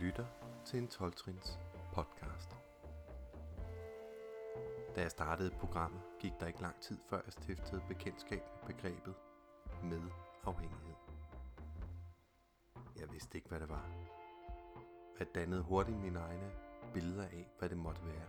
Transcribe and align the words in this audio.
lytter 0.00 0.26
til 0.64 0.78
en 0.78 0.88
12-trins 0.88 1.58
podcast. 1.92 2.56
Da 4.96 5.00
jeg 5.00 5.10
startede 5.10 5.50
programmet, 5.50 6.02
gik 6.20 6.32
der 6.40 6.46
ikke 6.46 6.60
lang 6.60 6.80
tid 6.80 6.98
før 7.08 7.20
jeg 7.24 7.32
stiftede 7.32 7.82
bekendtskab 7.88 8.42
med 8.42 8.74
begrebet 8.74 9.14
med 9.82 10.02
afhængighed. 10.44 10.94
Jeg 13.00 13.12
vidste 13.12 13.38
ikke, 13.38 13.48
hvad 13.48 13.60
det 13.60 13.68
var. 13.68 13.90
Jeg 15.18 15.26
dannede 15.34 15.62
hurtigt 15.62 15.98
mine 15.98 16.18
egne 16.18 16.50
billeder 16.94 17.24
af, 17.24 17.48
hvad 17.58 17.68
det 17.68 17.78
måtte 17.78 18.06
være. 18.06 18.28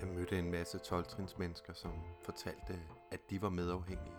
Jeg 0.00 0.08
mødte 0.08 0.38
en 0.38 0.50
masse 0.50 0.78
12-trins 0.78 1.38
mennesker, 1.38 1.72
som 1.72 1.92
fortalte, 2.22 2.80
at 3.10 3.30
de 3.30 3.42
var 3.42 3.48
medafhængige. 3.48 4.16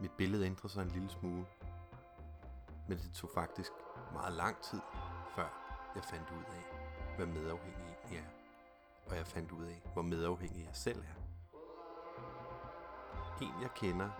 Mit 0.00 0.12
billede 0.18 0.46
ændrede 0.46 0.72
sig 0.72 0.82
en 0.82 0.88
lille 0.88 1.10
smule, 1.10 1.46
men 2.88 2.98
det 2.98 3.12
tog 3.14 3.30
faktisk 3.34 3.72
meget 4.12 4.32
lang 4.32 4.60
tid, 4.60 4.80
før 5.34 5.48
jeg 5.94 6.04
fandt 6.04 6.30
ud 6.30 6.44
af, 6.44 6.64
hvad 7.16 7.26
medafhængig 7.26 7.82
egentlig 7.82 8.18
er. 8.18 8.30
Og 9.10 9.16
jeg 9.16 9.26
fandt 9.26 9.52
ud 9.52 9.64
af, 9.64 9.82
hvor 9.92 10.02
medafhængig 10.02 10.64
jeg 10.64 10.76
selv 10.76 10.98
er. 10.98 11.20
En 13.42 13.62
jeg 13.62 13.70
kender, 13.74 14.10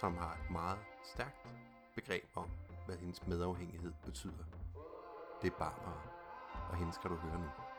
som 0.00 0.16
har 0.16 0.32
et 0.32 0.50
meget 0.50 0.78
stærkt 1.04 1.48
begreb 1.94 2.28
om, 2.34 2.50
hvad 2.86 2.96
hendes 2.96 3.26
medafhængighed 3.26 3.92
betyder. 4.04 4.44
Det 5.42 5.52
er 5.52 5.58
Barbara, 5.58 6.00
og 6.70 6.76
hende 6.76 6.92
skal 6.92 7.10
du 7.10 7.16
høre 7.16 7.38
nu. 7.38 7.69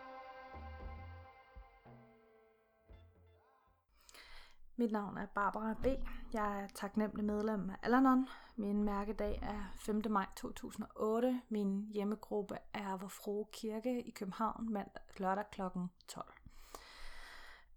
Mit 4.81 4.91
navn 4.91 5.17
er 5.17 5.25
Barbara 5.25 5.73
B. 5.73 5.85
Jeg 6.33 6.63
er 6.63 6.67
taknemmelig 6.67 7.25
medlem 7.25 7.69
af 7.69 7.75
Alanon. 7.83 8.27
Min 8.55 8.83
mærkedag 8.83 9.39
er 9.41 9.63
5. 9.75 10.01
maj 10.09 10.27
2008. 10.35 11.41
Min 11.49 11.87
hjemmegruppe 11.91 12.57
er 12.73 12.97
Vor 12.97 13.07
Frue 13.07 13.45
Kirke 13.51 14.01
i 14.01 14.11
København 14.11 14.73
mandag 14.73 15.01
lørdag 15.17 15.45
kl. 15.51 15.61
12. 16.07 16.33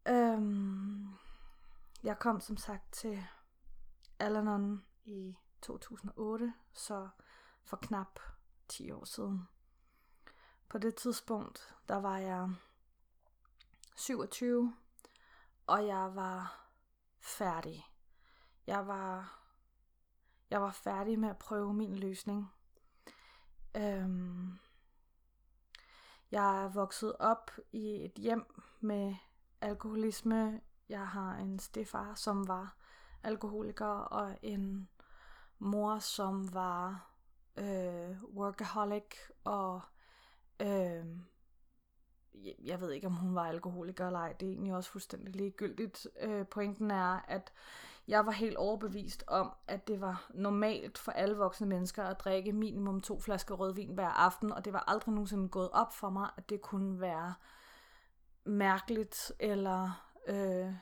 Øhm, 0.09 1.09
jeg 2.03 2.19
kom 2.19 2.41
som 2.41 2.57
sagt 2.57 2.93
til 2.93 3.25
Alanon 4.19 4.85
i 5.05 5.37
2008, 5.63 6.55
så 6.73 7.09
for 7.65 7.77
knap 7.77 8.21
10 8.69 8.91
år 8.91 9.05
siden. 9.05 9.49
På 10.69 10.79
det 10.79 10.95
tidspunkt, 10.95 11.75
der 11.89 11.97
var 11.97 12.19
jeg 12.19 12.51
27, 13.97 14.75
og 15.67 15.87
jeg 15.87 16.15
var 16.15 16.64
færdig. 17.25 17.87
Jeg 18.67 18.87
var, 18.87 19.41
jeg 20.51 20.63
var 20.63 20.71
færdig 20.71 21.19
med 21.19 21.29
at 21.29 21.39
prøve 21.39 21.75
min 21.75 21.99
løsning. 21.99 22.53
Øhm, 23.77 24.59
jeg 26.31 26.65
er 26.65 26.69
vokset 26.69 27.17
op 27.19 27.51
i 27.73 28.05
et 28.05 28.13
hjem 28.13 28.63
med 28.81 29.15
alkoholisme. 29.61 30.61
Jeg 30.89 31.09
har 31.09 31.35
en 31.35 31.59
stefar, 31.59 32.15
som 32.15 32.49
var 32.49 32.77
alkoholiker, 33.23 33.87
og 33.87 34.39
en 34.43 34.89
mor, 35.59 35.99
som 35.99 36.55
var 36.55 37.11
øh, 37.57 38.25
workaholic 38.25 39.15
og 39.45 39.81
øh, 40.61 41.07
jeg 42.65 42.81
ved 42.81 42.91
ikke, 42.93 43.07
om 43.07 43.17
hun 43.17 43.35
var 43.35 43.47
alkoholiker 43.47 44.07
eller 44.07 44.19
ej. 44.19 44.33
Det 44.33 44.49
er 44.49 44.53
egentlig 44.53 44.75
også 44.75 44.91
fuldstændig 44.91 45.37
ligegyldigt. 45.37 46.09
Øh, 46.21 46.47
pointen 46.47 46.91
er, 46.91 47.21
at 47.29 47.53
jeg 48.09 48.27
var 48.27 48.33
helt 48.33 48.57
overbevist 48.57 49.25
om, 49.27 49.53
at 49.69 49.89
det 49.89 50.01
var 50.01 50.27
normalt 50.35 50.99
for 50.99 51.13
alle 51.13 51.37
voksne 51.37 51.67
mennesker 51.67 52.05
at 52.05 52.21
drikke 52.21 52.53
minimum 52.53 53.01
to 53.01 53.21
flasker 53.21 53.55
rødvin 53.55 53.95
hver 53.95 54.09
aften, 54.09 54.53
og 54.53 54.65
det 54.65 54.73
var 54.73 54.85
aldrig 54.87 55.15
nogensinde 55.15 55.49
gået 55.49 55.71
op 55.71 55.93
for 55.93 56.11
mig, 56.11 56.31
at 56.37 56.51
det 56.51 56.63
kunne 56.63 57.01
være 57.01 57.35
mærkeligt 58.45 59.33
eller 59.39 60.05
øh, 60.27 60.75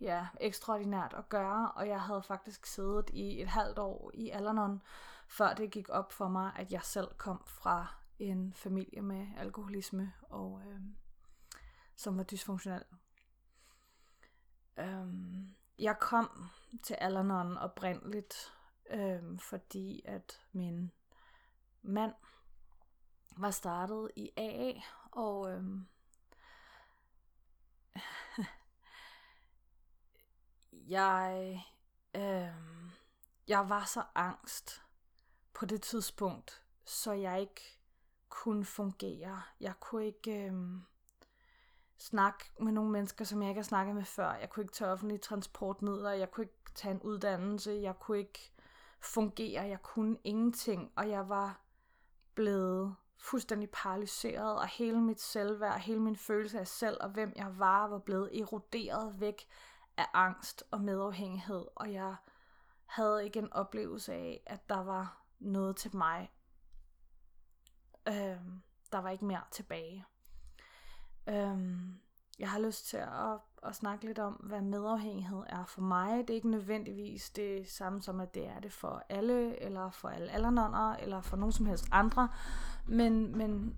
ja, 0.00 0.26
ekstraordinært 0.40 1.14
at 1.18 1.28
gøre, 1.28 1.70
og 1.70 1.88
jeg 1.88 2.00
havde 2.00 2.22
faktisk 2.22 2.66
siddet 2.66 3.10
i 3.12 3.42
et 3.42 3.48
halvt 3.48 3.78
år 3.78 4.10
i 4.14 4.30
Alanon, 4.30 4.82
før 5.28 5.54
det 5.54 5.70
gik 5.70 5.88
op 5.88 6.12
for 6.12 6.28
mig, 6.28 6.52
at 6.56 6.72
jeg 6.72 6.82
selv 6.82 7.08
kom 7.16 7.42
fra 7.46 8.03
en 8.18 8.52
familie 8.52 9.02
med 9.02 9.26
alkoholisme, 9.36 10.12
og 10.22 10.62
øh, 10.66 10.80
som 11.96 12.16
var 12.16 12.22
dysfunktionel. 12.22 12.84
Øhm, 14.78 15.54
jeg 15.78 15.98
kom 16.00 16.48
til 16.82 16.94
Alanon 16.94 17.56
oprindeligt, 17.56 18.52
øh, 18.90 19.38
fordi 19.38 20.02
at 20.04 20.46
min 20.52 20.92
mand 21.82 22.14
var 23.36 23.50
startet 23.50 24.10
i 24.16 24.30
AA, 24.36 24.72
og 25.10 25.52
øh, 25.52 25.64
jeg, 30.96 31.60
øh, 32.14 32.54
jeg 33.48 33.68
var 33.68 33.84
så 33.84 34.04
angst 34.14 34.82
på 35.54 35.66
det 35.66 35.82
tidspunkt, 35.82 36.62
så 36.84 37.12
jeg 37.12 37.40
ikke 37.40 37.83
kunne 38.34 38.64
fungere. 38.64 39.42
Jeg 39.60 39.74
kunne 39.80 40.06
ikke 40.06 40.46
øh, 40.46 40.52
snakke 41.98 42.44
med 42.60 42.72
nogle 42.72 42.90
mennesker, 42.90 43.24
som 43.24 43.42
jeg 43.42 43.48
ikke 43.48 43.58
har 43.58 43.64
snakket 43.64 43.94
med 43.94 44.04
før. 44.04 44.32
Jeg 44.32 44.50
kunne 44.50 44.62
ikke 44.62 44.74
tage 44.74 44.90
offentlige 44.90 45.18
transportmidler. 45.18 46.10
Jeg 46.10 46.30
kunne 46.30 46.44
ikke 46.44 46.74
tage 46.74 46.94
en 46.94 47.02
uddannelse. 47.02 47.70
Jeg 47.70 47.98
kunne 47.98 48.18
ikke 48.18 48.52
fungere. 49.00 49.62
Jeg 49.62 49.82
kunne 49.82 50.16
ingenting. 50.24 50.92
Og 50.96 51.08
jeg 51.08 51.28
var 51.28 51.60
blevet 52.34 52.94
fuldstændig 53.18 53.70
paralyseret, 53.70 54.56
og 54.58 54.66
hele 54.66 55.00
mit 55.00 55.20
selvværd, 55.20 55.80
hele 55.80 56.00
min 56.00 56.16
følelse 56.16 56.60
af 56.60 56.68
selv 56.68 56.96
og 57.00 57.10
hvem 57.10 57.32
jeg 57.36 57.58
var, 57.58 57.88
var 57.88 57.98
blevet 57.98 58.40
eroderet 58.40 59.20
væk 59.20 59.46
af 59.96 60.06
angst 60.14 60.64
og 60.70 60.80
medafhængighed, 60.80 61.64
og 61.74 61.92
jeg 61.92 62.14
havde 62.84 63.24
ikke 63.24 63.38
en 63.38 63.52
oplevelse 63.52 64.12
af, 64.12 64.42
at 64.46 64.68
der 64.68 64.84
var 64.84 65.22
noget 65.38 65.76
til 65.76 65.96
mig, 65.96 66.33
Øhm, 68.08 68.62
der 68.92 68.98
var 68.98 69.10
ikke 69.10 69.24
mere 69.24 69.42
tilbage. 69.50 70.04
Øhm, 71.28 72.00
jeg 72.38 72.50
har 72.50 72.58
lyst 72.58 72.88
til 72.88 72.96
at, 72.96 73.38
at 73.62 73.76
snakke 73.76 74.04
lidt 74.04 74.18
om, 74.18 74.32
hvad 74.32 74.60
medafhængighed 74.60 75.42
er 75.46 75.64
for 75.64 75.80
mig. 75.80 76.18
Det 76.18 76.30
er 76.30 76.34
ikke 76.34 76.50
nødvendigvis 76.50 77.30
det 77.30 77.70
samme 77.70 78.02
som, 78.02 78.20
at 78.20 78.34
det 78.34 78.46
er 78.46 78.60
det 78.60 78.72
for 78.72 79.02
alle, 79.08 79.62
eller 79.62 79.90
for 79.90 80.08
alle 80.08 80.30
aldernånder, 80.30 80.96
eller 80.96 81.20
for 81.20 81.36
nogen 81.36 81.52
som 81.52 81.66
helst 81.66 81.88
andre. 81.92 82.28
Men, 82.86 83.36
men 83.38 83.76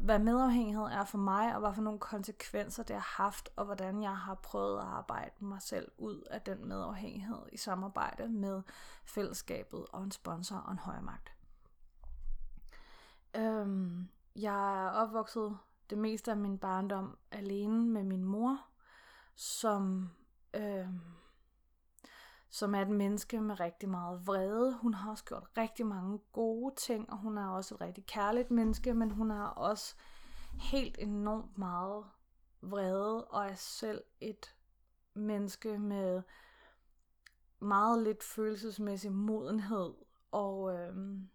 hvad 0.00 0.18
medafhængighed 0.18 0.84
er 0.84 1.04
for 1.04 1.18
mig, 1.18 1.54
og 1.54 1.60
hvad 1.60 1.74
for 1.74 1.82
nogle 1.82 1.98
konsekvenser 1.98 2.82
det 2.82 2.96
har 2.96 3.22
haft, 3.22 3.48
og 3.56 3.64
hvordan 3.64 4.02
jeg 4.02 4.16
har 4.16 4.34
prøvet 4.34 4.78
at 4.78 4.86
arbejde 4.86 5.44
mig 5.44 5.62
selv 5.62 5.92
ud 5.98 6.22
af 6.30 6.40
den 6.40 6.68
medafhængighed 6.68 7.42
i 7.52 7.56
samarbejde 7.56 8.28
med 8.28 8.62
fællesskabet 9.04 9.86
og 9.92 10.02
en 10.02 10.10
sponsor 10.10 10.56
og 10.56 10.72
en 10.72 10.78
højmagt. 10.78 11.04
magt. 11.04 11.39
Øhm, 13.36 14.08
jeg 14.36 14.84
er 14.86 14.90
opvokset 14.90 15.58
det 15.90 15.98
meste 15.98 16.30
af 16.30 16.36
min 16.36 16.58
barndom 16.58 17.18
alene 17.30 17.86
med 17.86 18.02
min 18.02 18.24
mor, 18.24 18.66
som, 19.34 20.10
øhm, 20.54 21.00
som 22.50 22.74
er 22.74 22.82
et 22.82 22.90
menneske 22.90 23.40
med 23.40 23.60
rigtig 23.60 23.88
meget 23.88 24.26
vrede. 24.26 24.74
Hun 24.74 24.94
har 24.94 25.10
også 25.10 25.24
gjort 25.24 25.48
rigtig 25.56 25.86
mange 25.86 26.18
gode 26.32 26.74
ting, 26.76 27.10
og 27.10 27.18
hun 27.18 27.38
er 27.38 27.48
også 27.48 27.74
et 27.74 27.80
rigtig 27.80 28.06
kærligt 28.06 28.50
menneske, 28.50 28.94
men 28.94 29.10
hun 29.10 29.30
har 29.30 29.48
også 29.48 29.94
helt 30.60 30.98
enormt 30.98 31.58
meget 31.58 32.04
vrede, 32.60 33.24
og 33.24 33.46
er 33.46 33.54
selv 33.54 34.02
et 34.20 34.56
menneske 35.14 35.78
med 35.78 36.22
meget 37.58 38.02
lidt 38.02 38.22
følelsesmæssig 38.22 39.12
modenhed, 39.12 39.94
og 40.30 40.74
øhm, 40.74 41.30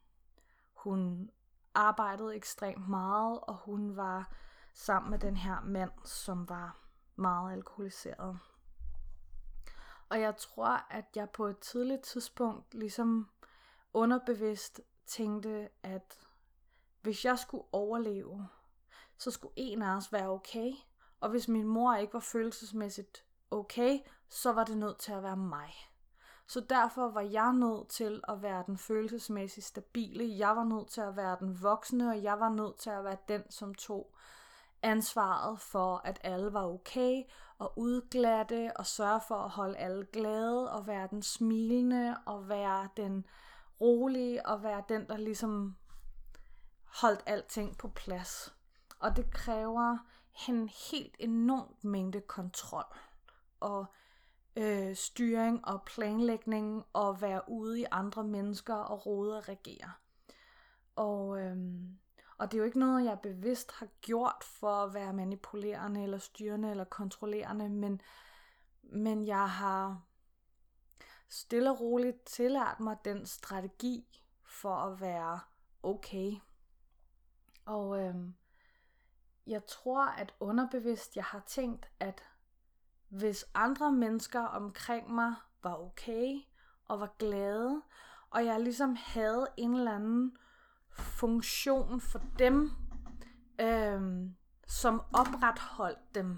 hun 0.74 1.32
arbejdede 1.76 2.36
ekstremt 2.36 2.90
meget, 2.90 3.40
og 3.42 3.56
hun 3.56 3.96
var 3.96 4.32
sammen 4.74 5.12
med 5.12 5.20
den 5.20 5.38
her 5.38 5.62
mand, 5.62 5.92
som 6.04 6.50
var 6.50 6.78
meget 7.16 7.54
alkoholiseret. 7.54 8.40
Og 10.10 10.22
jeg 10.22 10.38
tror, 10.38 10.86
at 10.90 11.06
jeg 11.16 11.30
på 11.30 11.48
et 11.48 11.60
tidligt 11.60 12.02
tidspunkt 12.02 12.74
ligesom 12.74 13.30
underbevidst 13.94 14.82
tænkte, 15.06 15.70
at 15.84 16.20
hvis 17.02 17.26
jeg 17.26 17.40
skulle 17.40 17.64
overleve, 17.72 18.48
så 19.18 19.32
skulle 19.32 19.54
en 19.56 19.82
af 19.82 19.96
os 19.96 20.14
være 20.14 20.30
okay. 20.30 20.72
Og 21.20 21.30
hvis 21.30 21.48
min 21.48 21.68
mor 21.68 21.96
ikke 21.96 22.14
var 22.14 22.20
følelsesmæssigt 22.20 23.26
okay, 23.52 24.00
så 24.30 24.54
var 24.54 24.64
det 24.64 24.78
nødt 24.78 24.98
til 24.98 25.12
at 25.12 25.24
være 25.24 25.38
mig. 25.38 25.74
Så 26.48 26.60
derfor 26.60 27.10
var 27.10 27.22
jeg 27.22 27.54
nødt 27.54 27.88
til 27.88 28.22
at 28.28 28.42
være 28.42 28.64
den 28.68 28.78
følelsesmæssigt 28.78 29.66
stabile. 29.66 30.38
Jeg 30.38 30.56
var 30.56 30.64
nødt 30.64 30.88
til 30.88 31.02
at 31.02 31.16
være 31.16 31.38
den 31.40 31.62
voksne, 31.62 32.10
og 32.10 32.24
jeg 32.24 32.40
var 32.40 32.50
nødt 32.50 32.78
til 32.78 32.90
at 32.90 33.04
være 33.04 33.18
den, 33.28 33.52
som 33.52 33.76
tog 33.76 34.16
ansvaret 34.82 35.60
for, 35.60 36.02
at 36.04 36.20
alle 36.24 36.54
var 36.54 36.68
okay, 36.68 37.24
og 37.58 37.74
udglatte, 37.76 38.72
og 38.76 38.86
sørge 38.86 39.22
for 39.28 39.36
at 39.36 39.50
holde 39.50 39.78
alle 39.78 40.06
glade, 40.06 40.72
og 40.72 40.88
være 40.88 41.08
den 41.12 41.22
smilende, 41.22 42.18
og 42.26 42.50
være 42.50 42.90
den 42.98 43.26
rolige, 43.82 44.46
og 44.46 44.64
være 44.64 44.84
den, 44.90 45.08
der 45.08 45.18
ligesom 45.18 45.76
holdt 46.86 47.24
alting 47.26 47.78
på 47.78 47.88
plads. 47.88 48.56
Og 49.00 49.16
det 49.16 49.34
kræver 49.34 49.98
en 50.50 50.70
helt 50.92 51.16
enormt 51.20 51.84
mængde 51.84 52.22
kontrol 52.22 52.96
og 53.60 53.86
øh, 54.56 54.96
styring 54.96 55.68
og 55.68 55.84
planlægning 55.84 56.86
og 56.94 57.22
være 57.22 57.42
ude 57.48 57.80
i 57.80 57.86
andre 57.92 58.24
mennesker 58.24 58.76
og 58.76 59.06
rode 59.06 59.38
og 59.38 59.50
regere. 59.50 59.92
Og, 60.96 61.42
øh, 61.42 61.58
og 62.38 62.52
det 62.52 62.58
er 62.58 62.60
jo 62.60 62.66
ikke 62.66 62.80
noget, 62.80 63.06
jeg 63.06 63.20
bevidst 63.20 63.72
har 63.72 63.88
gjort 64.02 64.44
for 64.44 64.84
at 64.84 64.94
være 64.94 65.14
manipulerende 65.14 66.04
eller 66.04 66.18
styrende 66.18 66.72
eller 66.72 66.84
kontrollerende, 66.84 67.70
men, 67.70 68.02
men 68.82 69.28
jeg 69.28 69.50
har 69.50 70.02
stille 71.30 71.72
og 71.72 71.82
roligt 71.82 72.26
tillært 72.26 72.80
mig 72.80 72.98
den 73.06 73.26
strategi 73.26 74.24
for 74.44 74.76
at 74.76 75.02
være 75.02 75.40
okay. 75.84 76.32
Og 77.66 78.00
øh, 78.00 78.16
jeg 79.48 79.66
tror, 79.66 80.06
at 80.06 80.34
underbevidst 80.40 81.16
jeg 81.16 81.24
har 81.24 81.44
tænkt, 81.48 81.90
at 82.00 82.24
hvis 83.16 83.46
andre 83.54 83.92
mennesker 83.92 84.42
omkring 84.42 85.14
mig 85.14 85.36
var 85.64 85.76
okay 85.76 86.40
og 86.86 87.00
var 87.00 87.16
glade, 87.20 87.82
og 88.30 88.46
jeg 88.46 88.62
ligesom 88.62 88.96
havde 89.00 89.48
en 89.58 89.76
eller 89.76 89.96
anden 89.96 90.38
funktion 90.92 92.02
for 92.02 92.22
dem, 92.40 92.72
øhm, 93.62 94.36
som 94.68 95.02
opretholdt 95.14 96.16
dem, 96.16 96.38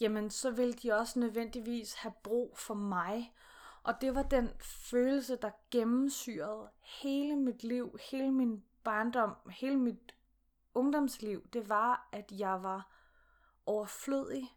jamen 0.00 0.30
så 0.30 0.50
ville 0.50 0.72
de 0.72 0.92
også 0.92 1.18
nødvendigvis 1.18 1.94
have 1.94 2.14
brug 2.22 2.58
for 2.58 2.74
mig. 2.74 3.34
Og 3.82 3.94
det 4.00 4.14
var 4.14 4.22
den 4.22 4.50
følelse, 4.60 5.38
der 5.42 5.50
gennemsyrede 5.70 6.70
hele 6.82 7.36
mit 7.36 7.62
liv, 7.64 7.98
hele 8.10 8.30
min 8.30 8.64
barndom, 8.84 9.36
hele 9.50 9.76
mit 9.76 10.14
ungdomsliv. 10.74 11.48
Det 11.52 11.68
var, 11.68 12.08
at 12.12 12.32
jeg 12.32 12.62
var 12.62 12.90
overflødig, 13.66 14.54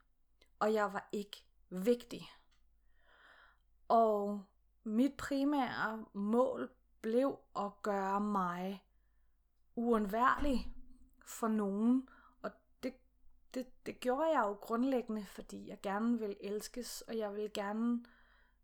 og 0.59 0.73
jeg 0.73 0.93
var 0.93 1.09
ikke 1.11 1.43
vigtig. 1.71 2.29
Og 3.87 4.45
mit 4.83 5.17
primære 5.17 6.05
mål 6.13 6.69
blev 7.01 7.39
at 7.55 7.71
gøre 7.81 8.21
mig 8.21 8.83
uundværlig 9.75 10.67
for 11.25 11.47
nogen. 11.47 12.09
Og 12.41 12.51
det, 12.83 12.93
det, 13.53 13.85
det 13.85 13.99
gjorde 13.99 14.29
jeg 14.29 14.43
jo 14.47 14.53
grundlæggende, 14.53 15.25
fordi 15.25 15.69
jeg 15.69 15.81
gerne 15.81 16.19
ville 16.19 16.45
elskes, 16.45 17.01
og 17.01 17.17
jeg 17.17 17.33
ville 17.33 17.49
gerne 17.53 18.05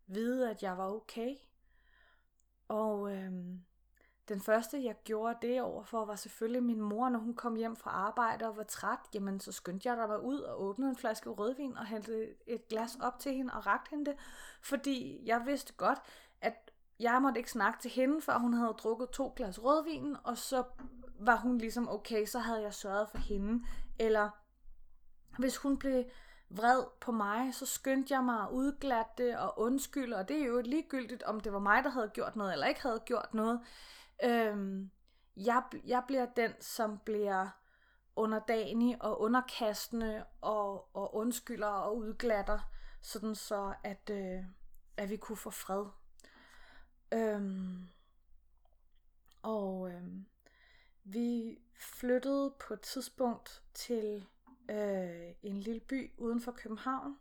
vide, 0.06 0.50
at 0.50 0.62
jeg 0.62 0.78
var 0.78 0.88
okay. 0.88 1.34
Og 2.68 3.16
øhm, 3.16 3.64
den 4.28 4.40
første, 4.40 4.84
jeg 4.84 4.96
gjorde 5.04 5.38
det 5.42 5.62
overfor, 5.62 6.04
var 6.04 6.16
selvfølgelig 6.16 6.62
min 6.62 6.80
mor, 6.80 7.08
når 7.08 7.18
hun 7.18 7.34
kom 7.34 7.54
hjem 7.54 7.76
fra 7.76 7.90
arbejde 7.90 8.48
og 8.48 8.56
var 8.56 8.62
træt. 8.62 8.98
Jamen, 9.14 9.40
så 9.40 9.52
skyndte 9.52 9.88
jeg 9.88 9.96
der 9.96 10.06
mig 10.06 10.22
ud 10.22 10.40
og 10.40 10.62
åbnede 10.62 10.90
en 10.90 10.96
flaske 10.96 11.30
rødvin 11.30 11.76
og 11.76 11.86
hældte 11.86 12.34
et 12.46 12.68
glas 12.68 12.98
op 13.00 13.18
til 13.18 13.34
hende 13.34 13.52
og 13.52 13.66
rakte 13.66 13.90
hende 13.90 14.10
det. 14.10 14.18
Fordi 14.62 15.22
jeg 15.26 15.42
vidste 15.46 15.72
godt, 15.72 15.98
at 16.40 16.70
jeg 17.00 17.22
måtte 17.22 17.38
ikke 17.38 17.50
snakke 17.50 17.78
til 17.80 17.90
hende, 17.90 18.20
før 18.20 18.38
hun 18.38 18.54
havde 18.54 18.72
drukket 18.72 19.10
to 19.10 19.32
glas 19.36 19.64
rødvin, 19.64 20.16
og 20.24 20.38
så 20.38 20.64
var 21.20 21.36
hun 21.36 21.58
ligesom 21.58 21.88
okay, 21.88 22.26
så 22.26 22.38
havde 22.38 22.62
jeg 22.62 22.74
sørget 22.74 23.08
for 23.08 23.18
hende. 23.18 23.64
Eller 23.98 24.30
hvis 25.38 25.56
hun 25.56 25.78
blev 25.78 26.04
vred 26.50 26.82
på 27.00 27.12
mig, 27.12 27.54
så 27.54 27.66
skyndte 27.66 28.14
jeg 28.14 28.24
mig 28.24 28.42
at 28.42 28.48
udglatte 28.50 29.40
og 29.40 29.58
undskylde, 29.60 30.16
og 30.16 30.28
det 30.28 30.42
er 30.42 30.46
jo 30.46 30.60
ligegyldigt, 30.60 31.22
om 31.22 31.40
det 31.40 31.52
var 31.52 31.58
mig, 31.58 31.84
der 31.84 31.90
havde 31.90 32.08
gjort 32.08 32.36
noget, 32.36 32.52
eller 32.52 32.66
ikke 32.66 32.82
havde 32.82 33.02
gjort 33.06 33.34
noget. 33.34 33.60
Øhm, 34.24 34.90
jeg, 35.36 35.62
jeg 35.84 36.04
bliver 36.06 36.26
den, 36.36 36.52
som 36.60 36.98
bliver 36.98 37.48
underdanig 38.16 39.02
og 39.02 39.20
underkastende 39.20 40.24
og, 40.40 40.96
og 40.96 41.14
undskylder 41.14 41.68
og 41.68 41.96
udglatter, 41.96 42.58
sådan 43.02 43.34
så 43.34 43.74
at, 43.84 44.10
øh, 44.10 44.44
at 44.96 45.10
vi 45.10 45.16
kunne 45.16 45.36
få 45.36 45.50
fred. 45.50 45.84
Øhm, 47.12 47.88
og 49.42 49.90
øhm, 49.90 50.26
vi 51.04 51.58
flyttede 51.80 52.54
på 52.60 52.74
et 52.74 52.80
tidspunkt 52.80 53.62
til 53.74 54.26
øh, 54.70 55.34
en 55.42 55.56
lille 55.56 55.80
by 55.80 56.12
uden 56.16 56.40
for 56.40 56.52
København, 56.52 57.18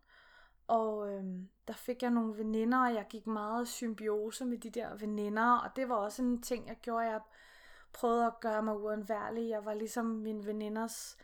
og 0.68 1.14
øhm, 1.14 1.50
der 1.68 1.74
fik 1.74 2.04
jeg 2.04 2.12
nogle 2.12 2.38
veninder, 2.38 2.86
og 2.88 2.94
jeg 2.94 3.06
gik 3.10 3.28
meget 3.28 3.68
symbiose 3.68 4.46
med 4.46 4.58
de 4.58 4.70
der 4.70 4.96
veninder, 4.96 5.58
og 5.58 5.76
det 5.76 5.90
var 5.90 5.96
også 5.96 6.22
en 6.22 6.42
ting, 6.42 6.68
jeg 6.68 6.78
gjorde. 6.82 7.06
Jeg 7.06 7.22
prøvede 7.94 8.26
at 8.26 8.40
gøre 8.40 8.64
mig 8.64 8.78
uundværlig. 8.78 9.50
Jeg 9.50 9.66
var 9.66 9.74
ligesom 9.74 10.06
min 10.06 10.46
veninders 10.46 11.18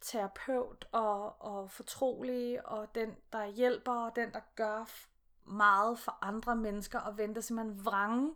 terapeut 0.00 0.88
og, 0.92 1.42
og 1.42 1.70
fortrolig, 1.70 2.66
og 2.66 2.94
den, 2.94 3.16
der 3.32 3.46
hjælper, 3.46 3.92
og 3.92 4.16
den, 4.16 4.32
der 4.32 4.40
gør 4.56 4.90
meget 5.44 5.98
for 5.98 6.18
andre 6.22 6.56
mennesker, 6.56 6.98
og 6.98 7.18
venter 7.18 7.42
simpelthen 7.42 7.84
vrange 7.84 8.34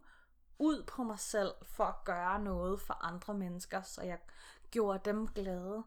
ud 0.58 0.82
på 0.86 1.02
mig 1.02 1.18
selv 1.18 1.52
for 1.62 1.84
at 1.84 2.04
gøre 2.04 2.42
noget 2.42 2.80
for 2.80 3.04
andre 3.04 3.34
mennesker, 3.34 3.82
så 3.82 4.02
jeg 4.02 4.18
gjorde 4.70 5.00
dem 5.04 5.28
glade. 5.28 5.82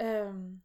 Øhm, 0.00 0.62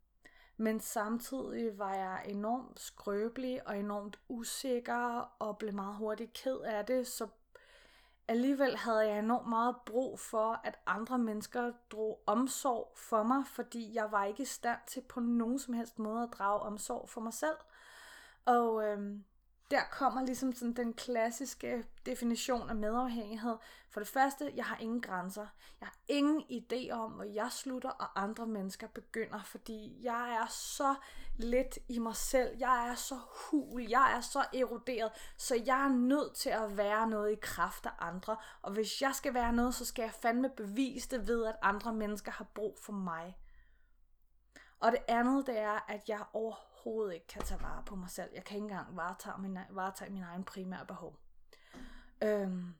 men 0.61 0.79
samtidig 0.79 1.79
var 1.79 1.93
jeg 1.93 2.21
enormt 2.25 2.79
skrøbelig 2.79 3.67
og 3.67 3.79
enormt 3.79 4.19
usikker 4.29 5.31
og 5.39 5.57
blev 5.57 5.73
meget 5.73 5.95
hurtigt 5.95 6.33
ked 6.33 6.59
af 6.59 6.85
det, 6.85 7.07
så 7.07 7.27
alligevel 8.27 8.77
havde 8.77 8.99
jeg 8.99 9.19
enormt 9.19 9.47
meget 9.47 9.75
brug 9.85 10.19
for, 10.19 10.61
at 10.63 10.79
andre 10.85 11.17
mennesker 11.17 11.71
drog 11.91 12.23
omsorg 12.25 12.93
for 12.95 13.23
mig, 13.23 13.43
fordi 13.47 13.93
jeg 13.93 14.11
var 14.11 14.25
ikke 14.25 14.43
i 14.43 14.45
stand 14.45 14.79
til 14.87 15.01
på 15.09 15.19
nogen 15.19 15.59
som 15.59 15.73
helst 15.73 15.99
måde 15.99 16.23
at 16.23 16.29
drage 16.37 16.59
omsorg 16.59 17.09
for 17.09 17.21
mig 17.21 17.33
selv. 17.33 17.57
Og 18.45 18.83
øhm, 18.83 19.25
der 19.71 19.81
kommer 19.91 20.25
ligesom 20.25 20.53
sådan 20.53 20.73
den 20.73 20.93
klassiske 20.93 21.83
definition 22.05 22.69
af 22.69 22.75
medafhængighed. 22.75 23.55
For 23.89 23.99
det 23.99 24.09
første, 24.09 24.51
jeg 24.55 24.65
har 24.65 24.77
ingen 24.77 25.01
grænser. 25.01 25.47
Jeg 25.79 25.87
har 25.87 25.95
ingen 26.07 26.41
idé 26.41 26.91
om, 26.91 27.11
hvor 27.11 27.23
jeg 27.23 27.51
slutter, 27.51 27.89
og 27.89 28.21
andre 28.23 28.47
mennesker 28.47 28.87
begynder, 28.87 29.43
fordi 29.43 29.99
jeg 30.01 30.33
er 30.41 30.47
så 30.49 30.95
lidt 31.37 31.79
i 31.87 31.99
mig 31.99 32.15
selv. 32.15 32.57
Jeg 32.57 32.89
er 32.89 32.95
så 32.95 33.15
hul. 33.15 33.81
Jeg 33.89 34.13
er 34.15 34.21
så 34.21 34.45
eroderet, 34.53 35.11
så 35.37 35.55
jeg 35.65 35.83
er 35.83 35.89
nødt 35.89 36.35
til 36.35 36.49
at 36.49 36.77
være 36.77 37.09
noget 37.09 37.31
i 37.31 37.39
kraft 37.41 37.85
af 37.85 37.91
andre. 37.99 38.37
Og 38.61 38.71
hvis 38.71 39.01
jeg 39.01 39.15
skal 39.15 39.33
være 39.33 39.53
noget, 39.53 39.75
så 39.75 39.85
skal 39.85 40.03
jeg 40.03 40.13
fandme 40.13 40.49
bevise 40.49 41.09
det 41.09 41.27
ved, 41.27 41.45
at 41.45 41.55
andre 41.61 41.93
mennesker 41.93 42.31
har 42.31 42.45
brug 42.53 42.77
for 42.81 42.93
mig. 42.93 43.37
Og 44.79 44.91
det 44.91 45.01
andet, 45.07 45.47
det 45.47 45.59
er, 45.59 45.85
at 45.87 46.09
jeg 46.09 46.23
overhovedet 46.33 46.70
overhovedet 46.85 47.13
ikke 47.13 47.27
kan 47.27 47.41
tage 47.41 47.61
vare 47.61 47.83
på 47.85 47.95
mig 47.95 48.09
selv. 48.09 48.29
Jeg 48.33 48.43
kan 48.43 48.55
ikke 48.55 48.63
engang 48.63 48.97
varetage 48.97 49.41
min, 49.41 49.57
varetage 49.69 50.11
min 50.11 50.23
egen 50.23 50.43
primære 50.43 50.85
behov. 50.85 51.15
Øhm, 52.23 52.75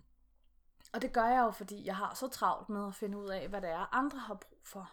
og 0.93 1.01
det 1.01 1.13
gør 1.13 1.25
jeg 1.25 1.41
jo, 1.41 1.51
fordi 1.51 1.86
jeg 1.86 1.96
har 1.96 2.13
så 2.13 2.27
travlt 2.27 2.70
med 2.70 2.88
at 2.88 2.96
finde 2.96 3.17
ud 3.17 3.29
af, 3.29 3.50
hvad 3.50 3.62
det 3.62 3.70
er, 3.70 3.96
andre 3.96 4.20
har 4.20 4.34
brug 4.34 4.60
for. 4.63 4.91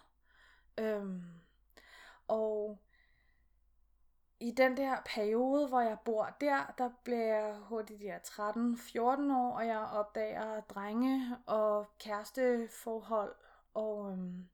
Øhm, 0.78 1.40
og 2.28 2.78
i 4.40 4.50
den 4.50 4.76
der 4.76 4.96
periode, 5.06 5.68
hvor 5.68 5.80
jeg 5.80 5.98
bor 6.04 6.36
der, 6.40 6.74
der 6.78 6.90
bliver 7.04 7.36
jeg 7.36 7.56
hurtigt 7.56 8.00
der 8.00 8.18
13-14 8.18 9.32
år, 9.32 9.56
og 9.56 9.66
jeg 9.66 9.78
opdager 9.78 10.60
drenge 10.60 11.36
og 11.46 11.86
kæresteforhold, 11.98 13.34
og 13.74 14.12
øhm, 14.12 14.48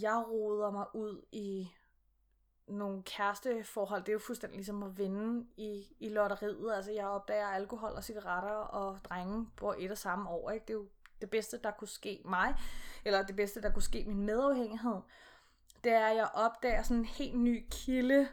jeg 0.00 0.24
roder 0.28 0.70
mig 0.70 0.86
ud 0.94 1.22
i 1.32 1.70
nogle 2.66 3.02
kæresteforhold, 3.02 4.00
det 4.00 4.08
er 4.08 4.12
jo 4.12 4.18
fuldstændig 4.18 4.56
ligesom 4.56 4.82
at 4.82 4.98
vinde 4.98 5.46
i, 5.56 5.96
i 6.00 6.08
lotteriet. 6.08 6.72
Altså 6.74 6.92
jeg 6.92 7.06
opdager 7.06 7.46
alkohol 7.46 7.90
og 7.90 8.04
cigaretter 8.04 8.50
og 8.50 8.98
drenge 9.04 9.46
på 9.56 9.74
et 9.78 9.90
og 9.90 9.98
samme 9.98 10.30
år. 10.30 10.50
Ikke? 10.50 10.66
Det 10.66 10.72
er 10.72 10.78
jo 10.78 10.88
det 11.20 11.30
bedste, 11.30 11.58
der 11.58 11.70
kunne 11.70 11.88
ske 11.88 12.22
mig, 12.24 12.54
eller 13.04 13.22
det 13.22 13.36
bedste, 13.36 13.62
der 13.62 13.72
kunne 13.72 13.82
ske 13.82 14.04
min 14.06 14.26
medafhængighed. 14.26 15.00
Det 15.84 15.92
er, 15.92 16.06
at 16.06 16.16
jeg 16.16 16.30
opdager 16.34 16.82
sådan 16.82 16.96
en 16.96 17.04
helt 17.04 17.38
ny 17.38 17.66
kilde 17.70 18.28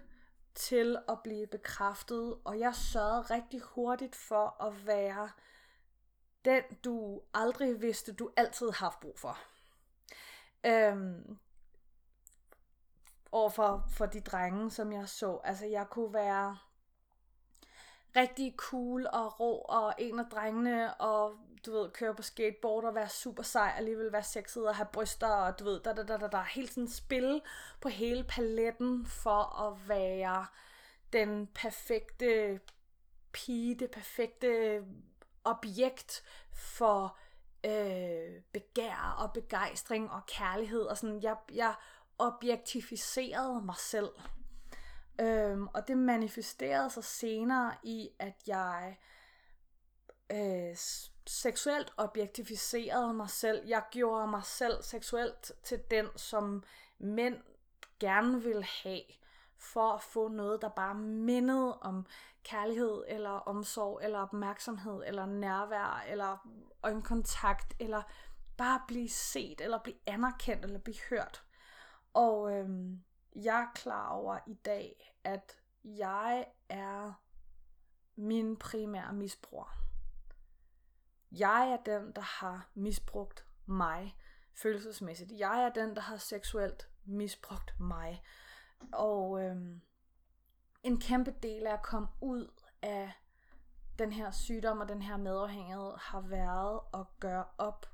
til 0.55 0.97
at 1.09 1.19
blive 1.23 1.47
bekræftet, 1.47 2.37
og 2.43 2.59
jeg 2.59 2.75
sørgede 2.75 3.21
rigtig 3.21 3.61
hurtigt 3.61 4.15
for 4.15 4.63
at 4.63 4.87
være 4.87 5.29
den, 6.45 6.63
du 6.83 7.21
aldrig 7.33 7.81
vidste, 7.81 8.13
du 8.13 8.29
altid 8.37 8.65
har 8.65 8.85
haft 8.85 8.99
brug 8.99 9.19
for. 9.19 9.37
Øhm, 10.65 11.37
over 13.31 13.49
for, 13.49 13.85
for 13.89 14.05
de 14.05 14.19
drenge, 14.19 14.71
som 14.71 14.91
jeg 14.91 15.09
så. 15.09 15.39
Altså, 15.43 15.65
jeg 15.65 15.85
kunne 15.89 16.13
være 16.13 16.57
rigtig 18.15 18.53
cool 18.57 19.07
og 19.13 19.39
rå, 19.39 19.55
og 19.55 19.93
en 19.97 20.19
af 20.19 20.25
drengene, 20.31 20.93
og 20.93 21.35
du 21.65 21.71
ved, 21.71 21.89
køre 21.91 22.15
på 22.15 22.21
skateboard 22.21 22.83
og 22.83 22.95
være 22.95 23.09
super 23.09 23.43
sej, 23.43 23.73
alligevel 23.77 24.11
være 24.11 24.23
sexet 24.23 24.67
og 24.67 24.75
have 24.75 24.87
bryster, 24.93 25.27
og 25.27 25.59
du 25.59 25.63
ved, 25.63 25.79
der, 25.79 25.93
der, 25.93 26.03
der, 26.03 26.17
der, 26.17 26.27
der, 26.27 26.43
helt 26.43 26.71
tiden 26.71 26.89
spil 26.89 27.41
på 27.81 27.89
hele 27.89 28.23
paletten 28.23 29.05
for 29.05 29.61
at 29.67 29.89
være 29.89 30.45
den 31.13 31.47
perfekte 31.47 32.59
pige, 33.31 33.75
det 33.75 33.91
perfekte 33.91 34.83
objekt 35.43 36.23
for 36.53 37.17
øh, 37.65 38.41
begær 38.51 39.15
og 39.19 39.33
begejstring 39.33 40.11
og 40.11 40.25
kærlighed. 40.25 40.81
Og 40.81 40.97
sådan, 40.97 41.23
jeg, 41.23 41.35
jeg 41.53 41.73
objektificerede 42.19 43.61
mig 43.61 43.75
selv. 43.77 44.09
Øhm, 45.21 45.67
og 45.67 45.87
det 45.87 45.97
manifesterede 45.97 46.89
sig 46.89 47.03
senere 47.03 47.75
i, 47.83 48.09
at 48.19 48.35
jeg 48.47 48.97
øh, 50.31 50.75
seksuelt 51.27 51.93
objektificerede 51.97 53.13
mig 53.13 53.29
selv. 53.29 53.67
Jeg 53.67 53.83
gjorde 53.91 54.27
mig 54.27 54.43
selv 54.43 54.83
seksuelt 54.83 55.51
til 55.63 55.81
den, 55.91 56.07
som 56.15 56.63
mænd 56.99 57.37
gerne 57.99 58.43
ville 58.43 58.65
have, 58.83 59.01
for 59.57 59.91
at 59.91 60.01
få 60.01 60.27
noget, 60.27 60.61
der 60.61 60.69
bare 60.69 60.95
mindede 60.95 61.79
om 61.79 62.05
kærlighed, 62.43 63.03
eller 63.07 63.29
omsorg, 63.29 63.99
eller 64.03 64.19
opmærksomhed, 64.19 65.03
eller 65.05 65.25
nærvær, 65.25 66.05
eller 66.07 66.47
øjenkontakt, 66.83 67.73
eller 67.79 68.01
bare 68.57 68.81
blive 68.87 69.09
set, 69.09 69.61
eller 69.61 69.79
blive 69.79 69.97
anerkendt, 70.05 70.65
eller 70.65 70.79
blive 70.79 70.97
hørt. 71.09 71.43
Og 72.13 72.51
øhm, 72.53 73.03
jeg 73.35 73.61
er 73.61 73.73
klar 73.75 74.09
over 74.09 74.39
i 74.47 74.53
dag, 74.53 75.15
at 75.23 75.59
jeg 75.83 76.47
er 76.69 77.13
min 78.15 78.57
primære 78.57 79.13
misbruger. 79.13 79.85
Jeg 81.31 81.69
er 81.71 81.77
den, 81.85 82.11
der 82.11 82.21
har 82.21 82.69
misbrugt 82.73 83.45
mig 83.65 84.15
følelsesmæssigt. 84.53 85.31
Jeg 85.31 85.63
er 85.63 85.69
den, 85.69 85.95
der 85.95 86.01
har 86.01 86.17
seksuelt 86.17 86.89
misbrugt 87.05 87.79
mig. 87.79 88.23
Og 88.93 89.43
øhm, 89.43 89.81
en 90.83 90.99
kæmpe 90.99 91.31
del 91.43 91.67
af 91.67 91.73
at 91.73 91.83
komme 91.83 92.07
ud 92.21 92.47
af 92.81 93.11
den 93.99 94.11
her 94.11 94.31
sygdom 94.31 94.79
og 94.79 94.89
den 94.89 95.01
her 95.01 95.17
medafhængighed 95.17 95.93
har 95.97 96.21
været 96.21 96.79
at 96.93 97.05
gøre 97.19 97.45
op 97.57 97.85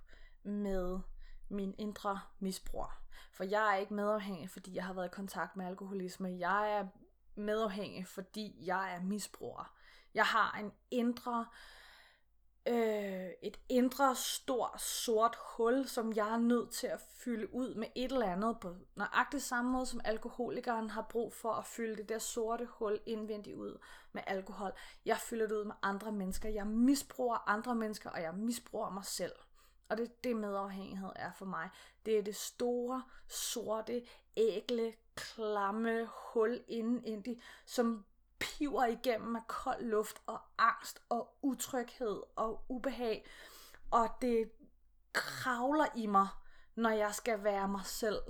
med 0.43 0.99
min 1.49 1.75
indre 1.77 2.19
misbrug. 2.39 2.85
For 3.31 3.43
jeg 3.43 3.73
er 3.73 3.75
ikke 3.75 3.93
medafhængig, 3.93 4.49
fordi 4.49 4.75
jeg 4.75 4.85
har 4.85 4.93
været 4.93 5.07
i 5.07 5.15
kontakt 5.15 5.55
med 5.55 5.65
alkoholisme. 5.65 6.35
Jeg 6.39 6.71
er 6.71 6.87
medafhængig, 7.35 8.07
fordi 8.07 8.55
jeg 8.65 8.95
er 8.95 9.01
misbruger. 9.01 9.73
Jeg 10.13 10.25
har 10.25 10.57
en 10.59 10.71
indre 10.91 11.45
øh, 12.67 13.29
et 13.41 13.59
indre 13.69 14.15
stort 14.15 14.81
sort 14.81 15.37
hul, 15.39 15.87
som 15.87 16.13
jeg 16.13 16.33
er 16.33 16.37
nødt 16.37 16.69
til 16.71 16.87
at 16.87 16.99
fylde 16.99 17.53
ud 17.53 17.75
med 17.75 17.87
et 17.95 18.11
eller 18.11 18.31
andet 18.31 18.59
på 18.59 18.75
nøjagtig 18.95 19.41
samme 19.41 19.71
måde, 19.71 19.85
som 19.85 20.01
alkoholikeren 20.03 20.89
har 20.89 21.01
brug 21.09 21.33
for 21.33 21.51
at 21.51 21.65
fylde 21.65 21.95
det 21.95 22.09
der 22.09 22.19
sorte 22.19 22.67
hul 22.71 22.99
indvendigt 23.05 23.55
ud 23.55 23.77
med 24.13 24.21
alkohol. 24.27 24.71
Jeg 25.05 25.17
fylder 25.17 25.47
det 25.47 25.55
ud 25.55 25.65
med 25.65 25.75
andre 25.81 26.11
mennesker. 26.11 26.49
Jeg 26.49 26.67
misbruger 26.67 27.49
andre 27.49 27.75
mennesker, 27.75 28.09
og 28.09 28.21
jeg 28.21 28.33
misbruger 28.33 28.89
mig 28.89 29.05
selv. 29.05 29.33
Og 29.89 29.97
det 29.97 30.03
er 30.05 30.13
det 30.23 30.35
medafhængighed 30.35 31.09
er 31.15 31.31
for 31.31 31.45
mig. 31.45 31.69
Det 32.05 32.17
er 32.17 32.21
det 32.23 32.35
store, 32.35 33.03
sorte, 33.27 34.05
ægle, 34.37 34.93
klamme 35.15 36.05
hul 36.05 36.63
inden 36.67 37.41
som 37.65 38.05
piver 38.39 38.85
igennem 38.85 39.35
af 39.35 39.47
kold 39.47 39.83
luft 39.83 40.21
og 40.25 40.39
angst 40.57 40.99
og 41.09 41.37
utryghed 41.41 42.21
og 42.35 42.65
ubehag. 42.69 43.25
Og 43.91 44.09
det 44.21 44.51
kravler 45.13 45.87
i 45.95 46.05
mig, 46.05 46.27
når 46.75 46.89
jeg 46.89 47.15
skal 47.15 47.43
være 47.43 47.67
mig 47.67 47.85
selv 47.85 48.21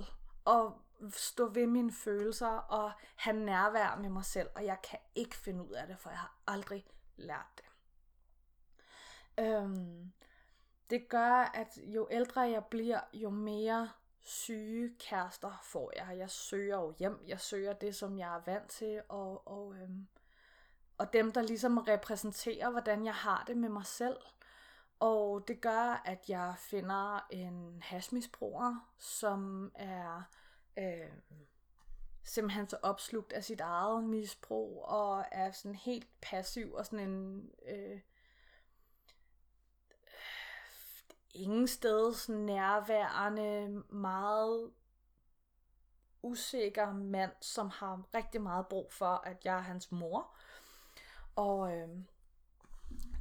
og 0.44 0.82
stå 1.10 1.48
ved 1.48 1.66
mine 1.66 1.92
følelser 1.92 2.48
og 2.48 2.92
have 3.16 3.36
nærvær 3.36 3.96
med 3.96 4.08
mig 4.08 4.24
selv. 4.24 4.48
Og 4.54 4.64
jeg 4.64 4.82
kan 4.82 4.98
ikke 5.14 5.36
finde 5.36 5.64
ud 5.64 5.72
af 5.72 5.86
det, 5.86 5.98
for 5.98 6.10
jeg 6.10 6.18
har 6.18 6.34
aldrig 6.46 6.86
lært 7.16 7.46
det. 7.56 7.64
Øhm, 9.44 10.12
det 10.90 11.08
gør, 11.08 11.50
at 11.54 11.78
jo 11.82 12.08
ældre 12.10 12.40
jeg 12.40 12.64
bliver, 12.64 13.00
jo 13.12 13.30
mere 13.30 13.90
syge 14.20 14.94
kærester 14.98 15.60
får 15.62 15.92
jeg. 15.96 16.18
Jeg 16.18 16.30
søger 16.30 16.76
jo 16.76 16.94
hjem, 16.98 17.24
jeg 17.26 17.40
søger 17.40 17.72
det, 17.72 17.94
som 17.94 18.18
jeg 18.18 18.36
er 18.36 18.42
vant 18.46 18.70
til, 18.70 19.02
og, 19.08 19.48
og, 19.48 19.74
øhm, 19.74 20.06
og 20.98 21.12
dem, 21.12 21.32
der 21.32 21.42
ligesom 21.42 21.78
repræsenterer, 21.78 22.70
hvordan 22.70 23.04
jeg 23.04 23.14
har 23.14 23.44
det 23.46 23.56
med 23.56 23.68
mig 23.68 23.86
selv. 23.86 24.16
Og 25.00 25.48
det 25.48 25.60
gør, 25.60 26.02
at 26.04 26.28
jeg 26.28 26.54
finder 26.58 27.26
en 27.30 27.82
hashmisbruger, 27.82 28.90
som 28.98 29.72
er 29.74 30.22
øh, 30.78 31.12
simpelthen 32.24 32.68
så 32.68 32.76
opslugt 32.82 33.32
af 33.32 33.44
sit 33.44 33.60
eget 33.60 34.04
misbrug, 34.04 34.84
og 34.84 35.24
er 35.32 35.50
sådan 35.50 35.74
helt 35.74 36.08
passiv 36.20 36.72
og 36.72 36.86
sådan 36.86 37.08
en... 37.08 37.50
Øh, 37.68 38.00
ingen 41.36 41.68
steds 41.68 42.28
nærværende, 42.28 43.82
meget 43.88 44.70
usikker 46.22 46.92
mand, 46.92 47.32
som 47.40 47.70
har 47.70 48.02
rigtig 48.14 48.40
meget 48.40 48.66
brug 48.66 48.92
for, 48.92 49.22
at 49.24 49.44
jeg 49.44 49.56
er 49.56 49.62
hans 49.62 49.92
mor. 49.92 50.36
Og 51.36 51.76
øh, 51.76 51.88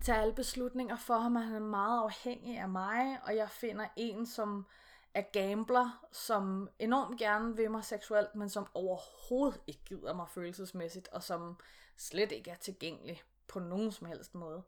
tager 0.01 0.21
alle 0.21 0.33
beslutninger 0.33 0.97
for 0.97 1.17
ham, 1.17 1.35
han 1.35 1.55
er 1.55 1.59
meget 1.59 2.03
afhængig 2.03 2.57
af 2.57 2.69
mig, 2.69 3.19
og 3.23 3.35
jeg 3.35 3.49
finder 3.49 3.87
en, 3.95 4.25
som 4.25 4.65
er 5.13 5.21
gambler, 5.21 6.05
som 6.11 6.69
enormt 6.79 7.19
gerne 7.19 7.55
vil 7.55 7.71
mig 7.71 7.83
seksuelt, 7.83 8.35
men 8.35 8.49
som 8.49 8.67
overhovedet 8.73 9.61
ikke 9.67 9.81
gider 9.85 10.13
mig 10.13 10.29
følelsesmæssigt, 10.29 11.07
og 11.07 11.23
som 11.23 11.57
slet 11.97 12.31
ikke 12.31 12.51
er 12.51 12.55
tilgængelig 12.55 13.23
på 13.47 13.59
nogen 13.59 13.91
som 13.91 14.07
helst 14.07 14.35
måde. 14.35 14.63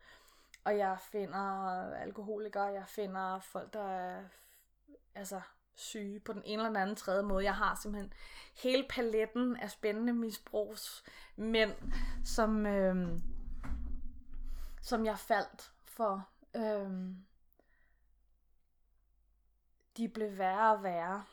Og 0.67 0.77
jeg 0.77 0.97
finder 0.99 1.39
alkoholikere, 1.95 2.63
jeg 2.63 2.87
finder 2.87 3.39
folk, 3.39 3.73
der 3.73 3.83
er 3.83 4.23
altså, 5.15 5.41
syge 5.75 6.19
på 6.19 6.33
den 6.33 6.41
ene 6.45 6.53
eller 6.53 6.69
den 6.69 6.75
anden 6.81 6.95
tredje 6.95 7.23
måde. 7.23 7.43
Jeg 7.43 7.55
har 7.55 7.75
simpelthen 7.75 8.13
hele 8.63 8.85
paletten 8.89 9.57
af 9.57 9.71
spændende 9.71 10.13
misbrugsmænd, 10.13 11.73
som, 12.25 12.65
øh, 12.65 13.19
som 14.81 15.05
jeg 15.05 15.19
faldt 15.19 15.71
for. 15.85 16.29
Øh, 16.55 17.15
de 19.97 20.09
blev 20.09 20.37
værre 20.37 20.75
og 20.75 20.83
værre, 20.83 21.23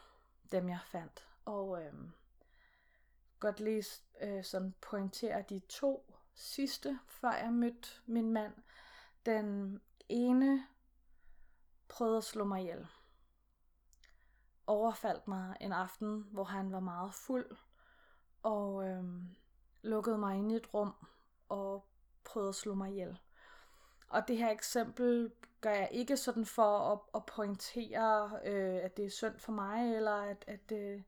dem 0.52 0.68
jeg 0.68 0.80
fandt. 0.86 1.28
Og 1.44 1.82
øh, 1.82 1.92
godt 3.40 3.60
lige 3.60 3.84
øh, 4.20 4.44
sådan 4.44 4.74
pointere 4.80 5.44
de 5.48 5.58
to 5.68 6.14
sidste, 6.34 6.98
før 7.06 7.32
jeg 7.32 7.52
mødte 7.52 7.88
min 8.06 8.32
mand. 8.32 8.54
Den 9.26 9.80
ene 10.08 10.66
prøvede 11.88 12.16
at 12.16 12.24
slå 12.24 12.44
mig 12.44 12.60
ihjel. 12.60 12.86
Overfaldt 14.66 15.28
mig 15.28 15.56
en 15.60 15.72
aften, 15.72 16.26
hvor 16.30 16.44
han 16.44 16.72
var 16.72 16.80
meget 16.80 17.14
fuld, 17.14 17.56
og 18.42 18.88
øhm, 18.88 19.28
lukkede 19.82 20.18
mig 20.18 20.36
ind 20.36 20.52
i 20.52 20.56
et 20.56 20.74
rum 20.74 20.94
og 21.48 21.84
prøvede 22.24 22.48
at 22.48 22.54
slå 22.54 22.74
mig 22.74 22.90
ihjel. 22.90 23.18
Og 24.08 24.28
det 24.28 24.36
her 24.36 24.50
eksempel 24.50 25.32
gør 25.60 25.70
jeg 25.70 25.88
ikke 25.92 26.16
sådan 26.16 26.46
for 26.46 26.92
at, 26.92 26.98
at 27.14 27.26
pointere, 27.26 28.40
øh, 28.44 28.84
at 28.84 28.96
det 28.96 29.04
er 29.04 29.10
synd 29.10 29.38
for 29.38 29.52
mig, 29.52 29.96
eller 29.96 30.14
at, 30.14 30.44
at 30.46 30.70
det, 30.70 31.04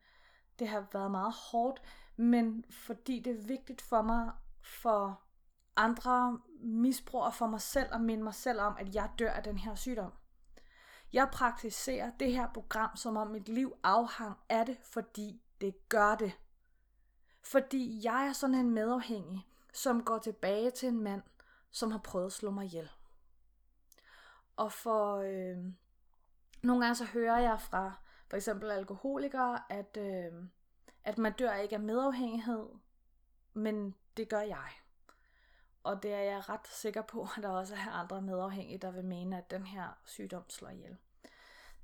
det 0.59 0.69
har 0.69 0.87
været 0.93 1.11
meget 1.11 1.35
hårdt, 1.51 1.83
men 2.17 2.65
fordi 2.71 3.21
det 3.21 3.33
er 3.33 3.47
vigtigt 3.47 3.83
for 3.83 4.03
mig 4.03 4.33
for 4.63 5.26
andre 5.77 6.41
misbruger 6.61 7.31
for 7.31 7.47
mig 7.47 7.61
selv 7.61 7.89
og 7.93 8.01
minde 8.01 8.25
mig 8.25 8.35
selv 8.35 8.61
om, 8.61 8.77
at 8.79 8.95
jeg 8.95 9.11
dør 9.19 9.31
af 9.31 9.43
den 9.43 9.59
her 9.59 9.75
sygdom. 9.75 10.13
Jeg 11.13 11.29
praktiserer 11.33 12.11
det 12.21 12.33
her 12.33 12.49
program, 12.55 12.97
som 12.97 13.17
om 13.17 13.27
mit 13.27 13.49
liv 13.49 13.77
afhang 13.83 14.39
af 14.49 14.67
det, 14.67 14.79
fordi 14.83 15.43
det 15.61 15.89
gør 15.89 16.15
det. 16.15 16.33
Fordi 17.43 18.01
jeg 18.05 18.27
er 18.27 18.33
sådan 18.33 18.55
en 18.55 18.71
medafhængig, 18.71 19.47
som 19.73 20.05
går 20.05 20.19
tilbage 20.19 20.71
til 20.71 20.89
en 20.89 21.01
mand, 21.01 21.23
som 21.71 21.91
har 21.91 21.99
prøvet 21.99 22.27
at 22.27 22.33
slå 22.33 22.51
mig 22.51 22.65
ihjel. 22.65 22.91
Og 24.57 24.73
for 24.73 25.17
øh, 25.17 25.57
nogle 26.63 26.85
gange 26.85 26.95
så 26.95 27.05
hører 27.05 27.39
jeg 27.39 27.61
fra 27.61 27.93
for 28.29 28.37
eksempel 28.37 28.71
alkoholikere, 28.71 29.73
at, 29.73 29.97
øh, 29.97 30.33
at 31.05 31.19
man 31.19 31.33
dør 31.33 31.55
ikke 31.55 31.75
af 31.75 31.81
medafhængighed, 31.81 32.69
men 33.55 33.95
det 34.17 34.29
gør 34.29 34.41
jeg. 34.41 34.69
Og 35.87 36.03
det 36.03 36.13
er 36.13 36.21
jeg 36.21 36.49
ret 36.49 36.69
sikker 36.69 37.03
på, 37.03 37.29
at 37.37 37.43
der 37.43 37.49
også 37.49 37.75
er 37.75 37.91
andre 37.91 38.23
medafhængige, 38.23 38.79
der 38.79 38.91
vil 38.91 39.05
mene, 39.05 39.39
at 39.39 39.51
den 39.51 39.67
her 39.67 39.99
sygdom 40.05 40.51
slår 40.51 40.69
ihjel. 40.69 40.97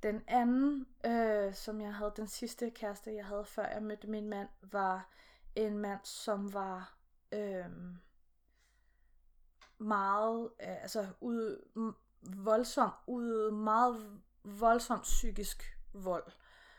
Den 0.03 0.23
anden, 0.27 0.87
øh, 1.05 1.53
som 1.53 1.81
jeg 1.81 1.95
havde, 1.95 2.13
den 2.15 2.27
sidste 2.27 2.69
kæreste, 2.69 3.15
jeg 3.15 3.25
havde 3.25 3.45
før 3.45 3.65
jeg 3.65 3.83
mødte 3.83 4.07
min 4.07 4.29
mand, 4.29 4.49
var 4.61 5.09
en 5.55 5.77
mand, 5.77 5.99
som 6.03 6.53
var 6.53 6.97
øh, 7.31 7.65
meget, 9.77 10.51
øh, 10.61 10.81
altså 10.81 11.07
ud, 11.21 11.67
voldsom, 12.21 12.91
ud, 13.07 13.51
meget 13.51 14.21
voldsom 14.43 15.01
psykisk 15.01 15.77
vold, 15.93 16.31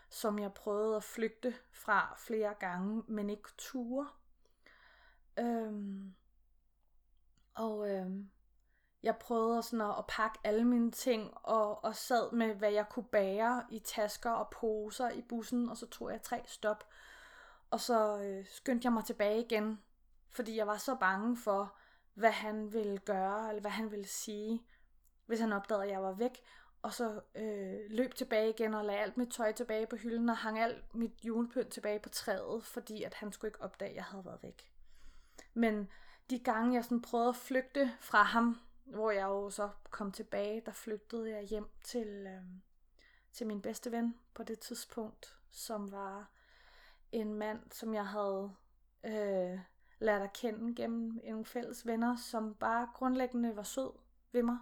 som 0.09 0.39
jeg 0.39 0.55
prøvede 0.55 0.97
at 0.97 1.05
flygte 1.05 1.55
fra 1.73 2.15
flere 2.19 2.55
gange, 2.55 3.03
men 3.07 3.31
ikke 3.31 3.49
ture. 3.59 4.09
Øh, 5.39 5.73
og 7.55 7.91
øh, 7.91 8.07
jeg 9.03 9.17
prøvede 9.17 9.63
sådan 9.63 9.81
at, 9.81 9.95
at 9.99 10.05
pakke 10.09 10.39
alle 10.45 10.65
mine 10.65 10.91
ting, 10.91 11.31
og, 11.35 11.85
og 11.85 11.97
sad 11.97 12.33
med, 12.33 12.55
hvad 12.55 12.73
jeg 12.73 12.89
kunne 12.89 13.05
bære 13.05 13.65
i 13.71 13.79
tasker 13.79 14.31
og 14.31 14.51
poser 14.51 15.11
i 15.11 15.23
bussen, 15.23 15.69
og 15.69 15.77
så 15.77 15.87
tog 15.87 16.11
jeg 16.11 16.23
tre 16.23 16.43
stop. 16.47 16.85
Og 17.71 17.81
så 17.81 18.23
øh, 18.23 18.47
skyndte 18.47 18.87
jeg 18.87 18.93
mig 18.93 19.05
tilbage 19.05 19.41
igen, 19.41 19.83
fordi 20.31 20.57
jeg 20.57 20.67
var 20.67 20.77
så 20.77 20.95
bange 20.95 21.37
for, 21.37 21.77
hvad 22.15 22.31
han 22.31 22.73
ville 22.73 22.99
gøre, 22.99 23.49
eller 23.49 23.61
hvad 23.61 23.71
han 23.71 23.91
ville 23.91 24.09
sige, 24.09 24.63
hvis 25.27 25.41
han 25.41 25.53
opdagede, 25.53 25.85
at 25.85 25.91
jeg 25.91 26.03
var 26.03 26.13
væk. 26.13 26.41
Og 26.83 26.93
så 26.93 27.21
øh, 27.35 27.81
løb 27.91 28.15
tilbage 28.15 28.51
igen 28.51 28.75
og 28.75 28.85
lagde 28.85 29.01
alt 29.01 29.17
mit 29.17 29.31
tøj 29.31 29.53
tilbage 29.53 29.87
på 29.87 29.97
hylden 29.97 30.29
og 30.29 30.37
hang 30.37 30.59
alt 30.59 30.95
mit 30.95 31.25
julepynt 31.25 31.73
tilbage 31.73 31.99
på 31.99 32.09
træet, 32.09 32.65
fordi 32.65 33.03
at 33.03 33.15
han 33.15 33.33
skulle 33.33 33.49
ikke 33.49 33.63
opdage, 33.63 33.91
at 33.91 33.97
jeg 33.97 34.05
havde 34.05 34.25
været 34.25 34.43
væk. 34.43 34.73
Men 35.55 35.89
de 36.31 36.39
gange, 36.39 36.75
jeg 36.75 36.85
sådan 36.85 37.03
prøvede 37.03 37.29
at 37.29 37.37
flygte 37.37 37.93
fra 38.01 38.23
ham, 38.23 38.61
hvor 38.85 39.11
jeg 39.11 39.25
jo 39.25 39.51
så 39.51 39.71
kom 39.91 40.13
tilbage, 40.13 40.63
der 40.67 40.73
flygtede 40.73 41.31
jeg 41.31 41.43
hjem 41.43 41.69
til, 41.83 42.09
øh, 42.09 42.43
til 43.33 43.47
min 43.47 43.63
bedste 43.63 43.93
ven 43.93 44.15
på 44.35 44.43
det 44.43 44.59
tidspunkt, 44.59 45.39
som 45.51 45.93
var 45.93 46.31
en 47.13 47.35
mand, 47.35 47.61
som 47.71 47.95
jeg 47.95 48.07
havde 48.07 48.55
øh, 49.05 49.61
lært 49.99 50.23
at 50.23 50.33
kende 50.33 50.75
gennem 50.75 51.21
en 51.25 51.45
fælles 51.45 51.87
venner, 51.87 52.17
som 52.17 52.55
bare 52.55 52.89
grundlæggende 52.95 53.57
var 53.57 53.63
sød 53.63 53.91
ved 54.33 54.43
mig. 54.43 54.59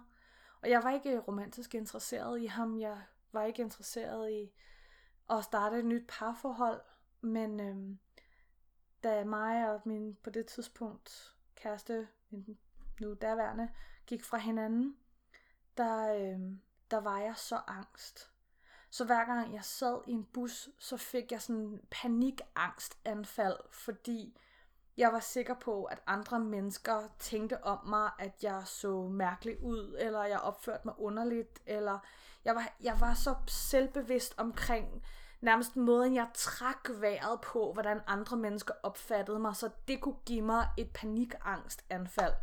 Og 0.61 0.69
jeg 0.69 0.83
var 0.83 0.91
ikke 0.91 1.19
romantisk 1.19 1.75
interesseret 1.75 2.41
i 2.41 2.45
ham. 2.45 2.79
Jeg 2.79 3.01
var 3.31 3.43
ikke 3.43 3.61
interesseret 3.61 4.31
i 4.31 4.51
at 5.29 5.43
starte 5.43 5.79
et 5.79 5.85
nyt 5.85 6.05
parforhold. 6.07 6.81
Men 7.21 7.59
øh, 7.59 7.97
da 9.03 9.23
mig 9.23 9.69
og 9.69 9.81
min 9.85 10.15
på 10.23 10.29
det 10.29 10.45
tidspunkt 10.45 11.32
kæreste, 11.63 12.07
min 12.29 12.57
nu 13.01 13.13
derværende, 13.13 13.69
gik 14.07 14.23
fra 14.23 14.37
hinanden, 14.37 14.97
der, 15.77 16.15
øh, 16.15 16.39
der 16.91 16.97
var 16.97 17.19
jeg 17.19 17.37
så 17.37 17.61
angst. 17.67 18.29
Så 18.89 19.05
hver 19.05 19.25
gang 19.25 19.53
jeg 19.53 19.63
sad 19.63 20.01
i 20.07 20.11
en 20.11 20.23
bus, 20.23 20.69
så 20.79 20.97
fik 20.97 21.31
jeg 21.31 21.41
sådan 21.41 21.81
panikangstanfald, 21.91 23.57
fordi 23.71 24.37
jeg 24.97 25.13
var 25.13 25.19
sikker 25.19 25.53
på, 25.53 25.83
at 25.83 26.01
andre 26.07 26.39
mennesker 26.39 27.07
tænkte 27.19 27.63
om 27.63 27.87
mig, 27.87 28.11
at 28.19 28.43
jeg 28.43 28.67
så 28.67 29.07
mærkelig 29.07 29.63
ud, 29.63 29.95
eller 29.99 30.23
jeg 30.23 30.39
opførte 30.39 30.81
mig 30.85 30.99
underligt, 30.99 31.61
eller 31.65 31.99
jeg 32.45 32.55
var, 32.55 32.73
jeg 32.81 32.99
var 32.99 33.13
så 33.13 33.35
selvbevidst 33.47 34.33
omkring 34.37 35.03
nærmest 35.43 35.75
måden, 35.75 36.15
jeg 36.15 36.27
trak 36.33 36.89
vejret 36.99 37.41
på, 37.41 37.73
hvordan 37.73 38.01
andre 38.07 38.37
mennesker 38.37 38.73
opfattede 38.83 39.39
mig, 39.39 39.55
så 39.55 39.69
det 39.87 40.01
kunne 40.01 40.19
give 40.25 40.41
mig 40.41 40.69
et 40.77 40.91
panikangstanfald. 40.93 42.33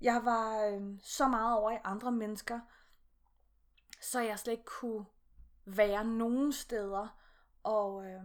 Jeg 0.00 0.24
var 0.24 0.64
øh, 0.64 0.82
så 1.02 1.28
meget 1.28 1.58
over 1.58 1.70
i 1.70 1.78
andre 1.84 2.12
mennesker, 2.12 2.60
så 4.00 4.20
jeg 4.20 4.38
slet 4.38 4.52
ikke 4.52 4.64
kunne 4.64 5.04
være 5.64 6.04
nogen 6.04 6.52
steder, 6.52 7.18
og... 7.62 8.06
Øh, 8.06 8.22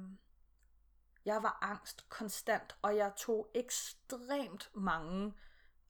jeg 1.25 1.43
var 1.43 1.57
angst 1.61 2.09
konstant, 2.09 2.77
og 2.81 2.95
jeg 2.95 3.13
tog 3.15 3.49
ekstremt 3.53 4.71
mange 4.73 5.33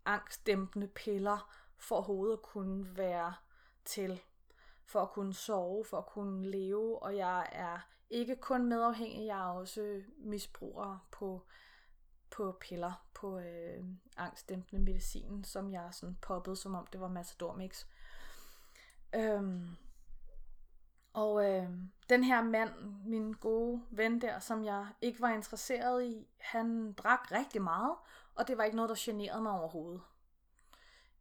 angstdæmpende 0.06 0.88
piller 0.88 1.54
for 1.78 2.02
hovedet 2.02 2.34
at 2.34 2.42
kunne 2.42 2.98
være 2.98 3.34
til, 3.86 4.22
for 4.86 5.02
at 5.02 5.12
kunne 5.12 5.34
sove, 5.34 5.86
for 5.86 5.98
at 5.98 6.06
kunne 6.06 6.52
leve, 6.52 7.04
og 7.04 7.18
jeg 7.18 7.50
er 7.52 7.80
ikke 8.10 8.36
kun 8.36 8.66
medafhængig, 8.66 9.26
jeg 9.26 9.40
er 9.40 9.54
også 9.54 10.02
misbruger 10.18 11.08
på, 11.12 11.46
på 12.30 12.58
piller, 12.62 13.06
på 13.14 13.40
øh, 13.40 13.84
angstdæmpende 14.18 14.82
medicin, 14.82 15.44
som 15.44 15.72
jeg 15.72 15.90
sådan 15.92 16.18
poppede, 16.22 16.56
som 16.56 16.76
om 16.76 16.88
det 16.88 17.02
var 17.02 17.08
Matadormix. 17.08 17.86
Øhm, 19.16 19.70
og 21.14 21.50
øh, 21.50 21.70
den 22.10 22.24
her 22.24 22.44
mand, 22.44 22.74
min 23.06 23.34
gode 23.34 23.82
ven 23.90 24.22
der, 24.22 24.40
som 24.40 24.64
jeg 24.64 24.88
ikke 25.02 25.22
var 25.22 25.30
interesseret 25.30 26.04
i, 26.04 26.28
han 26.38 26.94
drak 26.94 27.32
rigtig 27.32 27.62
meget, 27.62 27.96
og 28.36 28.48
det 28.48 28.58
var 28.58 28.64
ikke 28.64 28.76
noget, 28.76 28.90
der 28.90 28.96
generede 29.00 29.42
mig 29.42 29.52
overhovedet. 29.52 30.02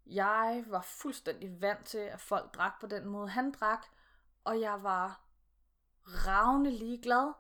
Jeg 0.07 0.65
var 0.67 0.83
fuldstændig 0.83 1.61
vant 1.61 1.85
til, 1.85 1.99
at 1.99 2.21
folk 2.21 2.55
drak 2.55 2.81
på 2.81 2.87
den 2.87 3.07
måde, 3.07 3.29
han 3.29 3.53
drak, 3.53 3.87
og 4.45 4.61
jeg 4.61 4.83
var 4.83 5.28
ravne 6.27 6.71
ligeglad. 6.71 7.33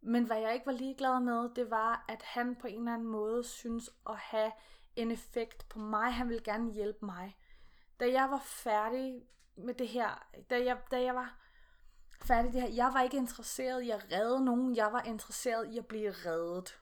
Men 0.00 0.24
hvad 0.24 0.38
jeg 0.38 0.54
ikke 0.54 0.66
var 0.66 0.72
ligeglad 0.72 1.20
med, 1.20 1.50
det 1.56 1.70
var, 1.70 2.04
at 2.08 2.22
han 2.22 2.56
på 2.56 2.66
en 2.66 2.78
eller 2.78 2.94
anden 2.94 3.08
måde 3.08 3.44
synes 3.44 3.90
at 4.08 4.16
have 4.16 4.52
en 4.96 5.10
effekt 5.10 5.68
på 5.68 5.78
mig. 5.78 6.12
Han 6.12 6.28
ville 6.28 6.42
gerne 6.42 6.72
hjælpe 6.72 7.06
mig. 7.06 7.36
Da 8.00 8.12
jeg 8.12 8.30
var 8.30 8.40
færdig 8.44 9.22
med 9.56 9.74
det 9.74 9.88
her, 9.88 10.26
da 10.50 10.64
jeg, 10.64 10.78
da 10.90 11.02
jeg 11.02 11.14
var 11.14 11.38
færdig 12.24 12.52
det 12.52 12.62
her. 12.62 12.68
Jeg 12.68 12.90
var 12.94 13.02
ikke 13.02 13.16
interesseret 13.16 13.82
i 13.82 13.90
at 13.90 14.06
redde 14.12 14.44
nogen. 14.44 14.76
Jeg 14.76 14.92
var 14.92 15.02
interesseret 15.02 15.74
i 15.74 15.78
at 15.78 15.86
blive 15.86 16.10
reddet. 16.10 16.78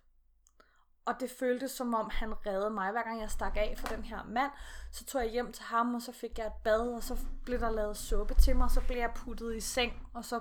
Og 1.07 1.21
det 1.21 1.31
føltes 1.31 1.71
som 1.71 1.95
om, 1.95 2.11
han 2.11 2.47
reddede 2.47 2.71
mig. 2.71 2.91
Hver 2.93 3.03
gang 3.03 3.21
jeg 3.21 3.31
stak 3.31 3.57
af 3.57 3.75
for 3.79 3.87
den 3.87 4.05
her 4.05 4.25
mand, 4.25 4.51
så 4.93 5.05
tog 5.05 5.23
jeg 5.23 5.31
hjem 5.31 5.53
til 5.53 5.65
ham, 5.65 5.95
og 5.95 6.03
så 6.03 6.13
fik 6.13 6.39
jeg 6.39 6.47
et 6.47 6.53
bad, 6.65 6.95
og 6.95 7.03
så 7.03 7.19
blev 7.45 7.61
der 7.61 7.71
lavet 7.71 7.97
suppe 7.97 8.35
til 8.35 8.57
mig, 8.57 8.65
og 8.65 8.71
så 8.71 8.81
blev 8.87 8.97
jeg 8.97 9.13
puttet 9.17 9.57
i 9.57 9.61
seng, 9.61 10.09
og 10.15 10.25
så, 10.25 10.41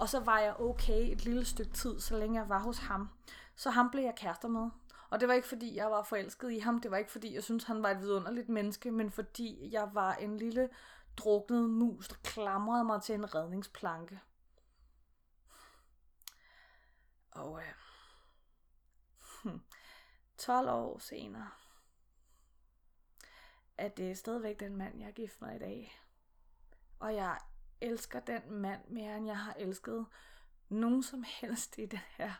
og 0.00 0.08
så 0.08 0.20
var 0.20 0.38
jeg 0.38 0.60
okay 0.60 1.12
et 1.12 1.24
lille 1.24 1.44
stykke 1.44 1.72
tid, 1.72 2.00
så 2.00 2.18
længe 2.18 2.40
jeg 2.40 2.48
var 2.48 2.58
hos 2.58 2.78
ham. 2.78 3.08
Så 3.56 3.70
ham 3.70 3.90
blev 3.90 4.04
jeg 4.04 4.14
kærester 4.16 4.48
med. 4.48 4.70
Og 5.10 5.20
det 5.20 5.28
var 5.28 5.34
ikke 5.34 5.48
fordi, 5.48 5.76
jeg 5.76 5.90
var 5.90 6.02
forelsket 6.02 6.52
i 6.52 6.58
ham. 6.58 6.80
Det 6.80 6.90
var 6.90 6.96
ikke 6.96 7.10
fordi, 7.10 7.34
jeg 7.34 7.44
syntes, 7.44 7.64
han 7.64 7.82
var 7.82 7.90
et 7.90 8.00
vidunderligt 8.00 8.48
menneske, 8.48 8.90
men 8.90 9.10
fordi 9.10 9.68
jeg 9.72 9.90
var 9.92 10.14
en 10.14 10.36
lille 10.36 10.68
druknet 11.16 11.70
mus, 11.70 12.08
der 12.08 12.16
klamrede 12.22 12.84
mig 12.84 13.02
til 13.02 13.14
en 13.14 13.34
redningsplanke. 13.34 14.20
Og 17.30 17.60
øh, 17.60 17.74
hmm, 19.42 19.62
12 20.38 20.68
år 20.68 20.98
senere, 20.98 21.50
at 23.78 23.96
det 23.96 24.10
er 24.10 24.14
stadigvæk 24.14 24.60
den 24.60 24.76
mand, 24.76 24.98
jeg 24.98 25.08
er 25.08 25.12
gift 25.12 25.40
med 25.40 25.56
i 25.56 25.58
dag. 25.58 26.00
Og 27.00 27.14
jeg 27.14 27.38
elsker 27.80 28.20
den 28.20 28.52
mand 28.52 28.88
mere, 28.88 29.16
end 29.16 29.26
jeg 29.26 29.38
har 29.38 29.54
elsket 29.58 30.06
nogen 30.68 31.02
som 31.02 31.24
helst 31.40 31.78
i 31.78 31.86
den 31.86 32.00
her, 32.16 32.32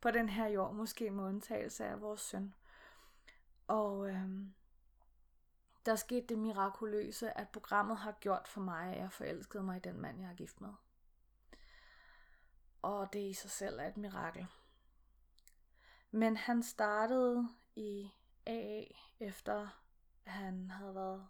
på 0.00 0.10
den 0.10 0.28
her 0.28 0.46
jord, 0.46 0.74
måske 0.74 1.10
med 1.10 1.24
undtagelse 1.24 1.84
af 1.84 2.00
vores 2.00 2.20
søn. 2.20 2.54
Og 3.66 4.08
øhm, 4.08 4.54
der 5.86 5.96
skete 5.96 6.26
det 6.26 6.38
mirakuløse, 6.38 7.38
at 7.38 7.48
programmet 7.48 7.96
har 7.96 8.12
gjort 8.12 8.48
for 8.48 8.60
mig, 8.60 8.92
at 8.92 8.98
jeg 9.00 9.12
forelskede 9.12 9.62
mig 9.62 9.76
i 9.76 9.80
den 9.80 10.00
mand, 10.00 10.20
jeg 10.20 10.30
er 10.30 10.34
gift 10.34 10.60
med. 10.60 10.72
Og 12.82 13.12
det 13.12 13.30
i 13.30 13.32
sig 13.32 13.50
selv 13.50 13.78
er 13.78 13.88
et 13.88 13.96
mirakel. 13.96 14.46
Men 16.10 16.36
han 16.36 16.62
startede 16.62 17.48
i 17.76 18.10
AA, 18.46 18.84
efter 19.20 19.68
han 20.24 20.70
havde 20.70 20.94
været... 20.94 21.26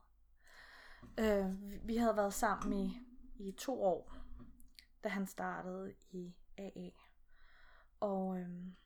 Øh, 1.19 1.55
vi 1.89 1.97
havde 1.97 2.17
været 2.17 2.35
sammen 2.35 2.73
i, 2.73 3.01
i 3.45 3.53
to 3.53 3.83
år, 3.83 4.13
da 5.05 5.09
han 5.09 5.27
startede 5.27 5.95
i 6.11 6.35
AA. 6.59 6.91
Og 8.01 8.39
øhm, 8.39 8.77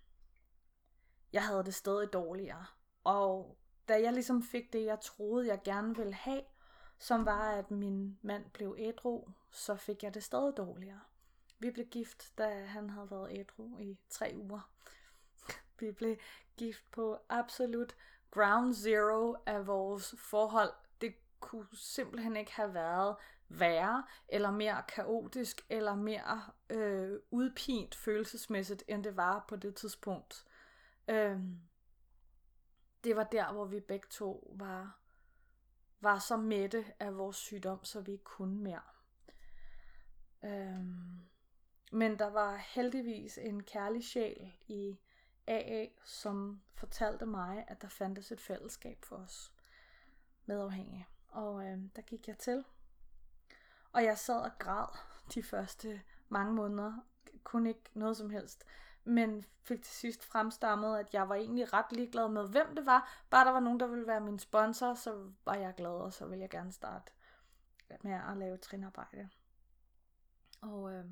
jeg 1.32 1.46
havde 1.46 1.64
det 1.64 1.74
stadig 1.74 2.12
dårligere. 2.12 2.66
Og 3.04 3.58
da 3.88 4.00
jeg 4.00 4.12
ligesom 4.12 4.42
fik 4.42 4.72
det, 4.72 4.84
jeg 4.84 5.00
troede, 5.00 5.46
jeg 5.46 5.60
gerne 5.64 5.96
ville 5.96 6.14
have, 6.14 6.42
som 6.98 7.24
var, 7.26 7.50
at 7.50 7.70
min 7.70 8.18
mand 8.22 8.50
blev 8.50 8.74
ædru, 8.78 9.28
så 9.50 9.76
fik 9.76 10.02
jeg 10.02 10.14
det 10.14 10.24
stadig 10.24 10.56
dårligere. 10.56 11.00
Vi 11.58 11.70
blev 11.70 11.86
gift, 11.86 12.38
da 12.38 12.64
han 12.64 12.90
havde 12.90 13.10
været 13.10 13.38
ædru 13.38 13.78
i 13.78 13.98
tre 14.08 14.32
uger. 14.36 14.70
Vi 15.80 15.92
blev 15.92 16.16
gift 16.56 16.90
på 16.90 17.18
absolut 17.28 17.96
ground 18.30 18.74
zero 18.74 19.36
af 19.46 19.66
vores 19.66 20.14
forhold. 20.18 20.72
Det 21.00 21.14
kunne 21.40 21.66
simpelthen 21.72 22.36
ikke 22.36 22.52
have 22.52 22.74
været 22.74 23.16
værre, 23.48 24.04
eller 24.28 24.50
mere 24.50 24.82
kaotisk, 24.88 25.66
eller 25.68 25.94
mere 25.94 26.42
øh, 26.70 27.18
udpint 27.30 27.94
følelsesmæssigt, 27.94 28.84
end 28.88 29.04
det 29.04 29.16
var 29.16 29.44
på 29.48 29.56
det 29.56 29.74
tidspunkt. 29.74 30.44
Øh, 31.08 31.40
det 33.04 33.16
var 33.16 33.24
der, 33.24 33.52
hvor 33.52 33.64
vi 33.64 33.80
begge 33.80 34.06
to 34.10 34.54
var, 34.56 34.98
var 36.00 36.18
så 36.18 36.36
mætte 36.36 36.84
af 37.00 37.16
vores 37.16 37.36
sygdom, 37.36 37.84
så 37.84 38.00
vi 38.00 38.12
ikke 38.12 38.24
kunne 38.24 38.62
mere. 38.62 38.82
Øh, 40.44 40.84
men 41.92 42.18
der 42.18 42.30
var 42.30 42.56
heldigvis 42.56 43.38
en 43.38 43.62
kærlig 43.62 44.04
sjæl 44.04 44.52
i 44.66 44.98
AA, 45.46 45.86
som 46.04 46.62
fortalte 46.74 47.26
mig, 47.26 47.64
at 47.68 47.82
der 47.82 47.88
fandtes 47.88 48.32
et 48.32 48.40
fællesskab 48.40 49.04
for 49.04 49.16
os 49.16 49.52
medafhængige. 50.46 51.06
Og 51.28 51.64
øh, 51.64 51.78
der 51.96 52.02
gik 52.02 52.28
jeg 52.28 52.38
til. 52.38 52.64
Og 53.92 54.04
jeg 54.04 54.18
sad 54.18 54.40
og 54.40 54.50
græd 54.58 54.86
de 55.34 55.42
første 55.42 56.00
mange 56.28 56.52
måneder. 56.52 56.92
Kun 57.44 57.66
ikke 57.66 57.84
noget 57.94 58.16
som 58.16 58.30
helst 58.30 58.64
men 59.08 59.44
fik 59.62 59.82
til 59.82 59.94
sidst 59.94 60.24
fremstammet, 60.24 60.98
at 60.98 61.14
jeg 61.14 61.28
var 61.28 61.34
egentlig 61.34 61.72
ret 61.72 61.92
ligeglad 61.92 62.28
med, 62.28 62.48
hvem 62.48 62.74
det 62.76 62.86
var. 62.86 63.24
Bare 63.30 63.44
der 63.44 63.50
var 63.50 63.60
nogen, 63.60 63.80
der 63.80 63.86
ville 63.86 64.06
være 64.06 64.20
min 64.20 64.38
sponsor, 64.38 64.94
så 64.94 65.32
var 65.44 65.54
jeg 65.54 65.74
glad, 65.76 65.90
og 65.90 66.12
så 66.12 66.26
ville 66.26 66.42
jeg 66.42 66.50
gerne 66.50 66.72
starte 66.72 67.12
med 68.02 68.12
at 68.12 68.36
lave 68.36 68.56
trinarbejde. 68.56 69.28
Og 70.60 70.92
øh, 70.92 71.04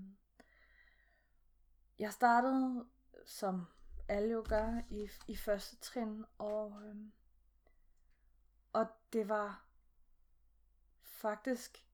jeg 1.98 2.12
startede, 2.12 2.86
som 3.26 3.66
alle 4.08 4.32
jo 4.32 4.44
gør, 4.48 4.80
i, 4.90 5.08
i 5.26 5.36
første 5.36 5.76
trin, 5.76 6.24
og, 6.38 6.82
øh, 6.84 6.96
og 8.72 8.86
det 9.12 9.28
var 9.28 9.64
faktisk, 11.02 11.84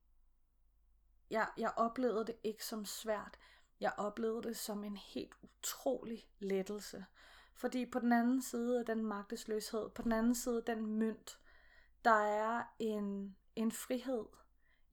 jeg, 1.29 1.47
jeg 1.57 1.73
oplevede 1.75 2.25
det 2.25 2.35
ikke 2.43 2.65
som 2.65 2.85
svært. 2.85 3.37
Jeg 3.79 3.93
oplevede 3.97 4.43
det 4.43 4.57
som 4.57 4.83
en 4.83 4.97
helt 4.97 5.33
utrolig 5.41 6.27
lettelse. 6.39 7.05
Fordi 7.53 7.85
på 7.85 7.99
den 7.99 8.11
anden 8.11 8.41
side 8.41 8.79
af 8.79 8.85
den 8.85 9.05
magtesløshed, 9.05 9.89
på 9.89 10.01
den 10.01 10.11
anden 10.11 10.35
side 10.35 10.57
af 10.57 10.63
den 10.63 10.85
mønt, 10.85 11.39
der 12.05 12.21
er 12.25 12.63
en, 12.79 13.35
en 13.55 13.71
frihed. 13.71 14.25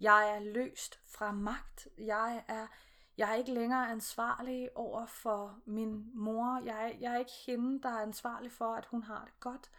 Jeg 0.01 0.37
er 0.37 0.41
løst 0.41 1.01
fra 1.07 1.33
magt. 1.33 1.89
Jeg 1.99 2.45
er, 2.49 2.67
jeg 3.17 3.31
er 3.31 3.35
ikke 3.35 3.55
længere 3.55 3.91
ansvarlig 3.91 4.69
over 4.75 5.07
for 5.07 5.59
min 5.65 6.11
mor. 6.15 6.61
Jeg, 6.65 6.97
jeg 7.01 7.15
er 7.15 7.19
ikke 7.19 7.33
hende, 7.47 7.83
der 7.83 7.89
er 7.89 8.03
ansvarlig 8.03 8.53
for, 8.53 8.75
at 8.75 8.87
hun 8.87 9.03
har 9.03 9.25
det 9.25 9.41
godt. 9.41 9.71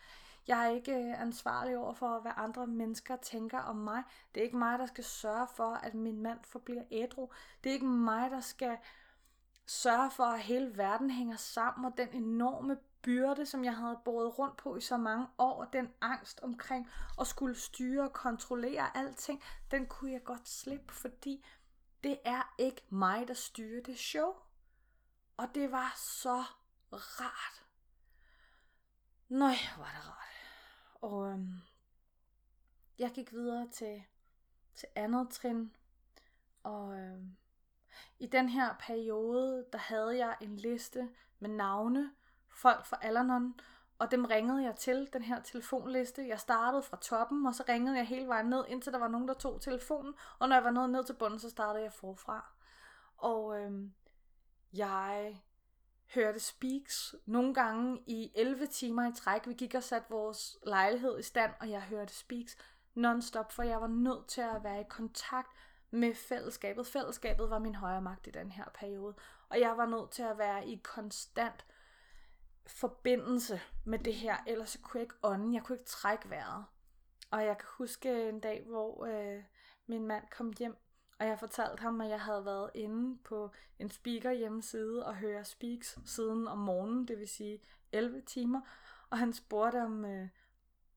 Jeg 0.47 0.65
er 0.65 0.69
ikke 0.69 0.93
øh, 0.95 1.21
ansvarlig 1.21 1.77
over 1.77 1.93
for, 1.93 2.19
hvad 2.19 2.31
andre 2.35 2.67
mennesker 2.67 3.15
tænker 3.15 3.59
om 3.59 3.75
mig. 3.75 4.03
Det 4.33 4.41
er 4.41 4.45
ikke 4.45 4.57
mig, 4.57 4.79
der 4.79 4.85
skal 4.85 5.03
sørge 5.03 5.47
for, 5.55 5.73
at 5.73 5.93
min 5.93 6.21
mand 6.21 6.39
forbliver 6.43 6.83
ædru. 6.91 7.29
Det 7.63 7.69
er 7.69 7.73
ikke 7.73 7.85
mig, 7.85 8.31
der 8.31 8.39
skal 8.39 8.77
sørge 9.65 10.11
for, 10.11 10.23
at 10.23 10.39
hele 10.39 10.77
verden 10.77 11.09
hænger 11.09 11.35
sammen, 11.35 11.85
og 11.85 11.97
den 11.97 12.09
enorme 12.13 12.77
byrde, 13.01 13.45
som 13.45 13.63
jeg 13.63 13.75
havde 13.75 13.99
båret 14.05 14.39
rundt 14.39 14.57
på 14.57 14.75
i 14.75 14.81
så 14.81 14.97
mange 14.97 15.27
år, 15.37 15.53
og 15.53 15.73
den 15.73 15.89
angst 16.01 16.39
omkring 16.39 16.89
at 17.19 17.27
skulle 17.27 17.55
styre 17.55 18.03
og 18.03 18.13
kontrollere 18.13 18.97
alting, 18.97 19.43
den 19.71 19.85
kunne 19.85 20.11
jeg 20.11 20.23
godt 20.23 20.49
slippe, 20.49 20.93
fordi 20.93 21.45
det 22.03 22.19
er 22.25 22.53
ikke 22.57 22.81
mig, 22.89 23.27
der 23.27 23.33
styrer 23.33 23.83
det 23.83 23.99
show. 23.99 24.33
Og 25.37 25.55
det 25.55 25.71
var 25.71 25.93
så 25.97 26.43
rart. 26.91 27.60
Nøj, 29.31 29.53
var 29.77 29.91
det 29.97 30.07
rart. 30.07 30.35
Og 31.01 31.27
øhm, 31.27 31.53
jeg 32.99 33.11
gik 33.11 33.31
videre 33.31 33.67
til, 33.71 34.03
til 34.75 34.87
andet 34.95 35.29
trin, 35.29 35.75
og 36.63 36.97
øhm, 36.99 37.37
i 38.19 38.27
den 38.27 38.49
her 38.49 38.75
periode, 38.79 39.65
der 39.71 39.77
havde 39.77 40.17
jeg 40.17 40.37
en 40.41 40.57
liste 40.57 41.09
med 41.39 41.49
navne, 41.49 42.11
folk 42.49 42.85
fra 42.85 42.97
Alanon, 43.01 43.59
og 43.99 44.11
dem 44.11 44.25
ringede 44.25 44.63
jeg 44.63 44.75
til, 44.75 45.09
den 45.13 45.21
her 45.21 45.41
telefonliste. 45.41 46.27
Jeg 46.27 46.39
startede 46.39 46.83
fra 46.83 46.97
toppen, 47.01 47.45
og 47.45 47.55
så 47.55 47.63
ringede 47.69 47.97
jeg 47.97 48.07
hele 48.07 48.27
vejen 48.27 48.45
ned, 48.45 48.65
indtil 48.67 48.93
der 48.93 48.99
var 48.99 49.07
nogen, 49.07 49.27
der 49.27 49.33
tog 49.33 49.61
telefonen. 49.61 50.13
Og 50.39 50.49
når 50.49 50.55
jeg 50.55 50.63
var 50.63 50.71
nået 50.71 50.89
ned 50.89 51.03
til 51.03 51.13
bunden, 51.13 51.39
så 51.39 51.49
startede 51.49 51.83
jeg 51.83 51.93
forfra. 51.93 52.53
Og 53.17 53.59
øhm, 53.59 53.93
jeg 54.73 55.41
hørte 56.15 56.39
speaks 56.39 57.15
nogle 57.25 57.53
gange 57.53 57.99
i 58.07 58.31
11 58.35 58.67
timer 58.67 59.09
i 59.09 59.13
træk. 59.15 59.47
Vi 59.47 59.53
gik 59.53 59.75
og 59.75 59.83
satte 59.83 60.09
vores 60.09 60.57
lejlighed 60.65 61.19
i 61.19 61.23
stand, 61.23 61.51
og 61.59 61.69
jeg 61.69 61.81
hørte 61.81 62.13
speaks 62.13 62.57
non-stop, 62.95 63.51
for 63.51 63.63
jeg 63.63 63.81
var 63.81 63.87
nødt 63.87 64.27
til 64.27 64.41
at 64.41 64.63
være 64.63 64.81
i 64.81 64.85
kontakt 64.89 65.49
med 65.91 66.15
fællesskabet. 66.15 66.87
Fællesskabet 66.87 67.49
var 67.49 67.59
min 67.59 67.75
højre 67.75 68.01
magt 68.01 68.27
i 68.27 68.31
den 68.31 68.51
her 68.51 68.65
periode, 68.73 69.15
og 69.49 69.59
jeg 69.59 69.77
var 69.77 69.85
nødt 69.85 70.11
til 70.11 70.23
at 70.23 70.37
være 70.37 70.67
i 70.67 70.81
konstant 70.83 71.65
forbindelse 72.67 73.61
med 73.85 73.99
det 73.99 74.13
her, 74.13 74.37
ellers 74.47 74.77
kunne 74.83 74.99
jeg 74.99 75.03
ikke 75.03 75.15
ånde, 75.23 75.55
jeg 75.55 75.63
kunne 75.63 75.75
ikke 75.75 75.89
trække 75.89 76.29
vejret. 76.29 76.65
Og 77.31 77.45
jeg 77.45 77.57
kan 77.57 77.67
huske 77.77 78.29
en 78.29 78.39
dag, 78.39 78.63
hvor 78.67 79.05
øh, 79.05 79.43
min 79.87 80.07
mand 80.07 80.23
kom 80.31 80.53
hjem, 80.59 80.77
og 81.21 81.27
jeg 81.27 81.39
fortalte 81.39 81.81
ham, 81.81 82.01
at 82.01 82.09
jeg 82.09 82.21
havde 82.21 82.45
været 82.45 82.69
inde 82.73 83.17
på 83.23 83.51
en 83.79 83.89
speaker 83.89 84.31
hjemmeside 84.31 85.05
og 85.05 85.15
høre 85.15 85.45
speaks 85.45 85.97
siden 86.05 86.47
om 86.47 86.57
morgenen, 86.57 87.07
det 87.07 87.19
vil 87.19 87.27
sige 87.27 87.59
11 87.91 88.21
timer. 88.21 88.61
Og 89.09 89.17
han 89.17 89.33
spurgte, 89.33 89.83
om, 89.83 90.05
øh, 90.05 90.27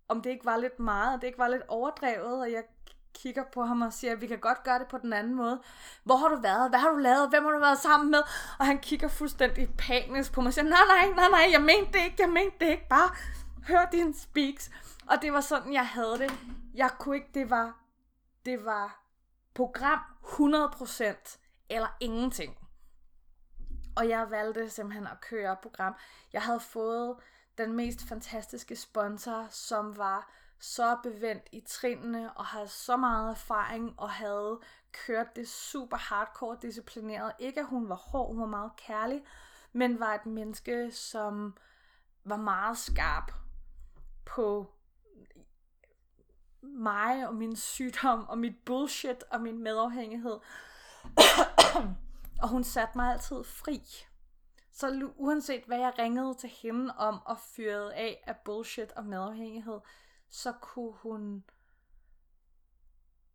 om 0.09 0.23
det 0.23 0.31
ikke 0.31 0.45
var 0.45 0.57
lidt 0.57 0.79
meget, 0.79 1.15
og 1.15 1.21
det 1.21 1.27
ikke 1.27 1.39
var 1.39 1.49
lidt 1.49 1.63
overdrevet, 1.69 2.41
og 2.41 2.53
jeg 2.53 2.65
kigger 3.15 3.45
på 3.53 3.65
ham 3.65 3.83
og 3.83 3.93
siger, 3.93 4.13
at 4.13 4.21
vi 4.21 4.27
kan 4.27 4.39
godt 4.39 4.63
gøre 4.63 4.79
det 4.79 4.89
på 4.89 4.99
den 4.99 5.13
anden 5.13 5.35
måde. 5.35 5.61
Hvor 6.05 6.17
har 6.17 6.29
du 6.29 6.41
været? 6.41 6.71
Hvad 6.71 6.79
har 6.79 6.91
du 6.91 6.97
lavet? 6.97 7.31
Hvem 7.31 7.45
har 7.45 7.51
du 7.51 7.59
været 7.61 7.79
sammen 7.79 8.11
med? 8.11 8.21
Og 8.59 8.67
han 8.67 8.79
kigger 8.79 9.09
fuldstændig 9.09 9.69
panisk 9.79 10.33
på 10.33 10.41
mig 10.41 10.49
og 10.49 10.55
siger, 10.55 10.65
nej, 10.65 10.85
nej, 10.89 11.09
nej, 11.17 11.29
nej, 11.29 11.49
jeg 11.53 11.61
mente 11.61 11.93
det 11.93 12.05
ikke, 12.05 12.17
jeg 12.19 12.31
mente 12.31 12.57
det 12.61 12.67
ikke. 12.67 12.89
Bare 12.89 13.11
hør 13.69 13.89
din 13.93 14.15
speaks. 14.15 14.71
Og 15.07 15.23
det 15.23 15.33
var 15.33 15.41
sådan, 15.41 15.73
jeg 15.73 15.87
havde 15.87 16.19
det. 16.19 16.33
Jeg 16.75 16.91
kunne 16.99 17.17
ikke, 17.17 17.31
det 17.35 17.51
var, 17.51 17.81
det 18.45 18.65
var 18.65 19.04
program 19.55 20.01
100% 20.23 21.39
eller 21.69 21.97
ingenting. 22.01 22.59
Og 23.97 24.09
jeg 24.09 24.31
valgte 24.31 24.71
simpelthen 24.71 25.07
at 25.07 25.21
køre 25.21 25.57
program. 25.63 25.95
Jeg 26.33 26.43
havde 26.43 26.61
fået 26.61 27.17
den 27.59 27.73
mest 27.73 28.09
fantastiske 28.09 28.77
sponsor, 28.77 29.47
som 29.51 29.97
var 29.97 30.31
så 30.59 30.97
bevendt 31.03 31.49
i 31.53 31.61
trinene 31.61 32.33
og 32.37 32.47
havde 32.47 32.69
så 32.69 32.97
meget 32.97 33.31
erfaring 33.31 33.95
og 34.01 34.11
havde 34.11 34.61
kørt 34.93 35.37
det 35.37 35.49
super 35.49 35.97
hardcore 35.97 36.59
disciplineret. 36.63 37.33
Ikke 37.39 37.61
at 37.61 37.67
hun 37.67 37.89
var 37.89 37.95
hård, 37.95 38.29
hun 38.29 38.41
var 38.41 38.47
meget 38.47 38.77
kærlig, 38.77 39.25
men 39.73 40.01
var 40.01 40.15
et 40.15 40.27
menneske, 40.27 40.91
som 40.93 41.57
var 42.25 42.37
meget 42.37 42.79
skarp 42.79 43.33
på 44.25 44.75
mig 46.65 47.29
og 47.29 47.35
min 47.35 47.57
sygdom 47.57 48.29
og 48.29 48.39
mit 48.39 48.57
bullshit 48.65 49.25
og 49.31 49.41
min 49.41 49.59
medafhængighed. 49.59 50.39
og 52.43 52.49
hun 52.49 52.65
satte 52.65 52.99
mig 52.99 53.13
altid 53.13 53.45
fri. 53.45 53.83
Så 54.73 55.11
uanset 55.17 55.65
hvad 55.65 55.79
jeg 55.79 55.93
ringede 55.99 56.35
til 56.35 56.49
hende 56.51 56.95
om 56.97 57.23
og 57.25 57.39
fyrede 57.41 57.95
af 57.95 58.25
af 58.27 58.37
bullshit 58.37 58.93
og 58.93 59.05
medafhængighed, 59.05 59.81
så 60.29 60.53
kunne 60.53 60.93
hun 60.93 61.45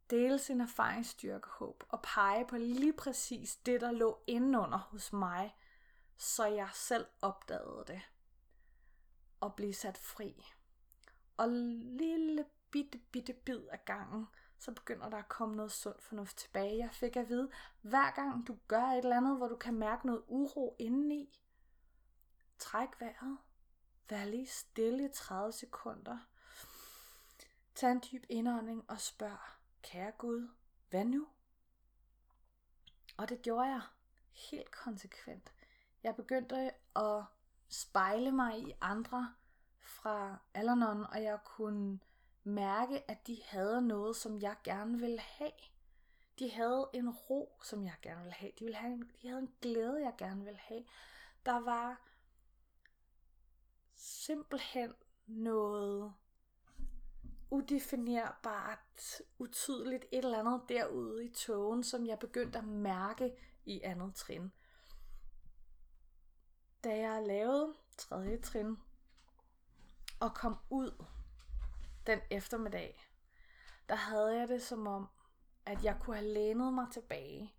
dele 0.10 0.40
sin 0.40 0.62
erfaringsstyrke 0.62 1.48
håb 1.48 1.84
og 1.90 2.02
pege 2.02 2.48
på 2.48 2.58
lige 2.58 2.94
præcis 2.94 3.56
det, 3.56 3.82
der 3.82 3.92
lå 3.92 4.20
indenunder 4.28 4.78
hos 4.78 5.14
mig, 5.14 5.56
så 6.18 6.46
jeg 6.46 6.70
selv 6.74 7.06
opdagede 7.22 7.84
det 7.88 8.02
og 9.40 9.56
blive 9.56 9.74
sat 9.74 9.98
fri. 9.98 10.46
Og 11.38 11.50
lille 11.50 12.46
bitte, 12.72 12.98
bitte 12.98 13.34
bid 13.34 13.68
af 13.72 13.86
gangen, 13.86 14.28
så 14.60 14.72
begynder 14.72 15.10
der 15.10 15.18
at 15.18 15.30
komme 15.30 15.56
noget 15.56 15.72
sund 15.72 16.00
fornuft 16.00 16.38
tilbage. 16.38 16.78
Jeg 16.78 16.90
fik 16.92 17.16
at 17.16 17.30
vide, 17.30 17.52
hver 17.82 18.12
gang 18.12 18.48
du 18.48 18.58
gør 18.68 18.84
et 18.84 18.98
eller 18.98 19.18
andet, 19.18 19.38
hvor 19.38 19.48
du 19.48 19.56
kan 19.56 19.74
mærke 19.74 20.08
noget 20.08 20.24
uro 20.28 20.76
indeni, 20.80 21.40
træk 22.58 22.90
vejret, 23.00 23.38
vær 24.10 24.26
lige 24.26 24.48
stille 24.48 25.06
i 25.06 25.14
30 25.14 25.52
sekunder, 25.52 26.18
tag 27.76 27.92
en 27.92 28.04
dyb 28.12 28.24
indånding 28.30 28.90
og 28.90 29.00
spørg, 29.02 29.40
kære 29.82 30.12
Gud, 30.12 30.50
hvad 30.90 31.06
nu? 31.06 31.28
Og 33.18 33.30
det 33.30 33.42
gjorde 33.42 33.68
jeg 33.68 33.82
helt 34.52 34.72
konsekvent. 34.72 35.54
Jeg 36.04 36.16
begyndte 36.16 36.72
at 36.96 37.24
spejle 37.70 38.32
mig 38.32 38.60
i 38.60 38.74
andre 38.82 39.36
fra 39.80 40.38
Alanon, 40.54 41.04
og 41.04 41.24
jeg 41.24 41.40
kunne 41.44 42.00
mærke, 42.50 43.12
at 43.12 43.28
de 43.28 43.42
havde 43.46 43.82
noget, 43.82 44.16
som 44.16 44.42
jeg 44.42 44.56
gerne 44.64 45.00
ville 45.00 45.20
have. 45.20 45.52
De 46.40 46.52
havde 46.52 46.90
en 46.94 47.10
ro, 47.10 47.60
som 47.64 47.84
jeg 47.84 47.96
gerne 48.02 48.22
ville 48.22 48.34
have. 48.34 48.52
De, 48.60 48.64
ville 48.64 48.78
have 48.78 48.94
en, 48.94 49.12
de 49.22 49.28
havde 49.28 49.42
en 49.42 49.54
glæde, 49.62 50.02
jeg 50.02 50.14
gerne 50.18 50.44
ville 50.44 50.60
have. 50.60 50.84
Der 51.46 51.60
var 51.60 52.02
simpelthen 53.96 54.94
noget 55.28 56.14
udefinerbart, 57.50 59.22
utydeligt 59.40 60.06
et 60.12 60.26
eller 60.26 60.40
andet 60.40 60.62
derude 60.70 61.26
i 61.26 61.30
togen, 61.30 61.84
som 61.84 62.06
jeg 62.06 62.20
begyndte 62.20 62.60
at 62.60 62.66
mærke 62.66 63.32
i 63.66 63.82
andet 63.82 64.16
trin. 64.16 64.52
Da 66.84 66.98
jeg 66.98 67.24
lavede 67.28 67.74
tredje 67.98 68.42
trin 68.42 68.78
og 70.20 70.36
kom 70.36 70.58
ud 70.70 71.06
den 72.10 72.20
eftermiddag, 72.30 73.10
der 73.90 73.96
havde 73.96 74.40
jeg 74.40 74.48
det 74.48 74.62
som 74.62 74.88
om, 74.88 75.08
at 75.66 75.84
jeg 75.84 75.98
kunne 76.00 76.16
have 76.16 76.30
lænet 76.34 76.74
mig 76.74 76.88
tilbage, 76.92 77.54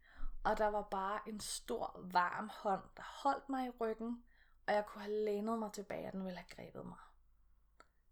og 0.44 0.58
der 0.58 0.66
var 0.66 0.82
bare 0.82 1.20
en 1.26 1.40
stor, 1.40 2.00
varm 2.02 2.50
hånd, 2.54 2.82
der 2.96 3.02
holdt 3.22 3.48
mig 3.48 3.66
i 3.66 3.70
ryggen, 3.80 4.24
og 4.66 4.74
jeg 4.74 4.86
kunne 4.86 5.02
have 5.02 5.24
lænet 5.24 5.58
mig 5.58 5.72
tilbage, 5.72 6.06
og 6.06 6.12
den 6.12 6.24
ville 6.24 6.38
have 6.38 6.48
grebet 6.56 6.86
mig. 6.86 6.98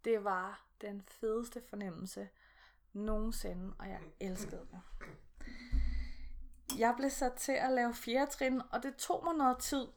Det 0.05 0.23
var 0.23 0.65
den 0.81 1.01
fedeste 1.01 1.61
fornemmelse 1.69 2.29
nogensinde, 2.93 3.75
og 3.79 3.89
jeg 3.89 4.01
elskede 4.19 4.67
det. 4.71 4.81
Jeg 6.77 6.93
blev 6.97 7.09
sat 7.09 7.33
til 7.33 7.51
at 7.51 7.71
lave 7.71 7.93
fjerde 7.93 8.31
trin, 8.31 8.61
og 8.71 8.83
det 8.83 8.95
tog 8.95 9.23
mig 9.23 9.33
noget 9.33 9.57
tid 9.59 9.87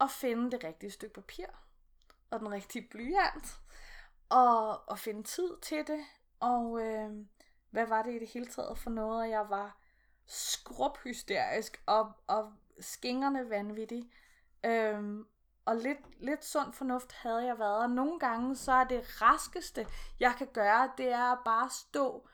at 0.00 0.10
finde 0.10 0.50
det 0.50 0.64
rigtige 0.64 0.90
stykke 0.90 1.14
papir, 1.14 1.46
og 2.30 2.40
den 2.40 2.52
rigtige 2.52 2.88
blyant, 2.90 3.60
og, 4.28 4.88
og 4.88 4.98
finde 4.98 5.22
tid 5.22 5.60
til 5.62 5.86
det, 5.86 6.00
og 6.40 6.80
øh, 6.80 7.10
hvad 7.70 7.86
var 7.86 8.02
det 8.02 8.14
i 8.14 8.18
det 8.18 8.28
hele 8.28 8.46
taget 8.46 8.78
for 8.78 8.90
noget, 8.90 9.24
at 9.24 9.30
jeg 9.30 9.46
var 9.48 9.78
skrubhysterisk 10.26 11.82
og, 11.86 12.12
og 12.26 12.52
skingerne 12.80 13.50
vanvittig. 13.50 14.10
Øhm, 14.64 15.26
og 15.64 15.76
lidt, 15.76 16.22
lidt 16.24 16.44
sund 16.44 16.72
fornuft 16.72 17.12
havde 17.12 17.44
jeg 17.44 17.58
været. 17.58 17.82
Og 17.82 17.90
nogle 17.90 18.18
gange, 18.18 18.56
så 18.56 18.72
er 18.72 18.84
det 18.84 19.22
raskeste, 19.22 19.86
jeg 20.20 20.34
kan 20.38 20.46
gøre, 20.52 20.90
det 20.98 21.12
er 21.12 21.32
at 21.32 21.38
bare 21.44 21.70
stå 21.70 22.28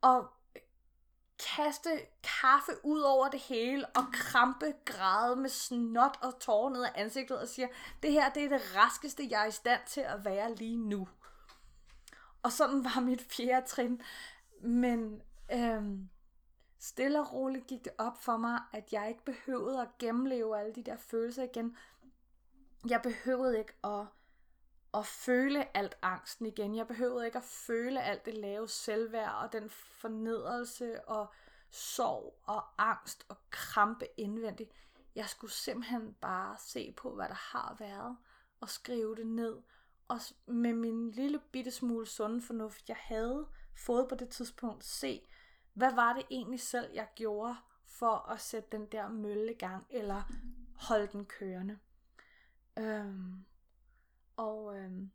og 0.00 0.28
kaste 1.56 1.90
kaffe 2.22 2.72
ud 2.84 3.00
over 3.00 3.28
det 3.28 3.40
hele 3.40 3.86
og 3.86 4.04
krampe 4.12 4.74
græde 4.84 5.36
med 5.36 5.50
snot 5.50 6.18
og 6.22 6.40
tårer 6.40 6.70
ned 6.70 6.84
af 6.84 6.92
ansigtet 6.94 7.40
og 7.40 7.48
siger, 7.48 7.68
det 8.02 8.12
her 8.12 8.32
det 8.32 8.44
er 8.44 8.48
det 8.48 8.76
raskeste, 8.76 9.26
jeg 9.30 9.42
er 9.42 9.46
i 9.46 9.50
stand 9.50 9.80
til 9.86 10.00
at 10.00 10.24
være 10.24 10.54
lige 10.54 10.76
nu. 10.76 11.08
Og 12.48 12.52
sådan 12.52 12.84
var 12.84 13.00
mit 13.00 13.22
fjerde 13.22 13.66
trin. 13.66 14.02
Men 14.60 15.22
øhm, 15.52 16.08
stille 16.78 17.20
og 17.20 17.32
roligt 17.32 17.66
gik 17.66 17.84
det 17.84 17.92
op 17.98 18.22
for 18.22 18.36
mig, 18.36 18.60
at 18.72 18.92
jeg 18.92 19.08
ikke 19.08 19.24
behøvede 19.24 19.82
at 19.82 19.98
gennemleve 19.98 20.58
alle 20.58 20.74
de 20.74 20.82
der 20.82 20.96
følelser 20.96 21.42
igen. 21.42 21.76
Jeg 22.88 23.02
behøvede 23.02 23.58
ikke 23.58 23.72
at, 23.84 24.06
at 24.94 25.06
føle 25.06 25.76
alt 25.76 25.98
angsten 26.02 26.46
igen. 26.46 26.74
Jeg 26.74 26.86
behøvede 26.86 27.26
ikke 27.26 27.38
at 27.38 27.44
føle 27.44 28.02
alt 28.02 28.24
det 28.24 28.34
lave 28.34 28.68
selvværd 28.68 29.34
og 29.34 29.52
den 29.52 29.70
fornedrelse 29.70 31.08
og 31.08 31.32
sorg 31.70 32.40
og 32.42 32.64
angst 32.78 33.26
og 33.28 33.36
krampe 33.50 34.06
indvendigt. 34.16 34.72
Jeg 35.14 35.28
skulle 35.28 35.52
simpelthen 35.52 36.14
bare 36.20 36.56
se 36.58 36.94
på, 36.96 37.14
hvad 37.14 37.28
der 37.28 37.56
har 37.56 37.76
været 37.78 38.16
og 38.60 38.68
skrive 38.68 39.16
det 39.16 39.26
ned. 39.26 39.56
Og 40.08 40.18
med 40.46 40.72
min 40.72 41.10
lille 41.10 41.40
bitte 41.52 41.70
smule 41.70 42.06
sunde 42.06 42.42
fornuft, 42.42 42.88
jeg 42.88 42.96
havde 43.00 43.46
fået 43.76 44.08
på 44.08 44.14
det 44.14 44.28
tidspunkt, 44.28 44.84
se, 44.84 45.28
hvad 45.72 45.94
var 45.94 46.12
det 46.12 46.26
egentlig 46.30 46.60
selv, 46.60 46.90
jeg 46.94 47.08
gjorde 47.14 47.56
for 47.84 48.30
at 48.30 48.40
sætte 48.40 48.68
den 48.72 48.86
der 48.86 49.08
mølle 49.08 49.52
i 49.52 49.56
gang, 49.56 49.86
eller 49.90 50.22
holde 50.74 51.06
den 51.06 51.24
kørende. 51.26 51.78
Øhm, 52.78 53.44
og 54.36 54.78
øhm, 54.78 55.10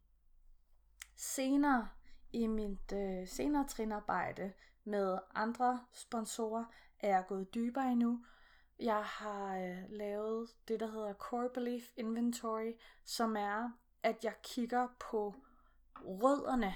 senere 1.15 1.89
i 2.33 2.47
mit 2.47 2.91
øh, 2.93 3.27
senere 3.27 3.67
trinarbejde 3.67 4.53
med 4.83 5.17
andre 5.35 5.85
sponsorer 5.93 6.65
er 6.99 7.09
jeg 7.09 7.25
gået 7.27 7.53
dybere 7.53 7.91
endnu. 7.91 8.25
Jeg 8.79 9.03
har 9.03 9.57
øh, 9.57 9.83
lavet 9.89 10.49
det, 10.67 10.79
der 10.79 10.91
hedder 10.91 11.13
Core 11.13 11.49
Belief 11.49 11.91
Inventory, 11.97 12.71
som 13.05 13.35
er, 13.37 13.71
at 14.03 14.23
jeg 14.23 14.33
kigger 14.43 14.87
på 14.99 15.35
rødderne 15.95 16.75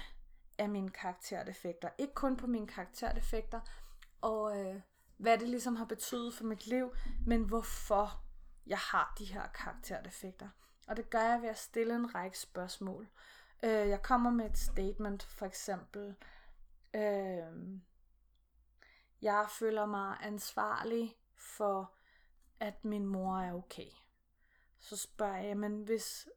af 0.58 0.68
mine 0.68 0.90
karakterdefekter. 0.90 1.88
Ikke 1.98 2.14
kun 2.14 2.36
på 2.36 2.46
mine 2.46 2.66
karakterdefekter, 2.66 3.60
og 4.20 4.60
øh, 4.60 4.80
hvad 5.16 5.38
det 5.38 5.48
ligesom 5.48 5.76
har 5.76 5.84
betydet 5.84 6.34
for 6.34 6.44
mit 6.44 6.66
liv, 6.66 6.94
men 7.26 7.42
hvorfor 7.42 8.24
jeg 8.66 8.78
har 8.78 9.14
de 9.18 9.24
her 9.24 9.46
karakterdefekter. 9.46 10.48
Og 10.88 10.96
det 10.96 11.10
gør 11.10 11.20
jeg 11.20 11.42
ved 11.42 11.48
at 11.48 11.58
stille 11.58 11.94
en 11.94 12.14
række 12.14 12.38
spørgsmål. 12.38 13.08
Øh, 13.62 13.88
jeg 13.88 14.02
kommer 14.02 14.30
med 14.30 14.50
et 14.50 14.58
statement, 14.58 15.22
for 15.22 15.46
eksempel. 15.46 16.14
Øh, 16.94 17.78
jeg 19.22 19.46
føler 19.50 19.86
mig 19.86 20.16
ansvarlig 20.20 21.16
for, 21.36 21.94
at 22.60 22.84
min 22.84 23.06
mor 23.06 23.38
er 23.38 23.52
okay. 23.52 23.90
Så 24.80 24.96
spørger 24.96 25.42
jeg, 25.42 25.56
men 25.56 25.82
hvis, 25.82 26.28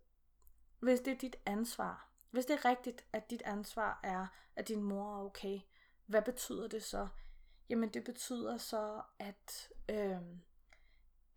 hvis 0.81 0.99
det 0.99 1.13
er 1.13 1.17
dit 1.17 1.35
ansvar, 1.45 2.07
hvis 2.31 2.45
det 2.45 2.53
er 2.53 2.65
rigtigt, 2.65 3.05
at 3.13 3.29
dit 3.29 3.41
ansvar 3.45 3.99
er, 4.03 4.27
at 4.55 4.67
din 4.67 4.83
mor 4.83 5.15
er 5.15 5.25
okay, 5.25 5.59
hvad 6.05 6.21
betyder 6.21 6.67
det 6.67 6.83
så? 6.83 7.07
Jamen 7.69 7.89
det 7.89 8.03
betyder 8.03 8.57
så, 8.57 9.01
at, 9.19 9.69
øh, 9.89 10.17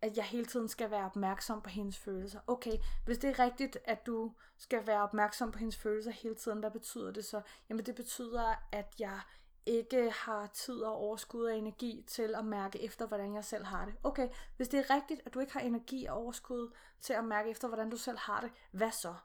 at 0.01 0.17
jeg 0.17 0.25
hele 0.25 0.45
tiden 0.45 0.67
skal 0.67 0.91
være 0.91 1.05
opmærksom 1.05 1.61
på 1.61 1.69
hendes 1.69 1.97
følelser. 1.97 2.39
Okay, 2.47 2.77
hvis 3.05 3.17
det 3.17 3.29
er 3.29 3.39
rigtigt, 3.39 3.77
at 3.85 4.05
du 4.05 4.33
skal 4.57 4.87
være 4.87 5.01
opmærksom 5.01 5.51
på 5.51 5.59
hendes 5.59 5.77
følelser 5.77 6.11
hele 6.11 6.35
tiden, 6.35 6.59
hvad 6.59 6.71
betyder 6.71 7.11
det 7.11 7.25
så? 7.25 7.41
Jamen 7.69 7.85
det 7.85 7.95
betyder, 7.95 8.55
at 8.71 8.95
jeg 8.99 9.21
ikke 9.65 10.11
har 10.11 10.47
tid 10.47 10.81
og 10.81 10.95
overskud 10.95 11.45
og 11.45 11.57
energi 11.57 12.03
til 12.07 12.35
at 12.35 12.45
mærke 12.45 12.81
efter, 12.81 13.07
hvordan 13.07 13.35
jeg 13.35 13.45
selv 13.45 13.65
har 13.65 13.85
det. 13.85 13.93
Okay, 14.03 14.29
hvis 14.57 14.67
det 14.67 14.79
er 14.79 14.95
rigtigt, 14.95 15.21
at 15.25 15.33
du 15.33 15.39
ikke 15.39 15.53
har 15.53 15.59
energi 15.59 16.05
og 16.05 16.17
overskud 16.17 16.73
til 17.01 17.13
at 17.13 17.25
mærke 17.25 17.49
efter, 17.49 17.67
hvordan 17.67 17.89
du 17.89 17.97
selv 17.97 18.17
har 18.17 18.41
det, 18.41 18.51
hvad 18.71 18.91
så? 18.91 19.15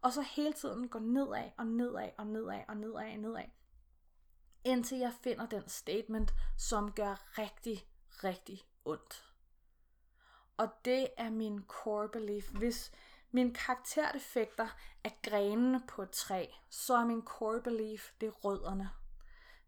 Og 0.00 0.12
så 0.12 0.22
hele 0.22 0.52
tiden 0.52 0.88
gå 0.88 0.98
nedad 0.98 1.50
og 1.58 1.66
nedad 1.66 2.10
og 2.18 2.26
nedad 2.26 2.60
og 2.68 2.76
nedad 2.76 3.12
og 3.12 3.18
nedad. 3.18 3.44
Indtil 4.64 4.98
jeg 4.98 5.12
finder 5.22 5.46
den 5.46 5.68
statement, 5.68 6.32
som 6.58 6.92
gør 6.92 7.38
rigtig, 7.38 7.88
rigtig 8.24 8.62
ondt. 8.84 9.32
Og 10.56 10.68
det 10.84 11.08
er 11.16 11.30
min 11.30 11.64
core 11.68 12.08
belief. 12.08 12.50
Hvis 12.50 12.92
min 13.30 13.54
karakterdefekter 13.54 14.68
er 15.04 15.10
grenene 15.22 15.82
på 15.88 16.02
et 16.02 16.10
træ, 16.10 16.46
så 16.70 16.94
er 16.94 17.04
min 17.04 17.22
core 17.22 17.60
belief, 17.60 18.10
det 18.20 18.26
er 18.26 18.30
rødderne. 18.30 18.90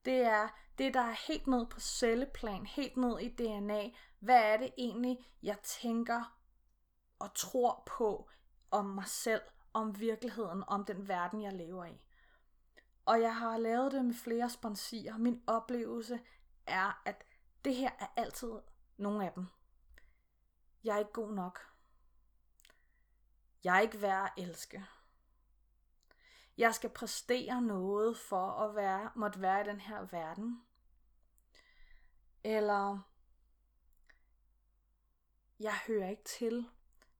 Det 0.05 0.21
er 0.21 0.49
det, 0.79 0.95
der 0.95 1.01
er 1.01 1.27
helt 1.29 1.47
ned 1.47 1.67
på 1.67 1.81
celleplan, 1.81 2.67
helt 2.67 2.97
ned 2.97 3.19
i 3.19 3.29
DNA. 3.29 3.91
Hvad 4.19 4.43
er 4.43 4.57
det 4.57 4.75
egentlig, 4.79 5.19
jeg 5.43 5.59
tænker 5.63 6.39
og 7.19 7.35
tror 7.35 7.83
på 7.87 8.31
om 8.71 8.85
mig 8.85 9.07
selv, 9.07 9.43
om 9.73 10.01
virkeligheden, 10.01 10.65
om 10.67 10.85
den 10.85 11.09
verden, 11.09 11.43
jeg 11.43 11.53
lever 11.53 11.85
i. 11.85 12.01
Og 13.07 13.21
jeg 13.21 13.37
har 13.37 13.59
lavet 13.59 13.93
det 13.93 14.05
med 14.05 14.15
flere 14.15 14.51
sponsier. 14.51 15.17
Min 15.19 15.43
oplevelse 15.47 16.21
er, 16.67 17.03
at 17.05 17.25
det 17.65 17.77
her 17.77 17.91
er 18.01 18.07
altid 18.17 18.53
nogle 18.97 19.27
af 19.27 19.33
dem. 19.33 19.47
Jeg 20.85 20.95
er 20.95 20.99
ikke 20.99 21.13
god 21.13 21.33
nok. 21.33 21.61
Jeg 23.65 23.77
er 23.77 23.81
ikke 23.81 24.03
værd 24.03 24.33
at 24.37 24.45
elske. 24.45 24.87
Jeg 26.57 26.75
skal 26.75 26.91
præstere 26.91 27.63
noget 27.63 28.19
for 28.19 28.47
at 28.51 28.75
være, 28.75 29.11
måtte 29.15 29.41
være 29.41 29.61
i 29.61 29.69
den 29.69 29.81
her 29.81 30.07
verden. 30.11 30.63
Eller 32.45 32.99
jeg 35.61 35.75
hører 35.87 36.09
ikke 36.09 36.25
til. 36.25 36.69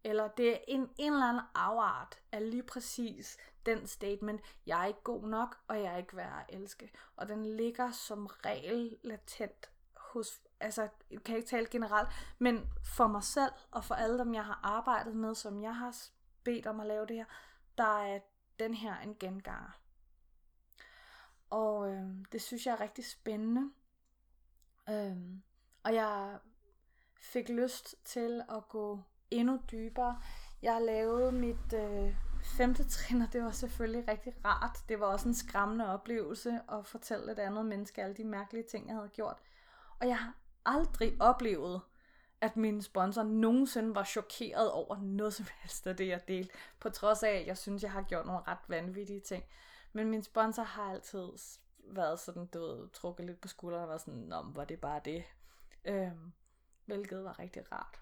Eller 0.05 0.29
det 0.29 0.53
er 0.53 0.59
en, 0.69 0.91
en 0.99 1.13
eller 1.13 1.27
anden 1.27 1.45
afart 1.55 2.19
af 2.33 2.51
lige 2.51 2.63
præcis 2.63 3.39
den 3.67 3.87
statement, 3.87 4.41
jeg 4.67 4.81
er 4.81 4.87
ikke 4.87 5.03
god 5.03 5.29
nok, 5.29 5.59
og 5.69 5.83
jeg 5.83 5.93
er 5.93 5.97
ikke 5.97 6.17
værd 6.17 6.45
at 6.49 6.55
elske. 6.55 6.93
Og 7.17 7.29
den 7.29 7.47
ligger 7.47 7.91
som 7.91 8.27
regel 8.27 8.97
latent 9.03 9.71
hos, 9.97 10.41
altså 10.61 10.89
jeg 11.11 11.23
kan 11.23 11.37
ikke 11.37 11.49
tale 11.49 11.67
generelt, 11.71 12.09
men 12.39 12.73
for 12.85 13.07
mig 13.07 13.23
selv 13.23 13.53
og 13.71 13.85
for 13.85 13.95
alle 13.95 14.19
dem, 14.19 14.35
jeg 14.35 14.45
har 14.45 14.61
arbejdet 14.63 15.17
med, 15.17 15.35
som 15.35 15.63
jeg 15.63 15.77
har 15.77 15.97
bedt 16.45 16.67
om 16.67 16.81
at 16.81 16.87
lave 16.87 17.07
det 17.07 17.17
her, 17.17 17.25
der 17.79 18.03
er 18.03 18.21
den 18.59 18.75
her 18.75 18.99
en 18.99 19.17
genganger. 19.21 19.79
Og 21.51 21.93
øh, 21.93 22.09
det 22.33 22.43
synes 22.43 22.67
jeg 22.67 22.73
er 22.73 22.81
rigtig 22.81 23.07
spændende. 23.07 23.71
Øh, 24.89 25.17
og 25.83 25.95
jeg 25.95 26.39
fik 27.17 27.49
lyst 27.49 27.95
til 28.05 28.43
at 28.49 28.69
gå 28.69 29.01
endnu 29.31 29.61
dybere. 29.73 30.23
Jeg 30.63 30.83
lavede 30.83 31.33
mit 31.33 31.73
øh, 31.75 32.17
femte 32.43 32.85
trin, 32.89 33.23
og 33.23 33.33
det 33.33 33.45
var 33.45 33.51
selvfølgelig 33.51 34.09
rigtig 34.09 34.35
rart. 34.45 34.79
Det 34.89 35.01
var 35.01 35.07
også 35.07 35.29
en 35.29 35.35
skræmmende 35.35 35.93
oplevelse 35.95 36.61
at 36.73 36.87
fortælle 36.87 37.33
et 37.33 37.39
andet 37.39 37.67
menneske 37.67 38.03
alle 38.03 38.17
de 38.17 38.25
mærkelige 38.25 38.65
ting, 38.71 38.87
jeg 38.87 38.97
havde 38.97 39.09
gjort. 39.09 39.39
Og 40.01 40.09
jeg 40.09 40.19
har 40.19 40.35
aldrig 40.65 41.17
oplevet, 41.21 41.81
at 42.43 42.57
min 42.57 42.83
sponsor 42.83 43.23
nogensinde 43.23 43.95
var 43.95 44.05
chokeret 44.05 44.73
over 44.73 44.97
noget 45.01 45.35
som 45.35 45.47
helst 45.61 45.87
af 45.87 45.97
det, 45.97 46.09
jeg 46.09 46.29
delte. 46.29 46.55
På 46.81 46.91
trods 46.91 47.23
af, 47.23 47.31
at 47.31 47.47
jeg 47.47 47.59
synes, 47.59 47.83
jeg 47.83 47.93
har 47.93 48.03
gjort 48.03 48.27
nogle 48.27 48.43
ret 48.49 48.59
vanvittige 48.69 49.21
ting. 49.21 49.45
Men 49.93 50.11
min 50.11 50.23
sponsor 50.23 50.63
har 50.63 50.91
altid 50.91 51.29
været 51.79 52.21
sådan, 52.21 52.47
du 52.47 52.61
ved, 52.61 52.89
trukket 52.89 53.27
lidt 53.27 53.41
på 53.41 53.49
skulderen 53.49 53.83
og 53.83 53.89
været 53.89 54.01
sådan, 54.01 54.33
om 54.33 54.57
var 54.57 54.65
det 54.65 54.81
bare 54.81 55.01
det. 55.05 55.25
Øhm, 55.85 56.33
hvilket 56.85 57.25
var 57.25 57.39
rigtig 57.39 57.73
rart. 57.73 58.01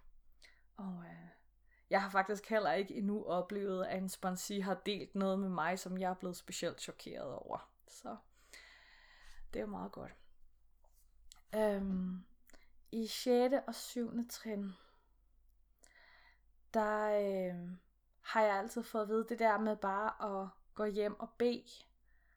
Og 0.76 1.04
øh, 1.06 1.28
jeg 1.90 2.02
har 2.02 2.10
faktisk 2.10 2.48
heller 2.48 2.72
ikke 2.72 2.94
endnu 2.94 3.24
oplevet, 3.24 3.86
at 3.86 3.98
en 3.98 4.08
sponsor 4.08 4.62
har 4.62 4.74
delt 4.86 5.14
noget 5.14 5.38
med 5.38 5.48
mig, 5.48 5.78
som 5.78 5.98
jeg 5.98 6.10
er 6.10 6.14
blevet 6.14 6.36
specielt 6.36 6.80
chokeret 6.80 7.34
over. 7.34 7.70
Så 7.88 8.16
det 9.52 9.58
er 9.58 9.64
jo 9.64 9.70
meget 9.70 9.92
godt. 9.92 10.14
Øhm, 11.54 12.24
i 12.92 13.06
6. 13.06 13.54
og 13.66 13.74
7. 13.74 14.28
trin, 14.28 14.72
der 16.74 17.06
øh, 17.06 17.70
har 18.20 18.42
jeg 18.42 18.58
altid 18.58 18.82
fået 18.82 19.02
at 19.02 19.08
vide, 19.08 19.26
det 19.28 19.38
der 19.38 19.58
med 19.58 19.76
bare 19.76 20.40
at 20.42 20.48
gå 20.74 20.84
hjem 20.84 21.20
og 21.20 21.30
bede, 21.38 21.84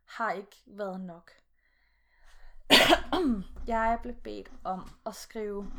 har 0.06 0.32
ikke 0.32 0.56
været 0.66 1.02
nok. 1.02 1.32
jeg 3.68 3.94
er 3.94 3.98
blevet 4.02 4.24
bedt 4.24 4.52
om 4.64 4.90
at 5.06 5.16
skrive 5.16 5.72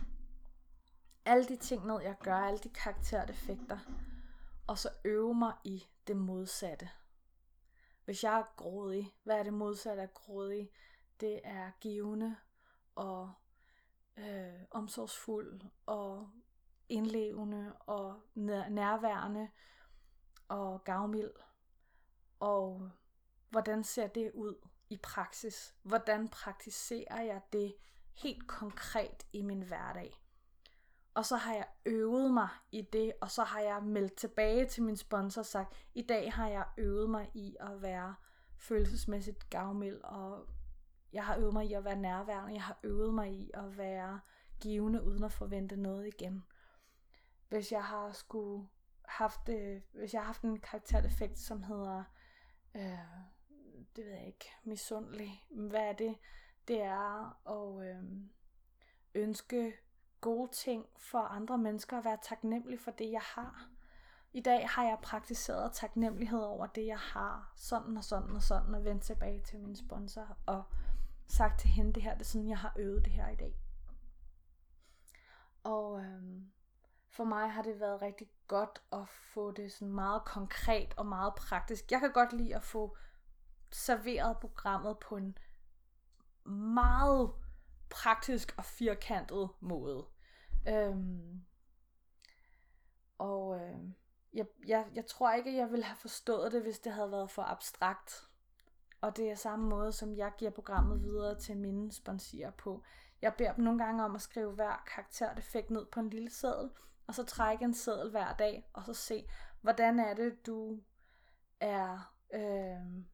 alle 1.25 1.45
de 1.49 1.57
ting 1.57 1.87
ned, 1.87 2.01
jeg 2.01 2.17
gør, 2.23 2.37
alle 2.37 2.59
de 2.59 2.69
karakterdefekter. 2.69 3.79
og 4.67 4.79
så 4.79 4.89
øve 5.05 5.35
mig 5.35 5.53
i 5.65 5.87
det 6.07 6.17
modsatte. 6.17 6.91
Hvis 8.05 8.25
jeg 8.25 8.39
er 8.39 8.55
grådig, 8.57 9.15
hvad 9.25 9.39
er 9.39 9.43
det 9.43 9.53
modsatte 9.53 10.03
af 10.03 10.15
grådig? 10.15 10.71
Det 11.21 11.41
er 11.45 11.71
givende 11.81 12.37
og 12.95 13.33
øh, 14.17 14.61
omsorgsfuld 14.71 15.61
og 15.87 16.31
indlevende 16.89 17.73
og 17.73 18.21
nærværende 18.35 19.49
og 20.49 20.85
gavmild. 20.85 21.33
Og 22.41 22.91
hvordan 23.51 23.85
ser 23.85 24.07
det 24.07 24.31
ud 24.35 24.69
i 24.91 24.97
praksis? 25.03 25.75
Hvordan 25.83 26.29
praktiserer 26.29 27.23
jeg 27.23 27.43
det 27.53 27.75
helt 28.15 28.49
konkret 28.49 29.27
i 29.33 29.43
min 29.43 29.63
hverdag? 29.63 30.25
Og 31.15 31.27
så 31.27 31.37
har 31.37 31.55
jeg 31.55 31.67
øvet 31.87 32.31
mig 32.31 32.49
i 32.73 32.83
det, 32.83 33.13
og 33.21 33.31
så 33.31 33.43
har 33.43 33.61
jeg 33.61 33.83
meldt 33.83 34.15
tilbage 34.15 34.67
til 34.67 34.83
min 34.83 34.97
sponsor 34.97 35.41
og 35.41 35.47
sagt, 35.47 35.87
i 35.95 36.03
dag 36.03 36.33
har 36.33 36.49
jeg 36.49 36.67
øvet 36.79 37.11
mig 37.11 37.31
i 37.35 37.57
at 37.61 37.83
være 37.83 38.15
følelsesmæssigt 38.59 39.51
gavmild, 39.51 40.01
og 40.05 40.49
jeg 41.15 41.25
har 41.25 41.37
øvet 41.37 41.53
mig 41.53 41.67
i 41.67 41.73
at 41.73 41.85
være 41.85 41.97
nærværende, 41.97 42.55
jeg 42.55 42.63
har 42.63 42.79
øvet 42.83 43.15
mig 43.15 43.33
i 43.33 43.51
at 43.55 43.79
være 43.79 44.21
givende 44.61 45.03
uden 45.03 45.25
at 45.25 45.33
forvente 45.33 45.77
noget 45.77 46.07
igen. 46.07 46.45
Hvis 47.49 47.73
jeg 47.73 47.85
har 47.85 48.13
skulle 48.13 48.69
haft, 49.05 49.49
øh, 49.49 49.81
hvis 49.93 50.15
jeg 50.15 50.21
har 50.21 50.27
haft 50.27 50.43
en 50.43 50.61
karakterdefekt, 50.61 51.39
som 51.39 51.63
hedder, 51.63 52.05
øh, 52.75 52.99
det 53.97 54.05
ved 54.05 54.13
jeg 54.13 54.27
ikke, 54.27 54.51
misundelig. 54.65 55.47
Hvad 55.51 55.81
er 55.81 55.93
det? 55.93 56.17
Det 56.69 56.83
er 56.83 57.49
at 57.51 57.89
øh, 57.89 58.05
ønske 59.15 59.73
gode 60.21 60.53
ting 60.53 60.87
for 60.97 61.19
andre 61.19 61.59
mennesker 61.59 61.97
og 61.97 62.05
være 62.05 62.19
taknemmelig 62.23 62.81
for 62.81 62.91
det, 62.91 63.11
jeg 63.13 63.23
har. 63.23 63.69
I 64.33 64.41
dag 64.41 64.69
har 64.69 64.85
jeg 64.85 64.99
praktiseret 65.03 65.73
taknemmelighed 65.73 66.41
over 66.41 66.67
det, 66.67 66.87
jeg 66.87 66.99
har. 66.99 67.53
Sådan 67.57 67.97
og 67.97 68.05
sådan 68.05 68.31
og 68.31 68.43
sådan, 68.43 68.75
og 68.75 68.85
vendt 68.85 69.03
tilbage 69.03 69.41
til 69.41 69.61
min 69.61 69.77
sponsor 69.77 70.37
og 70.47 70.63
sagt 71.29 71.61
til 71.61 71.71
hende, 71.71 71.93
det 71.93 72.03
her 72.03 72.13
det 72.13 72.21
er 72.21 72.25
sådan, 72.25 72.49
jeg 72.49 72.59
har 72.59 72.73
øvet 72.79 73.05
det 73.05 73.13
her 73.13 73.29
i 73.29 73.37
dag. 73.37 73.55
Og 75.65 76.01
øhm, 76.01 76.53
for 77.09 77.25
mig 77.25 77.51
har 77.51 77.63
det 77.63 77.81
været 77.81 78.03
rigtig 78.03 78.29
godt 78.49 78.83
at 78.93 79.09
få 79.09 79.51
det 79.51 79.73
sådan 79.73 79.95
meget 79.95 80.25
konkret 80.25 80.95
og 80.97 81.07
meget 81.07 81.35
praktisk. 81.35 81.91
Jeg 81.91 82.01
kan 82.01 82.13
godt 82.13 82.33
lide 82.33 82.57
at 82.57 82.63
få 82.63 82.97
serveret 83.73 84.39
programmet 84.39 84.99
på 84.99 85.17
en 85.17 85.39
meget 86.75 87.35
praktisk 87.91 88.55
og 88.59 88.65
firkantet 88.65 89.51
måde. 89.61 90.07
Øhm, 90.69 91.45
og 93.19 93.61
øh, 93.61 93.79
jeg, 94.33 94.47
jeg, 94.67 94.87
jeg 94.95 95.07
tror 95.07 95.33
ikke, 95.33 95.57
jeg 95.57 95.71
ville 95.71 95.85
have 95.85 95.97
forstået 95.97 96.53
det, 96.53 96.63
hvis 96.63 96.79
det 96.79 96.93
havde 96.93 97.11
været 97.11 97.31
for 97.31 97.43
abstrakt. 97.43 98.29
Og 99.05 99.17
det 99.17 99.31
er 99.31 99.35
samme 99.35 99.69
måde, 99.69 99.93
som 99.93 100.17
jeg 100.17 100.33
giver 100.39 100.51
programmet 100.51 101.03
videre 101.03 101.39
til 101.39 101.57
mine 101.57 101.93
sponsorer 101.93 102.51
på. 102.51 102.83
Jeg 103.23 103.35
beder 103.39 103.53
dem 103.53 103.65
nogle 103.65 103.85
gange 103.85 104.05
om 104.05 104.15
at 104.15 104.21
skrive 104.21 104.53
hver 104.53 104.83
karakterdefekt 104.87 105.71
ned 105.71 105.87
på 105.87 106.01
en 106.01 106.11
lille 106.11 106.31
seddel, 106.31 106.71
og 107.07 107.15
så 107.15 107.25
trække 107.25 107.65
en 107.65 107.75
seddel 107.75 108.11
hver 108.11 108.33
dag, 108.33 108.71
og 108.73 108.85
så 108.85 108.95
se, 108.95 109.29
hvordan 109.61 110.01
er 110.01 110.15
det, 110.15 110.47
du 110.47 110.81
er 111.61 112.15
øh, 112.35 113.05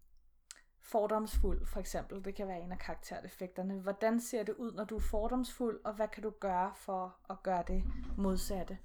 fordomsfuld, 0.80 1.66
for 1.66 1.80
eksempel. 1.80 2.24
Det 2.24 2.34
kan 2.34 2.48
være 2.48 2.60
en 2.60 2.72
af 2.72 2.78
karakterdefekterne. 2.78 3.80
Hvordan 3.80 4.20
ser 4.20 4.42
det 4.42 4.54
ud, 4.54 4.72
når 4.72 4.84
du 4.84 4.96
er 4.96 5.00
fordomsfuld, 5.00 5.80
og 5.84 5.94
hvad 5.94 6.08
kan 6.08 6.22
du 6.22 6.30
gøre 6.30 6.72
for 6.74 7.16
at 7.30 7.42
gøre 7.42 7.64
det 7.68 7.84
modsatte? 8.16 8.78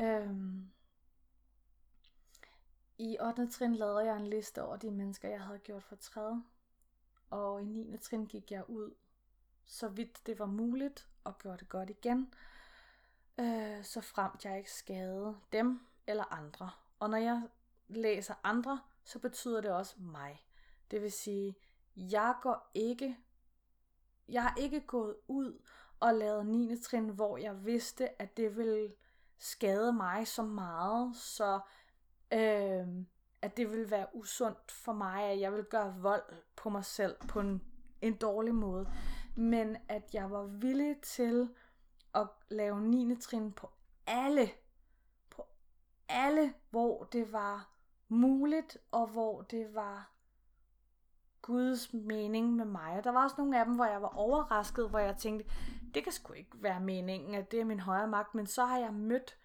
Øh, 0.00 0.30
i 3.00 3.16
8. 3.20 3.50
trin 3.50 3.74
lavede 3.74 4.04
jeg 4.04 4.16
en 4.16 4.26
liste 4.26 4.62
over 4.62 4.76
de 4.76 4.90
mennesker, 4.90 5.28
jeg 5.28 5.40
havde 5.40 5.58
gjort 5.58 5.82
for 5.82 5.96
træde. 5.96 6.44
Og 7.30 7.62
i 7.62 7.64
9. 7.64 7.96
trin 7.96 8.26
gik 8.26 8.50
jeg 8.50 8.70
ud, 8.70 8.94
så 9.64 9.88
vidt 9.88 10.26
det 10.26 10.38
var 10.38 10.46
muligt, 10.46 11.08
og 11.24 11.38
gjorde 11.38 11.58
det 11.58 11.68
godt 11.68 11.90
igen. 11.90 12.34
Øh, 13.40 13.84
så 13.84 14.00
fremt 14.00 14.44
jeg 14.44 14.58
ikke 14.58 14.72
skade 14.72 15.36
dem 15.52 15.80
eller 16.06 16.32
andre. 16.32 16.70
Og 16.98 17.10
når 17.10 17.18
jeg 17.18 17.42
læser 17.88 18.34
andre, 18.42 18.80
så 19.04 19.18
betyder 19.18 19.60
det 19.60 19.70
også 19.70 19.94
mig. 19.98 20.46
Det 20.90 21.02
vil 21.02 21.12
sige, 21.12 21.56
jeg 21.96 22.34
går 22.42 22.70
ikke, 22.74 23.18
jeg 24.28 24.42
har 24.42 24.54
ikke 24.58 24.80
gået 24.80 25.16
ud 25.28 25.62
og 26.00 26.14
lavet 26.14 26.46
9. 26.46 26.76
trin, 26.80 27.08
hvor 27.08 27.36
jeg 27.36 27.64
vidste, 27.64 28.22
at 28.22 28.36
det 28.36 28.56
ville 28.56 28.92
skade 29.38 29.92
mig 29.92 30.28
så 30.28 30.42
meget, 30.42 31.16
så 31.16 31.60
øh, 32.32 32.86
at 33.42 33.56
det 33.56 33.70
ville 33.70 33.90
være 33.90 34.06
usundt 34.12 34.72
for 34.72 34.92
mig, 34.92 35.24
at 35.24 35.40
jeg 35.40 35.52
ville 35.52 35.66
gøre 35.70 35.94
vold 36.00 36.22
på 36.56 36.70
mig 36.70 36.84
selv 36.84 37.16
på 37.28 37.40
en, 37.40 37.62
en 38.00 38.14
dårlig 38.14 38.54
måde. 38.54 38.92
Men 39.34 39.76
at 39.88 40.14
jeg 40.14 40.30
var 40.30 40.42
villig 40.42 41.00
til 41.00 41.48
at 42.14 42.26
lave 42.48 42.80
9. 42.80 43.16
trin 43.16 43.52
på 43.52 43.70
alle, 44.06 44.50
på 45.30 45.46
alle, 46.08 46.54
hvor 46.70 47.04
det 47.04 47.32
var 47.32 47.72
muligt, 48.08 48.78
og 48.90 49.06
hvor 49.06 49.42
det 49.42 49.74
var 49.74 50.12
Guds 51.42 51.92
mening 51.92 52.56
med 52.56 52.64
mig. 52.64 52.98
Og 52.98 53.04
der 53.04 53.10
var 53.10 53.24
også 53.24 53.36
nogle 53.38 53.58
af 53.58 53.64
dem, 53.64 53.74
hvor 53.74 53.84
jeg 53.84 54.02
var 54.02 54.16
overrasket, 54.16 54.90
hvor 54.90 54.98
jeg 54.98 55.16
tænkte, 55.16 55.50
det 55.94 56.02
kan 56.02 56.12
sgu 56.12 56.32
ikke 56.32 56.62
være 56.62 56.80
meningen, 56.80 57.34
at 57.34 57.50
det 57.50 57.60
er 57.60 57.64
min 57.64 57.80
højre 57.80 58.08
magt. 58.08 58.34
Men 58.34 58.46
så 58.46 58.64
har 58.64 58.78
jeg 58.78 58.94
mødt 58.94 59.38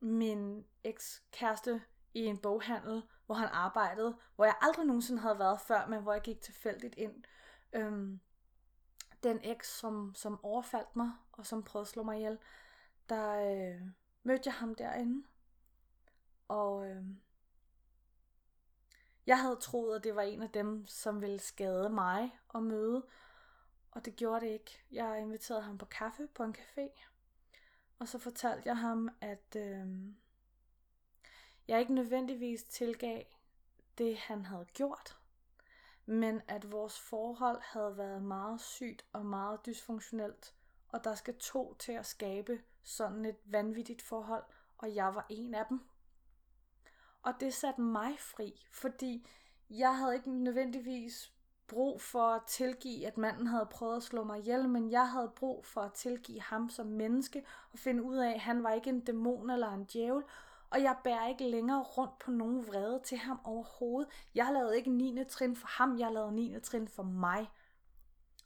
min 0.00 0.64
ekskæreste 0.84 1.82
i 2.14 2.20
en 2.24 2.38
boghandel, 2.38 3.02
hvor 3.26 3.34
han 3.34 3.48
arbejdede, 3.48 4.16
hvor 4.36 4.44
jeg 4.44 4.54
aldrig 4.60 4.86
nogensinde 4.86 5.20
havde 5.20 5.38
været 5.38 5.60
før, 5.60 5.86
men 5.86 6.02
hvor 6.02 6.12
jeg 6.12 6.22
gik 6.22 6.40
tilfældigt 6.40 6.94
ind. 6.94 7.24
Øhm, 7.72 8.20
den 9.22 9.40
eks, 9.42 9.78
som, 9.78 10.14
som 10.14 10.44
overfaldt 10.44 10.96
mig, 10.96 11.12
og 11.32 11.46
som 11.46 11.62
prøvede 11.62 11.84
at 11.84 11.88
slå 11.88 12.02
mig 12.02 12.16
ihjel, 12.16 12.38
der 13.08 13.30
øh, 13.30 13.82
mødte 14.22 14.42
jeg 14.46 14.54
ham 14.54 14.74
derinde. 14.74 15.26
Og 16.48 16.90
øh, 16.90 17.04
jeg 19.26 19.40
havde 19.40 19.56
troet, 19.56 19.96
at 19.96 20.04
det 20.04 20.16
var 20.16 20.22
en 20.22 20.42
af 20.42 20.50
dem, 20.50 20.86
som 20.86 21.20
ville 21.20 21.38
skade 21.38 21.88
mig 21.88 22.38
og 22.48 22.62
møde, 22.62 23.06
og 23.90 24.04
det 24.04 24.16
gjorde 24.16 24.46
det 24.46 24.52
ikke. 24.52 24.84
Jeg 24.90 25.20
inviterede 25.20 25.62
ham 25.62 25.78
på 25.78 25.84
kaffe 25.84 26.26
på 26.26 26.42
en 26.42 26.54
café, 26.58 27.02
og 27.98 28.08
så 28.08 28.18
fortalte 28.18 28.68
jeg 28.68 28.78
ham, 28.78 29.10
at 29.20 29.56
øh, 29.56 29.86
jeg 31.68 31.80
ikke 31.80 31.94
nødvendigvis 31.94 32.64
tilgav 32.64 33.22
det, 33.98 34.16
han 34.16 34.44
havde 34.44 34.64
gjort, 34.64 35.18
men 36.06 36.42
at 36.48 36.72
vores 36.72 37.00
forhold 37.00 37.60
havde 37.62 37.96
været 37.96 38.22
meget 38.22 38.60
sygt 38.60 39.04
og 39.12 39.26
meget 39.26 39.66
dysfunktionelt, 39.66 40.54
og 40.88 41.04
der 41.04 41.14
skal 41.14 41.34
to 41.38 41.74
til 41.74 41.92
at 41.92 42.06
skabe 42.06 42.60
sådan 42.82 43.24
et 43.24 43.36
vanvittigt 43.44 44.02
forhold, 44.02 44.44
og 44.78 44.94
jeg 44.94 45.14
var 45.14 45.26
en 45.28 45.54
af 45.54 45.66
dem. 45.68 45.80
Og 47.22 47.34
det 47.40 47.54
satte 47.54 47.80
mig 47.80 48.18
fri, 48.18 48.66
fordi 48.72 49.28
jeg 49.70 49.96
havde 49.96 50.14
ikke 50.14 50.30
nødvendigvis 50.30 51.32
brug 51.66 52.00
for 52.00 52.28
at 52.28 52.42
tilgive, 52.46 53.06
at 53.06 53.18
manden 53.18 53.46
havde 53.46 53.68
prøvet 53.70 53.96
at 53.96 54.02
slå 54.02 54.24
mig 54.24 54.38
ihjel, 54.38 54.68
men 54.68 54.90
jeg 54.90 55.10
havde 55.10 55.32
brug 55.36 55.66
for 55.66 55.80
at 55.80 55.92
tilgive 55.92 56.40
ham 56.40 56.70
som 56.70 56.86
menneske 56.86 57.46
og 57.72 57.78
finde 57.78 58.02
ud 58.02 58.16
af, 58.16 58.34
at 58.34 58.40
han 58.40 58.62
var 58.62 58.72
ikke 58.72 58.90
en 58.90 59.00
dæmon 59.00 59.50
eller 59.50 59.72
en 59.72 59.84
djævel, 59.84 60.22
og 60.70 60.82
jeg 60.82 60.96
bærer 61.04 61.28
ikke 61.28 61.44
længere 61.44 61.82
rundt 61.82 62.18
på 62.18 62.30
nogen 62.30 62.66
vrede 62.66 63.00
til 63.04 63.18
ham 63.18 63.40
overhovedet. 63.44 64.10
Jeg 64.34 64.50
lavede 64.52 64.76
ikke 64.76 64.90
9. 64.90 65.24
trin 65.28 65.56
for 65.56 65.66
ham, 65.66 65.98
jeg 65.98 66.12
lavede 66.12 66.34
9. 66.34 66.60
trin 66.60 66.88
for 66.88 67.02
mig. 67.02 67.50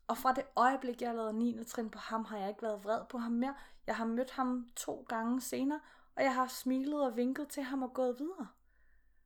Og 0.06 0.18
fra 0.18 0.32
det 0.32 0.44
øjeblik, 0.56 1.02
jeg 1.02 1.14
lavede 1.14 1.32
9. 1.38 1.64
trin 1.64 1.90
på 1.90 1.98
ham, 1.98 2.24
har 2.24 2.38
jeg 2.38 2.48
ikke 2.48 2.62
været 2.62 2.84
vred 2.84 3.00
på 3.08 3.18
ham 3.18 3.32
mere. 3.32 3.54
Jeg 3.86 3.96
har 3.96 4.04
mødt 4.04 4.30
ham 4.30 4.68
to 4.76 5.06
gange 5.08 5.40
senere, 5.40 5.80
og 6.16 6.22
jeg 6.22 6.34
har 6.34 6.46
smilet 6.46 7.06
og 7.06 7.16
vinket 7.16 7.48
til 7.48 7.62
ham 7.62 7.82
og 7.82 7.94
gået 7.94 8.18
videre. 8.18 8.48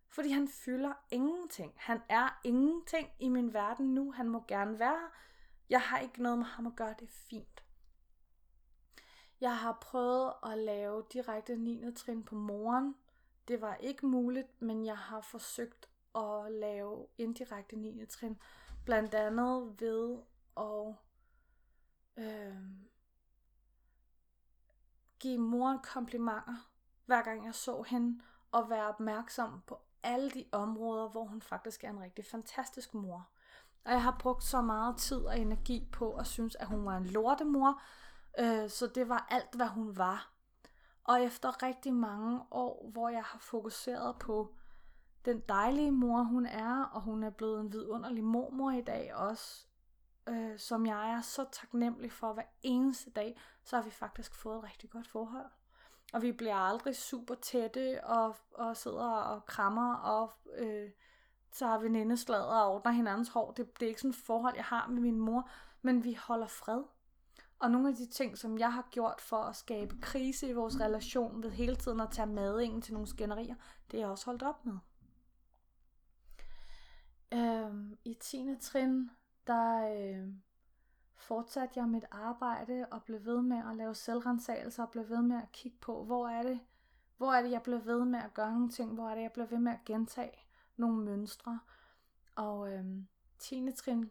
Fordi 0.08 0.30
han 0.30 0.48
fylder 0.48 0.92
ingenting. 1.10 1.72
Han 1.76 2.02
er 2.08 2.40
ingenting 2.44 3.08
i 3.18 3.28
min 3.28 3.54
verden 3.54 3.94
nu. 3.94 4.12
Han 4.12 4.28
må 4.28 4.44
gerne 4.48 4.78
være 4.78 5.08
Jeg 5.70 5.80
har 5.80 5.98
ikke 5.98 6.22
noget 6.22 6.38
med 6.38 6.46
ham 6.46 6.66
at 6.66 6.76
gøre. 6.76 6.94
Det 6.98 7.08
er 7.08 7.12
fint. 7.30 7.65
Jeg 9.40 9.58
har 9.58 9.78
prøvet 9.80 10.32
at 10.46 10.58
lave 10.58 11.04
direkte 11.12 11.56
9. 11.56 11.94
trin 11.96 12.22
på 12.22 12.34
moren. 12.34 12.94
Det 13.48 13.60
var 13.60 13.74
ikke 13.74 14.06
muligt, 14.06 14.62
men 14.62 14.86
jeg 14.86 14.98
har 14.98 15.20
forsøgt 15.20 15.88
at 16.14 16.52
lave 16.52 17.06
indirekte 17.18 17.76
9. 17.76 18.06
trin. 18.06 18.38
Blandt 18.84 19.14
andet 19.14 19.80
ved 19.80 20.18
at 20.56 20.94
øh, 22.16 22.56
give 25.18 25.38
moren 25.38 25.78
komplimenter, 25.78 26.68
hver 27.06 27.22
gang 27.22 27.46
jeg 27.46 27.54
så 27.54 27.82
hende, 27.82 28.20
og 28.52 28.70
være 28.70 28.88
opmærksom 28.88 29.62
på 29.66 29.80
alle 30.02 30.30
de 30.30 30.44
områder, 30.52 31.08
hvor 31.08 31.24
hun 31.24 31.42
faktisk 31.42 31.84
er 31.84 31.90
en 31.90 32.00
rigtig 32.00 32.24
fantastisk 32.24 32.94
mor. 32.94 33.28
Og 33.84 33.92
jeg 33.92 34.02
har 34.02 34.16
brugt 34.20 34.44
så 34.44 34.60
meget 34.60 34.96
tid 34.96 35.20
og 35.20 35.38
energi 35.38 35.88
på 35.92 36.14
at 36.14 36.26
synes, 36.26 36.56
at 36.56 36.66
hun 36.66 36.84
var 36.84 36.96
en 36.96 37.06
lortemor, 37.06 37.82
øh, 38.38 38.70
så 38.70 38.86
det 38.86 39.08
var 39.08 39.26
alt, 39.30 39.54
hvad 39.54 39.66
hun 39.66 39.96
var. 39.96 40.32
Og 41.04 41.22
efter 41.22 41.62
rigtig 41.62 41.94
mange 41.94 42.40
år, 42.50 42.90
hvor 42.92 43.08
jeg 43.08 43.22
har 43.22 43.38
fokuseret 43.38 44.18
på 44.18 44.54
den 45.24 45.40
dejlige 45.40 45.90
mor, 45.90 46.22
hun 46.22 46.46
er, 46.46 46.82
og 46.82 47.00
hun 47.00 47.22
er 47.22 47.30
blevet 47.30 47.60
en 47.60 47.72
vidunderlig 47.72 48.24
mormor 48.24 48.70
i 48.70 48.80
dag 48.80 49.14
også, 49.14 49.66
øh, 50.28 50.58
som 50.58 50.86
jeg 50.86 51.10
er 51.10 51.20
så 51.20 51.44
taknemmelig 51.52 52.12
for 52.12 52.32
hver 52.32 52.42
eneste 52.62 53.10
dag, 53.10 53.40
så 53.64 53.76
har 53.76 53.82
vi 53.82 53.90
faktisk 53.90 54.34
fået 54.34 54.58
et 54.58 54.64
rigtig 54.64 54.90
godt 54.90 55.08
forhold. 55.08 55.50
Og 56.12 56.22
vi 56.22 56.32
bliver 56.32 56.54
aldrig 56.54 56.96
super 56.96 57.34
tætte 57.34 58.04
og, 58.04 58.36
og 58.54 58.76
sidder 58.76 59.10
og 59.10 59.46
krammer 59.46 59.94
og 59.94 60.32
øh, 60.56 60.90
tager 61.52 61.78
venindeslader 61.78 62.44
og 62.44 62.74
ordner 62.74 62.92
hinandens 62.92 63.28
hår. 63.28 63.50
Det, 63.50 63.80
det 63.80 63.86
er 63.86 63.88
ikke 63.88 64.00
sådan 64.00 64.10
et 64.10 64.16
forhold, 64.16 64.56
jeg 64.56 64.64
har 64.64 64.86
med 64.86 65.02
min 65.02 65.18
mor, 65.18 65.50
men 65.82 66.04
vi 66.04 66.14
holder 66.14 66.46
fred. 66.46 66.82
Og 67.58 67.70
nogle 67.70 67.88
af 67.88 67.94
de 67.94 68.06
ting, 68.06 68.38
som 68.38 68.58
jeg 68.58 68.72
har 68.72 68.88
gjort 68.90 69.20
for 69.20 69.36
at 69.36 69.56
skabe 69.56 69.96
krise 70.00 70.48
i 70.48 70.52
vores 70.52 70.80
relation 70.80 71.42
ved 71.42 71.50
hele 71.50 71.76
tiden 71.76 72.00
at 72.00 72.10
tage 72.10 72.26
madingen 72.26 72.82
til 72.82 72.94
nogle 72.94 73.08
skænderier, 73.08 73.54
det 73.90 73.96
er 73.96 74.02
jeg 74.02 74.08
også 74.08 74.26
holdt 74.26 74.42
op 74.42 74.66
med. 74.66 74.78
Øhm, 77.32 77.98
I 78.04 78.14
10. 78.14 78.56
trin, 78.60 79.10
der 79.46 79.88
øh, 79.98 80.28
fortsatte 81.14 81.80
jeg 81.80 81.88
mit 81.88 82.04
arbejde 82.10 82.86
og 82.90 83.02
blev 83.02 83.24
ved 83.24 83.42
med 83.42 83.62
at 83.70 83.76
lave 83.76 83.94
selvrensagelser 83.94 84.82
og 84.82 84.90
blev 84.90 85.08
ved 85.08 85.22
med 85.22 85.36
at 85.36 85.52
kigge 85.52 85.78
på, 85.80 86.04
hvor 86.04 86.28
er 86.28 86.42
det, 86.42 86.60
hvor 87.16 87.32
er 87.32 87.42
det, 87.42 87.50
jeg 87.50 87.62
blev 87.62 87.86
ved 87.86 88.04
med 88.04 88.18
at 88.18 88.34
gøre 88.34 88.52
nogle 88.52 88.68
ting, 88.68 88.94
hvor 88.94 89.10
er 89.10 89.14
det, 89.14 89.22
jeg 89.22 89.32
blev 89.32 89.50
ved 89.50 89.58
med 89.58 89.72
at 89.72 89.84
gentage 89.84 90.38
nogle 90.76 91.04
mønstre. 91.04 91.60
Og 92.34 92.72
øh, 92.72 92.84
10. 93.38 93.72
trin 93.76 94.10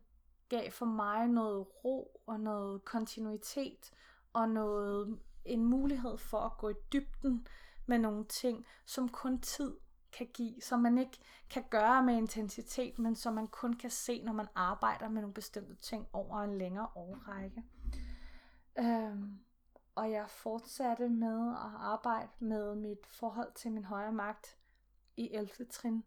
gav 0.58 0.72
for 0.72 0.86
mig 0.86 1.28
noget 1.28 1.68
ro 1.86 2.22
og 2.28 2.40
noget 2.40 2.86
kontinuitet 2.86 3.92
og 4.34 4.50
noget 4.50 5.20
en 5.46 5.66
mulighed 5.66 6.18
for 6.18 6.40
at 6.40 6.58
gå 6.58 6.70
i 6.70 6.74
dybden 6.94 7.48
med 7.86 8.00
nogle 8.00 8.26
ting, 8.26 8.66
som 8.86 9.10
kun 9.10 9.42
tid 9.42 9.78
kan 10.12 10.28
give, 10.34 10.62
som 10.62 10.80
man 10.80 10.98
ikke 10.98 11.18
kan 11.50 11.64
gøre 11.70 12.04
med 12.04 12.18
intensitet, 12.18 13.00
men 13.00 13.16
som 13.16 13.34
man 13.34 13.48
kun 13.48 13.74
kan 13.74 13.90
se, 13.90 14.24
når 14.24 14.34
man 14.34 14.48
arbejder 14.56 15.10
med 15.10 15.22
nogle 15.22 15.34
bestemte 15.34 15.76
ting 15.76 16.08
over 16.14 16.42
en 16.42 16.58
længere 16.58 16.88
årrække. 16.96 17.64
Øhm, 18.80 19.40
og 19.96 20.12
jeg 20.12 20.30
fortsatte 20.30 21.10
med 21.10 21.50
at 21.50 21.72
arbejde 21.78 22.32
med 22.40 22.76
mit 22.76 23.06
forhold 23.06 23.54
til 23.56 23.72
min 23.72 23.86
højre 23.86 24.12
magt 24.12 24.58
i 25.18 25.30
11. 25.34 25.66
trin. 25.72 26.04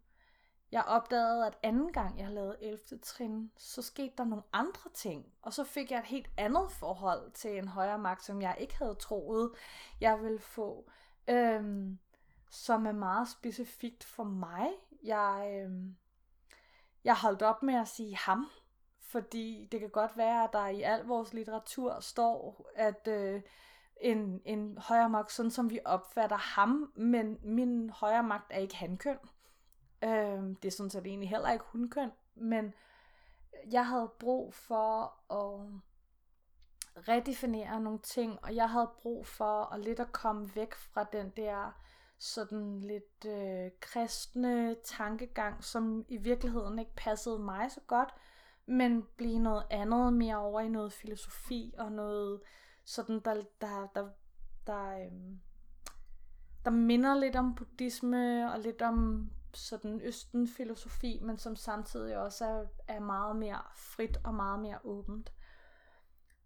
Jeg 0.71 0.83
opdagede, 0.83 1.47
at 1.47 1.57
anden 1.63 1.93
gang 1.93 2.19
jeg 2.19 2.29
lavede 2.29 2.57
11. 2.61 2.79
trin, 3.01 3.51
så 3.57 3.81
skete 3.81 4.13
der 4.17 4.23
nogle 4.23 4.43
andre 4.53 4.89
ting. 4.93 5.25
Og 5.41 5.53
så 5.53 5.63
fik 5.63 5.91
jeg 5.91 5.99
et 5.99 6.05
helt 6.05 6.29
andet 6.37 6.71
forhold 6.71 7.31
til 7.31 7.57
en 7.57 7.67
højere 7.67 7.99
magt, 7.99 8.23
som 8.23 8.41
jeg 8.41 8.55
ikke 8.59 8.77
havde 8.77 8.95
troet, 8.95 9.51
jeg 10.01 10.23
ville 10.23 10.39
få. 10.39 10.89
Øhm, 11.27 11.99
som 12.49 12.85
er 12.85 12.91
meget 12.91 13.29
specifikt 13.29 14.03
for 14.03 14.23
mig. 14.23 14.69
Jeg, 15.03 15.61
øhm, 15.63 15.95
jeg 17.03 17.15
holdt 17.15 17.41
op 17.41 17.63
med 17.63 17.73
at 17.73 17.87
sige 17.87 18.15
ham, 18.15 18.47
fordi 18.99 19.67
det 19.71 19.79
kan 19.79 19.89
godt 19.89 20.17
være, 20.17 20.43
at 20.43 20.49
der 20.53 20.67
i 20.67 20.81
al 20.81 21.05
vores 21.05 21.33
litteratur 21.33 21.99
står, 21.99 22.65
at 22.75 23.07
øh, 23.07 23.41
en, 24.01 24.41
en 24.45 24.77
højere 24.77 25.09
magt, 25.09 25.31
sådan 25.31 25.51
som 25.51 25.69
vi 25.69 25.79
opfatter 25.85 26.37
ham, 26.37 26.91
men 26.95 27.39
min 27.43 27.89
højere 27.89 28.23
magt 28.23 28.47
er 28.49 28.57
ikke 28.57 28.75
hankøn. 28.75 29.17
Øh, 30.03 30.55
det 30.61 30.65
er 30.65 30.71
sådan 30.71 30.89
set 30.89 31.07
egentlig 31.07 31.29
heller 31.29 31.51
ikke 31.51 31.65
hundkøn, 31.67 32.11
men 32.35 32.73
jeg 33.71 33.87
havde 33.87 34.11
brug 34.19 34.53
for 34.53 35.13
at 35.33 35.81
redefinere 37.07 37.81
nogle 37.81 37.99
ting, 37.99 38.39
og 38.43 38.55
jeg 38.55 38.69
havde 38.69 38.89
brug 39.01 39.27
for 39.27 39.73
at 39.73 39.79
lidt 39.79 39.99
at 39.99 40.11
komme 40.11 40.55
væk 40.55 40.75
fra 40.75 41.03
den 41.03 41.29
der 41.29 41.71
sådan 42.17 42.81
lidt 42.81 43.25
øh, 43.25 43.71
kristne 43.79 44.75
tankegang, 44.83 45.63
som 45.63 46.05
i 46.09 46.17
virkeligheden 46.17 46.79
ikke 46.79 46.95
passede 46.95 47.39
mig 47.39 47.71
så 47.71 47.79
godt, 47.87 48.13
men 48.65 49.07
blive 49.17 49.39
noget 49.39 49.63
andet, 49.69 50.13
mere 50.13 50.37
over 50.37 50.61
i 50.61 50.69
noget 50.69 50.93
filosofi 50.93 51.73
og 51.77 51.91
noget 51.91 52.41
sådan, 52.85 53.19
der, 53.19 53.33
der, 53.61 53.87
der, 53.95 54.09
der, 54.67 54.89
øh, 54.89 55.11
der 56.65 56.71
minder 56.71 57.15
lidt 57.15 57.35
om 57.35 57.55
buddhisme 57.55 58.51
og 58.51 58.59
lidt 58.59 58.81
om 58.81 59.29
sådan 59.57 60.01
østen 60.01 60.47
filosofi, 60.47 61.19
men 61.21 61.37
som 61.37 61.55
samtidig 61.55 62.17
også 62.17 62.45
er, 62.45 62.65
er 62.87 62.99
meget 62.99 63.35
mere 63.35 63.61
frit 63.75 64.17
og 64.23 64.33
meget 64.33 64.59
mere 64.59 64.79
åbent. 64.83 65.33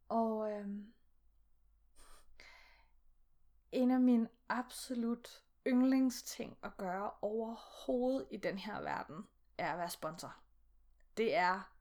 Og 0.10 0.52
øhm, 0.52 0.94
en 3.72 3.92
af 3.92 4.00
mine 4.00 4.30
absolut 4.50 5.44
yndlingsting 5.68 6.58
at 6.64 6.78
gøre 6.78 7.12
overhovedet 7.22 8.28
i 8.32 8.38
den 8.38 8.58
her 8.58 8.82
verden, 8.82 9.28
er 9.58 9.72
at 9.72 9.78
være 9.78 9.90
sponsor. 9.90 10.36
Det 11.18 11.36
er, 11.36 11.74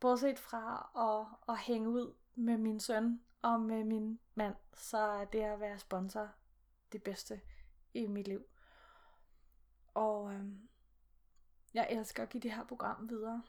bortset 0.00 0.38
fra 0.38 0.90
at, 0.96 1.52
at 1.54 1.58
hænge 1.58 1.88
ud 1.88 2.14
med 2.34 2.58
min 2.58 2.80
søn 2.80 3.20
og 3.42 3.60
med 3.60 3.84
min 3.84 4.20
mand, 4.34 4.54
så 4.74 4.98
er 4.98 5.24
det 5.24 5.40
at 5.40 5.60
være 5.60 5.78
sponsor 5.78 6.28
det 6.92 7.02
bedste 7.02 7.40
i 7.94 8.06
mit 8.06 8.28
liv. 8.28 8.44
Og 9.94 10.32
øhm, 10.32 10.68
jeg 11.74 11.86
elsker 11.90 12.22
at 12.22 12.28
give 12.28 12.40
det 12.40 12.52
her 12.52 12.64
program 12.64 13.08
videre. 13.08 13.42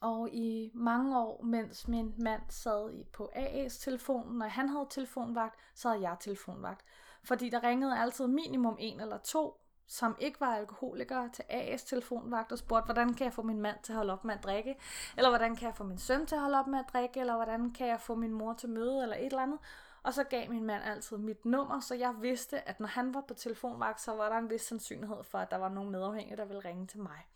Og 0.00 0.28
i 0.32 0.70
mange 0.74 1.18
år, 1.18 1.42
mens 1.42 1.88
min 1.88 2.14
mand 2.18 2.42
sad 2.48 2.92
i 2.92 3.04
på 3.04 3.30
AA's 3.36 3.84
telefon, 3.84 4.32
når 4.32 4.46
han 4.46 4.68
havde 4.68 4.86
telefonvagt, 4.90 5.54
så 5.74 5.88
havde 5.88 6.02
jeg 6.02 6.16
telefonvagt. 6.20 6.84
Fordi 7.22 7.48
der 7.48 7.62
ringede 7.62 7.98
altid 7.98 8.26
minimum 8.26 8.76
en 8.78 9.00
eller 9.00 9.18
to, 9.18 9.60
som 9.86 10.16
ikke 10.18 10.40
var 10.40 10.54
alkoholikere 10.54 11.30
til 11.32 11.42
AA's 11.42 11.88
telefonvagt 11.88 12.52
og 12.52 12.58
spurgte, 12.58 12.84
hvordan 12.84 13.14
kan 13.14 13.24
jeg 13.24 13.32
få 13.32 13.42
min 13.42 13.60
mand 13.60 13.76
til 13.82 13.92
at 13.92 13.96
holde 13.96 14.12
op 14.12 14.24
med 14.24 14.34
at 14.34 14.44
drikke, 14.44 14.76
eller 15.16 15.30
hvordan 15.30 15.56
kan 15.56 15.66
jeg 15.66 15.76
få 15.76 15.84
min 15.84 15.98
søn 15.98 16.26
til 16.26 16.34
at 16.34 16.40
holde 16.40 16.58
op 16.58 16.66
med 16.66 16.78
at 16.78 16.84
drikke, 16.92 17.20
eller 17.20 17.34
hvordan 17.34 17.72
kan 17.72 17.86
jeg 17.86 18.00
få 18.00 18.14
min 18.14 18.32
mor 18.32 18.52
til 18.52 18.68
møde, 18.68 19.02
eller 19.02 19.16
et 19.16 19.26
eller 19.26 19.42
andet. 19.42 19.58
Og 20.02 20.14
så 20.14 20.24
gav 20.24 20.50
min 20.50 20.64
mand 20.64 20.82
altid 20.84 21.16
mit 21.16 21.44
nummer, 21.44 21.80
så 21.80 21.94
jeg 21.94 22.14
vidste, 22.20 22.68
at 22.68 22.80
når 22.80 22.86
han 22.86 23.14
var 23.14 23.20
på 23.20 23.34
telefonvagt, 23.34 24.00
så 24.00 24.12
var 24.12 24.28
der 24.28 24.36
en 24.36 24.50
vis 24.50 24.62
sandsynlighed 24.62 25.24
for, 25.24 25.38
at 25.38 25.50
der 25.50 25.56
var 25.56 25.68
nogen 25.68 25.90
medafhængige, 25.90 26.36
der 26.36 26.44
ville 26.44 26.64
ringe 26.64 26.86
til 26.86 27.00
mig. 27.00 27.26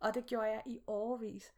Og 0.00 0.14
det 0.14 0.26
gjorde 0.26 0.48
jeg 0.48 0.62
i 0.66 0.80
overvis. 0.86 1.52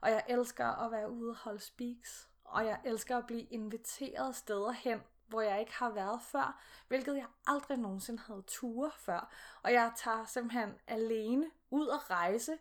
Og 0.00 0.10
jeg 0.10 0.24
elsker 0.28 0.66
at 0.66 0.92
være 0.92 1.10
ude 1.10 1.30
og 1.30 1.36
holde 1.36 1.60
speaks, 1.60 2.28
og 2.44 2.66
jeg 2.66 2.80
elsker 2.84 3.16
at 3.16 3.26
blive 3.26 3.42
inviteret 3.42 4.36
steder 4.36 4.70
hen, 4.70 5.00
hvor 5.28 5.40
jeg 5.40 5.60
ikke 5.60 5.74
har 5.74 5.90
været 5.90 6.20
før, 6.22 6.60
hvilket 6.88 7.16
jeg 7.16 7.26
aldrig 7.46 7.78
nogensinde 7.78 8.22
havde 8.26 8.42
ture 8.46 8.90
før. 8.98 9.32
Og 9.62 9.72
jeg 9.72 9.92
tager 9.96 10.24
simpelthen 10.24 10.74
alene 10.86 11.50
ud 11.70 11.86
og 11.86 12.10
rejse. 12.10 12.58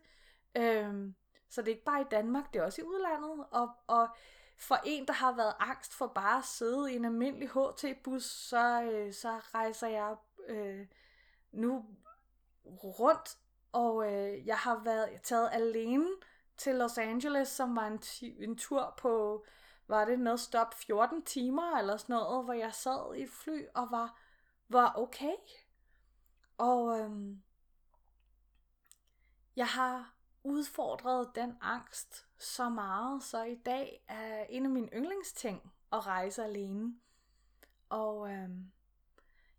Øhm, 0.55 1.15
så 1.49 1.61
det 1.61 1.67
er 1.67 1.71
ikke 1.71 1.85
bare 1.85 2.01
i 2.01 2.07
Danmark, 2.11 2.53
det 2.53 2.59
er 2.59 2.63
også 2.63 2.81
i 2.81 2.83
udlandet. 2.83 3.45
Og, 3.51 3.69
og 3.87 4.09
for 4.61 4.79
en, 4.85 5.07
der 5.07 5.13
har 5.13 5.31
været 5.35 5.53
angst 5.59 5.93
for 5.93 6.07
bare 6.07 6.37
at 6.37 6.45
sidde 6.45 6.93
i 6.93 6.95
en 6.95 7.05
almindelig 7.05 7.49
HT-bus, 7.49 8.23
så, 8.23 8.81
øh, 8.83 9.13
så 9.13 9.39
rejser 9.53 9.87
jeg 9.87 10.15
øh, 10.47 10.87
nu 11.51 11.85
rundt, 12.83 13.37
og 13.71 14.13
øh, 14.13 14.47
jeg 14.47 14.57
har 14.57 14.83
været 14.83 15.21
taget 15.21 15.49
alene 15.53 16.07
til 16.57 16.75
Los 16.75 16.97
Angeles, 16.97 17.47
som 17.47 17.75
var 17.75 17.87
en, 17.87 18.01
en 18.39 18.57
tur 18.57 18.93
på 18.97 19.45
var 19.87 20.05
det 20.05 20.19
noget 20.19 20.39
stop 20.39 20.73
14 20.73 21.25
timer 21.25 21.77
eller 21.77 21.97
sådan 21.97 22.13
noget, 22.13 22.43
hvor 22.43 22.53
jeg 22.53 22.73
sad 22.73 23.15
i 23.15 23.23
et 23.23 23.29
fly 23.29 23.65
og 23.75 23.87
var, 23.91 24.19
var 24.69 24.93
okay. 24.97 25.35
Og 26.57 26.99
øhm, 26.99 27.41
jeg 29.55 29.67
har 29.67 30.13
udfordrede 30.43 31.31
den 31.35 31.57
angst 31.61 32.27
så 32.39 32.69
meget, 32.69 33.23
så 33.23 33.43
i 33.43 33.55
dag 33.55 34.03
er 34.07 34.45
en 34.49 34.65
af 34.65 34.71
mine 34.71 34.89
yndlingsting 34.93 35.73
at 35.91 36.07
rejse 36.07 36.43
alene. 36.43 36.95
Og 37.89 38.31
øh, 38.31 38.49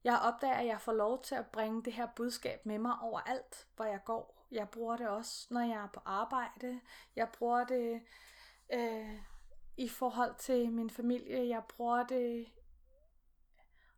jeg 0.04 0.18
opdager, 0.18 0.54
at 0.54 0.66
jeg 0.66 0.80
får 0.80 0.92
lov 0.92 1.22
til 1.22 1.34
at 1.34 1.46
bringe 1.46 1.82
det 1.82 1.92
her 1.92 2.06
budskab 2.16 2.66
med 2.66 2.78
mig 2.78 2.98
overalt, 3.02 3.68
hvor 3.76 3.84
jeg 3.84 4.00
går. 4.04 4.46
Jeg 4.50 4.68
bruger 4.68 4.96
det 4.96 5.08
også, 5.08 5.46
når 5.50 5.60
jeg 5.60 5.82
er 5.82 5.88
på 5.94 6.00
arbejde. 6.04 6.80
Jeg 7.16 7.28
bruger 7.38 7.64
det 7.64 8.02
øh, 8.72 9.18
i 9.76 9.88
forhold 9.88 10.34
til 10.38 10.72
min 10.72 10.90
familie. 10.90 11.48
Jeg 11.48 11.62
bruger 11.68 12.06
det 12.06 12.46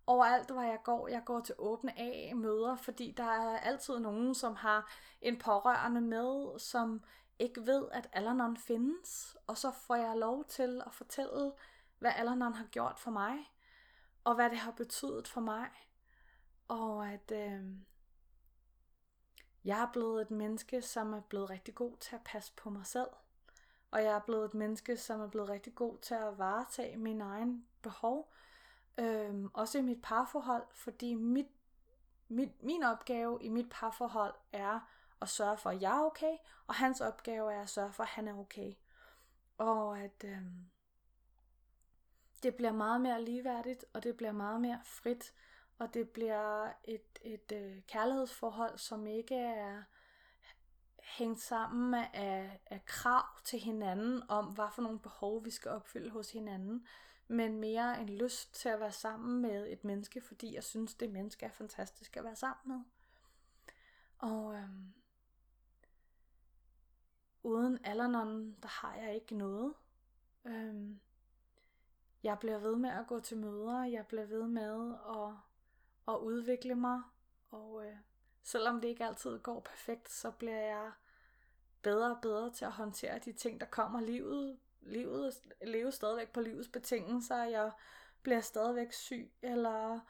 overalt, 0.07 0.51
hvor 0.51 0.63
jeg 0.63 0.79
går. 0.85 1.09
Jeg 1.09 1.23
går 1.25 1.41
til 1.41 1.55
åbne 1.59 1.99
af 1.99 2.33
møder, 2.37 2.77
fordi 2.77 3.15
der 3.17 3.25
er 3.25 3.59
altid 3.59 3.99
nogen, 3.99 4.35
som 4.35 4.55
har 4.57 4.93
en 5.21 5.39
pårørende 5.39 6.01
med, 6.01 6.59
som 6.59 7.03
ikke 7.39 7.67
ved, 7.67 7.89
at 7.93 8.09
Alanon 8.13 8.57
findes. 8.57 9.37
Og 9.47 9.59
så 9.59 9.71
får 9.71 9.95
jeg 9.95 10.17
lov 10.17 10.45
til 10.45 10.83
at 10.87 10.95
fortælle, 10.95 11.53
hvad 11.99 12.13
Alanon 12.17 12.55
har 12.55 12.67
gjort 12.67 12.99
for 12.99 13.11
mig, 13.11 13.37
og 14.25 14.35
hvad 14.35 14.51
det 14.51 14.59
har 14.59 14.71
betydet 14.73 15.29
for 15.29 15.41
mig. 15.41 15.69
Og 16.69 17.09
at 17.09 17.33
øh, 17.33 17.61
jeg 19.65 19.83
er 19.83 19.93
blevet 19.93 20.23
et 20.23 20.31
menneske, 20.31 20.83
som 20.83 21.13
er 21.13 21.21
blevet 21.21 21.51
rigtig 21.51 21.75
god 21.75 21.97
til 21.97 22.15
at 22.17 22.23
passe 22.25 22.53
på 22.57 22.71
mig 22.71 22.87
selv. 22.87 23.09
Og 23.91 24.03
jeg 24.03 24.13
er 24.13 24.21
blevet 24.21 24.45
et 24.45 24.55
menneske, 24.55 24.97
som 24.97 25.21
er 25.21 25.29
blevet 25.29 25.49
rigtig 25.49 25.75
god 25.75 25.99
til 25.99 26.15
at 26.15 26.39
varetage 26.39 26.97
mine 26.97 27.25
egen 27.25 27.67
behov. 27.83 28.33
Øhm, 28.99 29.51
også 29.55 29.79
i 29.79 29.83
mit 29.83 30.03
parforhold, 30.03 30.67
fordi 30.71 31.15
mit, 31.15 31.47
mit, 32.29 32.63
min 32.63 32.83
opgave 32.83 33.39
i 33.43 33.49
mit 33.49 33.67
parforhold 33.71 34.35
er 34.53 34.81
at 35.21 35.29
sørge 35.29 35.57
for, 35.57 35.71
at 35.71 35.83
jeg 35.83 35.97
er 35.97 36.05
okay, 36.05 36.37
og 36.67 36.75
hans 36.75 37.01
opgave 37.01 37.53
er 37.53 37.63
at 37.63 37.69
sørge 37.69 37.93
for, 37.93 38.03
at 38.03 38.09
han 38.09 38.29
er 38.29 38.39
okay. 38.39 38.73
Og 39.59 39.99
at 39.99 40.25
øhm, 40.25 40.71
det 42.43 42.55
bliver 42.55 42.73
meget 42.73 43.01
mere 43.01 43.23
ligeværdigt, 43.25 43.85
og 43.93 44.03
det 44.03 44.17
bliver 44.17 44.33
meget 44.33 44.61
mere 44.61 44.81
frit, 44.85 45.35
og 45.79 45.95
det 45.95 46.09
bliver 46.09 46.73
et, 46.85 47.19
et 47.23 47.53
øh, 47.53 47.83
kærlighedsforhold, 47.89 48.79
som 48.79 49.07
ikke 49.07 49.37
er 49.37 49.83
hængt 51.03 51.41
sammen 51.41 51.95
af, 51.95 52.61
af 52.67 52.85
krav 52.87 53.25
til 53.45 53.59
hinanden 53.59 54.23
om, 54.29 54.45
hvad 54.47 54.69
for 54.73 54.83
nogle 54.83 54.99
behov 54.99 55.45
vi 55.45 55.51
skal 55.51 55.71
opfylde 55.71 56.11
hos 56.11 56.33
hinanden, 56.33 56.87
men 57.29 57.59
mere 57.59 58.01
en 58.01 58.09
lyst 58.09 58.55
til 58.55 58.69
at 58.69 58.81
være 58.81 58.93
sammen 58.93 59.43
med 59.43 59.73
et 59.73 59.85
menneske, 59.85 60.21
fordi 60.21 60.55
jeg 60.55 60.65
synes, 60.65 60.95
det 60.95 61.11
menneske 61.11 61.47
er 61.47 61.51
fantastisk 61.51 62.17
at 62.17 62.25
være 62.25 62.37
sammen 62.37 62.77
med. 62.77 62.85
Og 64.19 64.55
øhm, 64.55 64.95
uden 67.43 67.79
Alanon, 67.85 68.57
der 68.63 68.69
har 68.69 68.95
jeg 68.95 69.15
ikke 69.15 69.35
noget. 69.35 69.75
Øhm, 70.45 71.01
jeg 72.23 72.39
bliver 72.39 72.59
ved 72.59 72.77
med 72.77 72.91
at 72.91 73.07
gå 73.07 73.21
til 73.21 73.37
møder, 73.37 73.85
jeg 73.85 74.07
bliver 74.07 74.25
ved 74.25 74.47
med 74.47 74.95
at, 75.09 75.35
at 76.15 76.19
udvikle 76.19 76.75
mig, 76.75 77.03
og 77.51 77.87
øh, 77.87 77.97
selvom 78.43 78.81
det 78.81 78.89
ikke 78.89 79.05
altid 79.05 79.39
går 79.39 79.61
perfekt, 79.61 80.11
så 80.11 80.31
bliver 80.31 80.61
jeg 80.61 80.93
bedre 81.83 82.11
og 82.11 82.23
bedre 82.23 82.53
til 82.53 82.65
at 82.65 82.73
håndtere 82.73 83.19
de 83.19 83.33
ting, 83.33 83.61
der 83.61 83.67
kommer. 83.67 84.01
Livet, 84.01 84.59
livet 84.87 85.35
leve 85.63 85.93
stadigvæk 85.93 86.33
på 86.33 86.41
livets 86.41 86.69
betingelser. 86.69 87.45
Jeg 87.45 87.71
bliver 88.23 88.41
stadigvæk 88.41 88.93
syg, 88.93 89.33
eller 89.43 90.01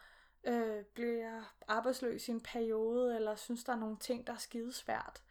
øh, 0.44 0.84
bliver 0.84 1.54
arbejdsløs 1.68 2.28
i 2.28 2.30
en 2.30 2.40
periode, 2.40 3.16
eller 3.16 3.36
synes, 3.36 3.64
der 3.64 3.72
er 3.72 3.76
nogle 3.76 3.96
ting, 3.96 4.26
der 4.26 4.32
er 4.32 4.38
skidesvært. 4.38 5.22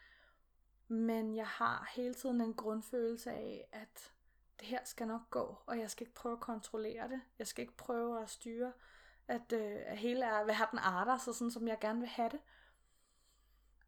Men 0.88 1.36
jeg 1.36 1.48
har 1.48 1.92
hele 1.96 2.14
tiden 2.14 2.42
en 2.42 2.54
grundfølelse 2.54 3.32
af, 3.32 3.68
at 3.72 4.14
det 4.60 4.68
her 4.68 4.80
skal 4.86 5.08
nok 5.08 5.30
gå, 5.30 5.58
og 5.66 5.80
jeg 5.80 5.92
skal 5.92 6.04
ikke 6.08 6.16
prøve 6.16 6.34
at 6.34 6.40
kontrollere 6.40 7.10
det. 7.10 7.22
Jeg 7.40 7.48
skal 7.48 7.62
ikke 7.62 7.78
prøve 7.78 8.22
at 8.22 8.30
styre, 8.30 8.74
at, 9.28 9.54
øh, 9.54 9.82
at 9.86 9.98
hele 9.98 10.22
verden 10.22 10.80
arter 10.80 11.18
sig, 11.18 11.36
sådan 11.36 11.52
som 11.52 11.68
jeg 11.68 11.80
gerne 11.80 12.00
vil 12.00 12.10
have 12.10 12.30
det. 12.30 12.40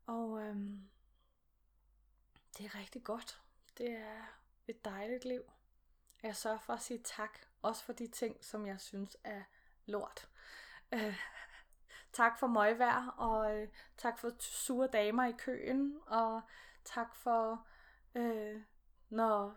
Og 0.05 0.41
øhm, 0.41 0.89
det 2.57 2.65
er 2.65 2.79
rigtig 2.79 3.03
godt. 3.03 3.41
Det 3.77 3.91
er 3.91 4.21
et 4.67 4.85
dejligt 4.85 5.25
liv. 5.25 5.41
Jeg 6.23 6.35
sørger 6.35 6.59
for 6.59 6.73
at 6.73 6.81
sige 6.81 6.99
tak, 7.03 7.39
også 7.61 7.83
for 7.83 7.93
de 7.93 8.07
ting, 8.07 8.45
som 8.45 8.67
jeg 8.67 8.81
synes 8.81 9.17
er 9.23 9.41
lort. 9.85 10.29
Øh, 10.93 11.19
tak 12.13 12.39
for 12.39 12.47
møgvejr, 12.47 13.07
og 13.07 13.61
øh, 13.61 13.67
tak 13.97 14.19
for 14.19 14.31
sure 14.39 14.87
damer 14.87 15.25
i 15.25 15.31
køen, 15.37 15.99
og 16.07 16.41
tak 16.83 17.15
for, 17.15 17.67
øh, 18.15 18.61
når 19.09 19.55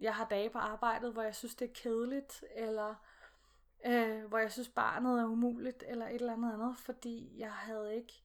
jeg 0.00 0.14
har 0.14 0.24
dage 0.24 0.50
på 0.50 0.58
arbejdet, 0.58 1.12
hvor 1.12 1.22
jeg 1.22 1.34
synes, 1.34 1.54
det 1.54 1.68
er 1.70 1.74
kedeligt, 1.74 2.44
eller 2.54 2.94
øh, 3.86 4.24
hvor 4.24 4.38
jeg 4.38 4.52
synes, 4.52 4.68
barnet 4.68 5.20
er 5.20 5.24
umuligt, 5.24 5.84
eller 5.86 6.06
et 6.06 6.14
eller 6.14 6.32
andet 6.32 6.52
andet, 6.52 6.78
fordi 6.78 7.38
jeg 7.38 7.52
havde 7.52 7.96
ikke 7.96 8.22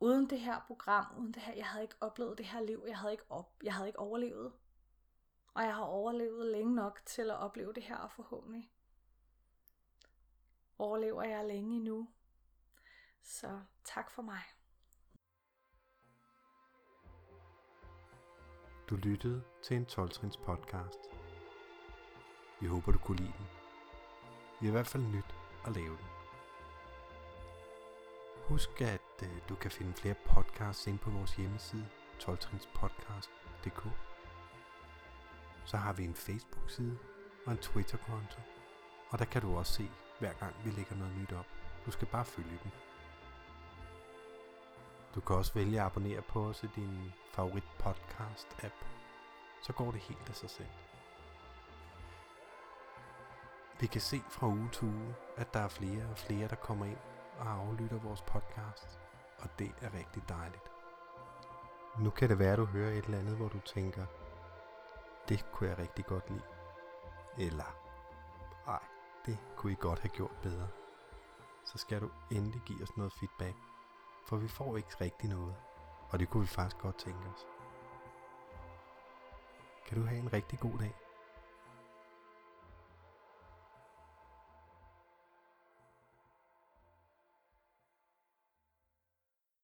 uden 0.00 0.30
det 0.30 0.40
her 0.40 0.60
program, 0.66 1.06
uden 1.18 1.32
det 1.32 1.42
her, 1.42 1.54
jeg 1.54 1.66
havde 1.66 1.84
ikke 1.84 1.96
oplevet 2.00 2.38
det 2.38 2.46
her 2.46 2.60
liv, 2.60 2.84
jeg 2.88 2.98
havde 2.98 3.12
ikke, 3.12 3.24
op, 3.30 3.52
jeg 3.62 3.74
havde 3.74 3.88
ikke 3.88 3.98
overlevet. 3.98 4.52
Og 5.54 5.62
jeg 5.62 5.74
har 5.74 5.84
overlevet 5.84 6.46
længe 6.46 6.74
nok 6.74 7.00
til 7.06 7.30
at 7.30 7.36
opleve 7.36 7.72
det 7.72 7.82
her, 7.82 7.96
og 7.96 8.10
forhåbentlig 8.10 8.70
overlever 10.80 11.22
jeg 11.22 11.46
længe 11.46 11.76
endnu. 11.76 12.08
Så 13.22 13.60
tak 13.84 14.10
for 14.10 14.22
mig. 14.22 14.40
Du 18.90 18.96
lyttede 18.96 19.42
til 19.62 19.76
en 19.76 19.86
12-trins 19.86 20.36
podcast. 20.36 20.98
Vi 22.60 22.66
håber, 22.66 22.92
du 22.92 22.98
kunne 22.98 23.16
lide 23.16 23.32
den. 23.38 23.46
Vi 24.60 24.66
er 24.66 24.70
i 24.70 24.72
hvert 24.72 24.86
fald 24.86 25.02
nyt 25.02 25.34
at 25.66 25.72
lave 25.72 25.96
den. 25.96 26.06
Husk, 28.48 28.80
at 28.80 29.22
øh, 29.22 29.48
du 29.48 29.54
kan 29.54 29.70
finde 29.70 29.94
flere 29.94 30.14
podcasts 30.26 30.86
ind 30.86 30.98
på 30.98 31.10
vores 31.10 31.36
hjemmeside, 31.36 31.88
12trinspodcast.dk. 32.22 34.09
Så 35.70 35.76
har 35.76 35.92
vi 35.92 36.04
en 36.04 36.14
Facebook-side 36.14 36.98
og 37.46 37.52
en 37.52 37.58
Twitter-konto. 37.58 38.40
Og 39.10 39.18
der 39.18 39.24
kan 39.24 39.42
du 39.42 39.56
også 39.56 39.72
se, 39.72 39.90
hver 40.18 40.32
gang 40.32 40.54
vi 40.64 40.70
lægger 40.70 40.96
noget 40.96 41.16
nyt 41.16 41.32
op. 41.32 41.46
Du 41.86 41.90
skal 41.90 42.08
bare 42.08 42.24
følge 42.24 42.58
dem. 42.62 42.70
Du 45.14 45.20
kan 45.20 45.36
også 45.36 45.54
vælge 45.54 45.80
at 45.80 45.86
abonnere 45.86 46.22
på 46.22 46.44
os 46.44 46.62
i 46.62 46.66
din 46.76 47.12
favorit 47.32 47.64
podcast 47.78 48.48
app. 48.62 48.74
Så 49.62 49.72
går 49.72 49.90
det 49.90 50.00
helt 50.00 50.28
af 50.28 50.34
sig 50.34 50.50
selv. 50.50 50.68
Vi 53.80 53.86
kan 53.86 54.00
se 54.00 54.22
fra 54.28 54.46
uge 54.46 54.68
til 54.72 54.84
uge, 54.84 55.14
at 55.36 55.54
der 55.54 55.60
er 55.60 55.68
flere 55.68 56.10
og 56.10 56.18
flere, 56.18 56.48
der 56.48 56.56
kommer 56.56 56.86
ind 56.86 56.98
og 57.38 57.50
aflytter 57.50 57.98
vores 57.98 58.22
podcast, 58.22 58.98
og 59.38 59.48
det 59.58 59.72
er 59.80 59.94
rigtig 59.94 60.22
dejligt. 60.28 60.64
Nu 61.98 62.10
kan 62.10 62.28
det 62.28 62.38
være, 62.38 62.52
at 62.52 62.58
du 62.58 62.64
hører 62.64 62.92
et 62.92 63.04
eller 63.04 63.18
andet, 63.18 63.36
hvor 63.36 63.48
du 63.48 63.60
tænker, 63.60 64.06
det 65.30 65.46
kunne 65.52 65.70
jeg 65.70 65.78
rigtig 65.78 66.06
godt 66.06 66.30
lide. 66.30 66.42
Eller, 67.38 67.76
ej, 68.66 68.82
det 69.26 69.38
kunne 69.56 69.72
I 69.72 69.76
godt 69.80 69.98
have 69.98 70.10
gjort 70.10 70.36
bedre. 70.42 70.68
Så 71.64 71.78
skal 71.78 72.00
du 72.00 72.10
endelig 72.30 72.62
give 72.66 72.82
os 72.82 72.96
noget 72.96 73.12
feedback, 73.12 73.56
for 74.26 74.36
vi 74.36 74.48
får 74.48 74.76
ikke 74.76 74.96
rigtig 75.00 75.28
noget, 75.28 75.56
og 76.10 76.18
det 76.18 76.28
kunne 76.28 76.40
vi 76.40 76.46
faktisk 76.46 76.78
godt 76.78 76.98
tænke 76.98 77.28
os. 77.34 77.46
Kan 79.86 79.98
du 79.98 80.04
have 80.06 80.20
en 80.20 80.32
rigtig 80.32 80.58
god 80.58 80.78
dag? 80.78 80.94